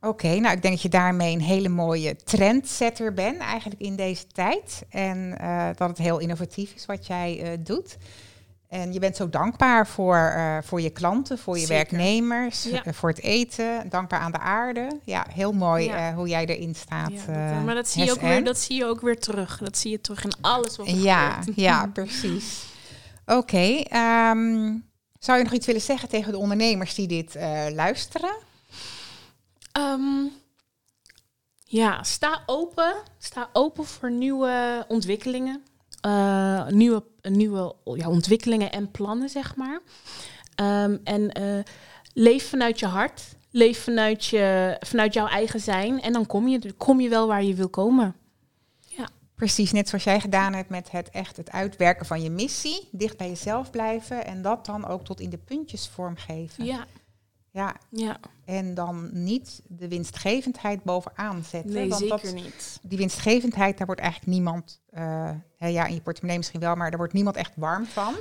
Oké, 0.00 0.38
nou 0.38 0.56
ik 0.56 0.62
denk 0.62 0.74
dat 0.74 0.82
je 0.82 0.88
daarmee 0.88 1.34
een 1.34 1.40
hele 1.40 1.68
mooie 1.68 2.16
trendsetter 2.16 3.14
bent 3.14 3.38
eigenlijk 3.38 3.80
in 3.80 3.96
deze 3.96 4.26
tijd. 4.26 4.82
En 4.88 5.34
uh, 5.40 5.68
dat 5.74 5.88
het 5.88 5.98
heel 5.98 6.18
innovatief 6.18 6.74
is 6.74 6.86
wat 6.86 7.06
jij 7.06 7.42
uh, 7.42 7.64
doet. 7.64 7.96
En 8.68 8.92
je 8.92 8.98
bent 8.98 9.16
zo 9.16 9.28
dankbaar 9.28 9.86
voor, 9.86 10.32
uh, 10.36 10.58
voor 10.62 10.80
je 10.80 10.90
klanten, 10.90 11.38
voor 11.38 11.58
je 11.58 11.66
werknemers, 11.66 12.62
ja. 12.62 12.82
voor 12.92 13.08
het 13.08 13.20
eten, 13.20 13.88
dankbaar 13.88 14.20
aan 14.20 14.32
de 14.32 14.38
aarde. 14.38 15.00
Ja, 15.04 15.26
heel 15.32 15.52
mooi 15.52 15.84
ja. 15.84 16.14
hoe 16.14 16.28
jij 16.28 16.46
erin 16.46 16.74
staat. 16.74 17.10
Ja, 17.10 17.54
dat, 17.54 17.64
maar 17.64 17.74
dat 17.74 17.88
zie, 17.88 18.04
je 18.04 18.12
ook 18.12 18.20
weer, 18.20 18.44
dat 18.44 18.58
zie 18.58 18.76
je 18.76 18.84
ook 18.84 19.00
weer 19.00 19.18
terug. 19.18 19.58
Dat 19.58 19.78
zie 19.78 19.90
je 19.90 20.00
terug 20.00 20.24
in 20.24 20.32
alles 20.40 20.76
wat 20.76 20.86
er 20.86 20.96
ja, 20.96 21.30
gebeurt. 21.30 21.56
Ja, 21.66 21.86
precies. 21.86 22.64
Oké, 23.26 23.38
okay, 23.38 23.78
um, 23.78 23.86
ehm, 23.88 24.74
zou 25.18 25.38
je 25.38 25.44
nog 25.44 25.52
iets 25.52 25.66
willen 25.66 25.82
zeggen 25.82 26.08
tegen 26.08 26.32
de 26.32 26.38
ondernemers 26.38 26.94
die 26.94 27.06
dit 27.06 27.34
luisteren? 27.74 28.36
Um, 29.78 30.32
ja, 31.64 32.02
sta 32.02 32.42
open. 32.46 32.94
Sta 33.18 33.48
open 33.52 33.84
voor 33.84 34.10
nieuwe 34.10 34.84
ontwikkelingen. 34.88 35.62
Uh, 36.06 36.66
nieuwe 36.66 37.04
nieuwe 37.22 37.74
ja, 37.84 38.08
ontwikkelingen 38.08 38.72
en 38.72 38.90
plannen, 38.90 39.28
zeg 39.28 39.56
maar. 39.56 39.80
Um, 40.84 41.00
en 41.04 41.40
uh, 41.40 41.62
leef 42.12 42.48
vanuit 42.48 42.78
je 42.78 42.86
hart. 42.86 43.22
Leef 43.50 43.82
vanuit, 43.82 44.24
je, 44.24 44.76
vanuit 44.80 45.14
jouw 45.14 45.26
eigen 45.26 45.60
zijn. 45.60 46.00
En 46.00 46.12
dan 46.12 46.26
kom 46.26 46.48
je, 46.48 46.72
kom 46.72 47.00
je 47.00 47.08
wel 47.08 47.26
waar 47.26 47.42
je 47.42 47.54
wil 47.54 47.68
komen. 47.68 48.16
Ja. 48.86 49.08
Precies, 49.34 49.72
net 49.72 49.88
zoals 49.88 50.04
jij 50.04 50.20
gedaan 50.20 50.52
hebt 50.54 50.68
met 50.68 50.90
het 50.90 51.10
echt 51.10 51.36
het 51.36 51.50
uitwerken 51.50 52.06
van 52.06 52.22
je 52.22 52.30
missie. 52.30 52.88
Dicht 52.92 53.16
bij 53.16 53.28
jezelf 53.28 53.70
blijven 53.70 54.24
en 54.24 54.42
dat 54.42 54.66
dan 54.66 54.86
ook 54.86 55.04
tot 55.04 55.20
in 55.20 55.30
de 55.30 55.38
puntjes 55.38 55.88
vormgeven. 55.88 56.64
Ja. 56.64 56.86
Ja. 57.50 57.74
ja. 57.88 58.16
En 58.44 58.74
dan 58.74 59.08
niet 59.12 59.62
de 59.66 59.88
winstgevendheid 59.88 60.82
bovenaan 60.82 61.44
zetten. 61.44 61.72
Nee, 61.72 61.88
want 61.88 62.00
zeker 62.00 62.32
niet. 62.32 62.78
Die 62.82 62.98
winstgevendheid, 62.98 63.78
daar 63.78 63.86
wordt 63.86 64.00
eigenlijk 64.00 64.32
niemand, 64.32 64.80
uh, 64.94 65.30
ja, 65.56 65.86
in 65.86 65.94
je 65.94 66.00
portemonnee 66.00 66.36
misschien 66.36 66.60
wel, 66.60 66.74
maar 66.74 66.88
daar 66.88 66.98
wordt 66.98 67.12
niemand 67.12 67.36
echt 67.36 67.52
warm 67.56 67.86
van. 67.86 68.14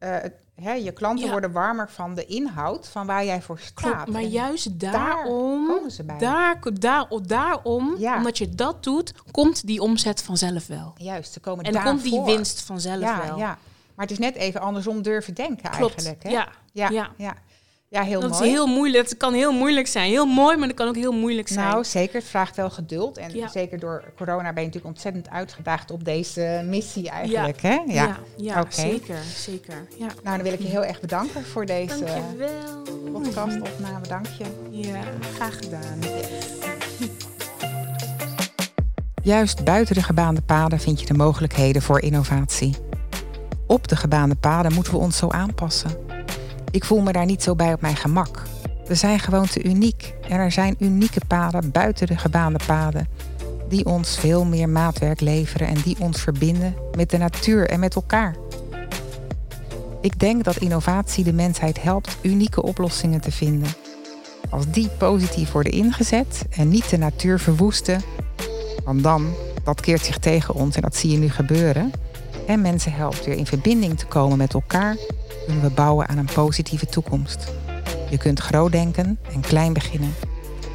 Uh, 0.00 0.16
hè, 0.54 0.72
je 0.72 0.92
klanten 0.92 1.30
worden 1.30 1.52
warmer 1.52 1.90
van 1.90 2.14
de 2.14 2.24
inhoud 2.24 2.88
van 2.88 3.06
waar 3.06 3.24
jij 3.24 3.42
voor 3.42 3.58
staat. 3.58 3.92
Klopt, 3.92 4.08
maar 4.10 4.22
juist 4.22 4.80
daarom, 4.80 5.66
daar 5.66 5.76
komen 5.76 5.90
ze 5.90 6.04
bij. 6.04 6.18
Daar, 6.18 6.60
daar, 6.72 7.08
daarom, 7.22 7.94
ja. 7.98 8.16
omdat 8.16 8.38
je 8.38 8.48
dat 8.48 8.84
doet, 8.84 9.14
komt 9.30 9.66
die 9.66 9.80
omzet 9.80 10.22
vanzelf 10.22 10.66
wel. 10.66 10.94
Juist, 10.96 11.32
ze 11.32 11.40
komen 11.40 11.64
En 11.64 11.72
dan 11.72 11.84
komt 11.84 12.02
die 12.02 12.22
winst 12.22 12.62
vanzelf 12.62 13.00
ja, 13.00 13.26
wel. 13.26 13.38
Ja, 13.38 13.58
maar 13.94 14.06
het 14.06 14.10
is 14.10 14.18
net 14.18 14.34
even 14.34 14.60
andersom 14.60 15.02
durven 15.02 15.34
denken 15.34 15.70
Klopt. 15.70 15.94
eigenlijk. 15.94 16.22
Hè? 16.22 16.30
Ja. 16.30 16.48
Ja. 16.72 17.10
ja. 17.16 17.36
Ja, 17.94 18.02
heel 18.02 18.20
dat 18.20 18.30
mooi. 18.30 18.44
Is 18.44 18.50
heel 18.50 18.66
moeilijk. 18.66 19.08
Het 19.08 19.16
kan 19.16 19.32
heel 19.32 19.52
moeilijk 19.52 19.86
zijn. 19.86 20.10
Heel 20.10 20.26
mooi, 20.26 20.56
maar 20.56 20.68
het 20.68 20.76
kan 20.76 20.88
ook 20.88 20.96
heel 20.96 21.12
moeilijk 21.12 21.48
zijn. 21.48 21.68
Nou, 21.68 21.84
zeker. 21.84 22.14
Het 22.14 22.24
vraagt 22.24 22.56
wel 22.56 22.70
geduld. 22.70 23.18
En 23.18 23.50
zeker 23.52 23.78
door 23.78 24.04
corona 24.16 24.52
ben 24.52 24.62
je 24.62 24.68
natuurlijk 24.68 24.94
ontzettend 24.94 25.30
uitgedaagd 25.30 25.90
op 25.90 26.04
deze 26.04 26.62
missie 26.64 27.08
eigenlijk. 27.08 27.60
Ja, 27.60 27.68
hè? 27.68 27.92
ja. 27.92 28.18
ja, 28.36 28.64
zeker. 28.68 29.18
zeker. 29.36 29.86
Ja. 29.98 30.06
Nou, 30.06 30.36
dan 30.36 30.42
wil 30.42 30.52
ik 30.52 30.60
je 30.60 30.68
heel 30.68 30.84
erg 30.84 31.00
bedanken 31.00 31.44
voor 31.44 31.66
deze 31.66 32.04
podcastopname. 33.12 34.06
Dank 34.08 34.26
je. 34.26 34.44
Ja, 34.70 35.00
graag 35.34 35.58
gedaan. 35.58 35.98
Juist 39.22 39.64
buiten 39.64 39.94
de 39.94 40.02
gebaande 40.02 40.42
paden 40.42 40.80
vind 40.80 41.00
je 41.00 41.06
de 41.06 41.14
mogelijkheden 41.14 41.82
voor 41.82 42.00
innovatie. 42.00 42.76
Op 43.66 43.88
de 43.88 43.96
gebaande 43.96 44.34
paden 44.34 44.72
moeten 44.72 44.92
we 44.92 44.98
ons 44.98 45.16
zo 45.16 45.28
aanpassen. 45.28 46.03
Ik 46.74 46.84
voel 46.84 47.00
me 47.00 47.12
daar 47.12 47.24
niet 47.24 47.42
zo 47.42 47.54
bij 47.54 47.72
op 47.72 47.80
mijn 47.80 47.96
gemak. 47.96 48.42
We 48.86 48.94
zijn 48.94 49.18
gewoon 49.18 49.46
te 49.46 49.62
uniek 49.62 50.14
en 50.28 50.38
er 50.38 50.52
zijn 50.52 50.76
unieke 50.78 51.20
paden 51.26 51.70
buiten 51.70 52.06
de 52.06 52.16
gebaande 52.16 52.58
paden 52.66 53.08
die 53.68 53.86
ons 53.86 54.18
veel 54.18 54.44
meer 54.44 54.68
maatwerk 54.68 55.20
leveren 55.20 55.66
en 55.66 55.80
die 55.84 55.96
ons 55.98 56.20
verbinden 56.20 56.74
met 56.96 57.10
de 57.10 57.18
natuur 57.18 57.68
en 57.68 57.80
met 57.80 57.94
elkaar. 57.94 58.36
Ik 60.00 60.18
denk 60.18 60.44
dat 60.44 60.56
innovatie 60.56 61.24
de 61.24 61.32
mensheid 61.32 61.82
helpt 61.82 62.16
unieke 62.22 62.62
oplossingen 62.62 63.20
te 63.20 63.32
vinden. 63.32 63.68
Als 64.50 64.64
die 64.70 64.88
positief 64.88 65.52
worden 65.52 65.72
ingezet 65.72 66.44
en 66.50 66.68
niet 66.68 66.90
de 66.90 66.98
natuur 66.98 67.38
verwoesten, 67.40 68.02
want 68.84 69.02
dan, 69.02 69.34
dat 69.64 69.80
keert 69.80 70.04
zich 70.04 70.18
tegen 70.18 70.54
ons 70.54 70.76
en 70.76 70.82
dat 70.82 70.96
zie 70.96 71.10
je 71.10 71.18
nu 71.18 71.30
gebeuren, 71.30 71.92
en 72.46 72.60
mensen 72.60 72.92
helpt 72.92 73.24
weer 73.24 73.36
in 73.36 73.46
verbinding 73.46 73.98
te 73.98 74.06
komen 74.06 74.38
met 74.38 74.54
elkaar 74.54 74.96
kunnen 75.44 75.62
we 75.62 75.70
bouwen 75.70 76.08
aan 76.08 76.18
een 76.18 76.28
positieve 76.34 76.86
toekomst. 76.86 77.52
Je 78.10 78.18
kunt 78.18 78.40
groot 78.40 78.72
denken 78.72 79.18
en 79.32 79.40
klein 79.40 79.72
beginnen. 79.72 80.14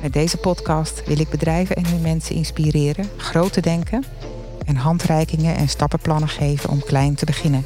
Met 0.02 0.14
deze 0.14 0.38
podcast 0.38 1.04
wil 1.06 1.20
ik 1.20 1.30
bedrijven 1.30 1.76
en 1.76 1.86
hun 1.86 2.02
mensen 2.02 2.36
inspireren 2.36 3.10
groot 3.18 3.54
te 3.54 3.62
denken 3.62 4.04
en 4.66 4.76
handreikingen 4.76 5.56
en 5.56 5.70
stappenplannen 5.70 6.30
geven 6.30 6.70
om 6.70 6.84
klein 6.84 7.16
te 7.16 7.26
beginnen. 7.26 7.66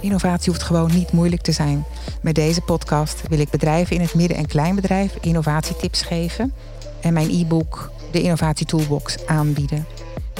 Innovatie 0.00 0.52
hoeft 0.52 0.64
gewoon 0.64 0.94
niet 0.94 1.12
moeilijk 1.12 1.42
te 1.42 1.52
zijn. 1.52 1.84
Met 2.22 2.34
deze 2.34 2.60
podcast 2.60 3.22
wil 3.28 3.38
ik 3.38 3.50
bedrijven 3.50 3.96
in 3.96 4.02
het 4.02 4.14
midden- 4.14 4.36
en 4.36 4.46
kleinbedrijf 4.46 5.16
innovatietips 5.20 6.02
geven 6.02 6.52
en 7.00 7.12
mijn 7.12 7.30
e-book, 7.30 7.90
de 8.10 8.22
Innovatie 8.22 8.66
Toolbox, 8.66 9.26
aanbieden. 9.26 9.86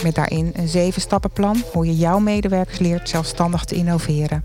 Met 0.02 0.14
daarin 0.14 0.52
een 0.56 0.68
zeven 0.68 1.00
stappenplan 1.00 1.62
hoe 1.72 1.86
je 1.86 1.96
jouw 1.96 2.18
medewerkers 2.18 2.78
leert 2.78 3.08
zelfstandig 3.08 3.64
te 3.64 3.74
innoveren. 3.74 4.44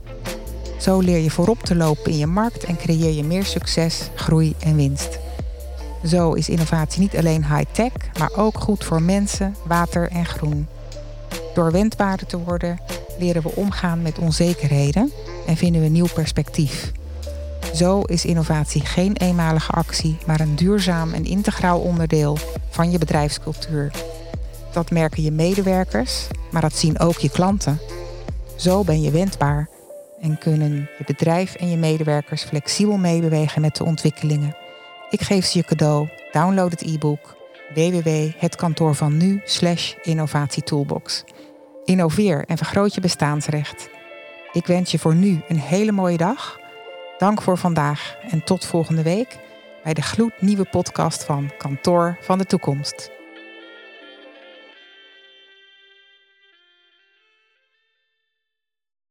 Zo 0.79 0.99
leer 0.99 1.17
je 1.17 1.31
voorop 1.31 1.63
te 1.63 1.75
lopen 1.75 2.11
in 2.11 2.17
je 2.17 2.27
markt 2.27 2.63
en 2.63 2.77
creëer 2.77 3.13
je 3.13 3.23
meer 3.23 3.45
succes, 3.45 4.09
groei 4.15 4.55
en 4.59 4.75
winst. 4.75 5.19
Zo 6.05 6.33
is 6.33 6.49
innovatie 6.49 6.99
niet 6.99 7.17
alleen 7.17 7.45
high-tech, 7.45 7.91
maar 8.19 8.31
ook 8.35 8.59
goed 8.59 8.83
voor 8.83 9.01
mensen, 9.01 9.55
water 9.67 10.09
en 10.11 10.25
groen. 10.25 10.67
Door 11.53 11.71
wendbaarder 11.71 12.27
te 12.27 12.37
worden, 12.37 12.79
leren 13.17 13.41
we 13.41 13.55
omgaan 13.55 14.01
met 14.01 14.19
onzekerheden 14.19 15.11
en 15.47 15.57
vinden 15.57 15.81
we 15.81 15.87
nieuw 15.87 16.07
perspectief. 16.13 16.91
Zo 17.73 18.01
is 18.01 18.25
innovatie 18.25 18.85
geen 18.85 19.15
eenmalige 19.17 19.71
actie, 19.71 20.17
maar 20.25 20.39
een 20.39 20.55
duurzaam 20.55 21.13
en 21.13 21.25
integraal 21.25 21.79
onderdeel 21.79 22.37
van 22.69 22.91
je 22.91 22.97
bedrijfscultuur. 22.97 23.91
Dat 24.71 24.91
merken 24.91 25.23
je 25.23 25.31
medewerkers, 25.31 26.27
maar 26.51 26.61
dat 26.61 26.75
zien 26.75 26.99
ook 26.99 27.17
je 27.17 27.29
klanten. 27.29 27.79
Zo 28.55 28.83
ben 28.83 29.01
je 29.01 29.11
wendbaar 29.11 29.69
en 30.21 30.37
kunnen 30.37 30.89
je 30.97 31.03
bedrijf 31.05 31.55
en 31.55 31.69
je 31.69 31.77
medewerkers 31.77 32.43
flexibel 32.43 32.97
meebewegen 32.97 33.61
met 33.61 33.75
de 33.75 33.83
ontwikkelingen. 33.83 34.57
Ik 35.09 35.21
geef 35.21 35.45
ze 35.45 35.57
je 35.57 35.63
cadeau. 35.63 36.09
Download 36.31 36.71
het 36.71 36.81
e-book 36.81 37.37
www.hetkantoorvannu 37.73 39.41
innovatietoolbox. 40.01 41.23
Innoveer 41.85 42.45
en 42.45 42.57
vergroot 42.57 42.93
je 42.93 43.01
bestaansrecht. 43.01 43.89
Ik 44.51 44.65
wens 44.65 44.91
je 44.91 44.99
voor 44.99 45.15
nu 45.15 45.41
een 45.47 45.59
hele 45.59 45.91
mooie 45.91 46.17
dag 46.17 46.59
Dank 47.19 47.41
voor 47.41 47.57
vandaag 47.57 48.15
en 48.31 48.43
tot 48.43 48.65
volgende 48.65 49.03
week 49.03 49.37
bij 49.83 49.93
de 49.93 50.01
gloednieuwe 50.01 50.65
podcast 50.65 51.23
van 51.23 51.51
Kantoor 51.57 52.17
van 52.21 52.37
de 52.37 52.45
Toekomst. 52.45 53.18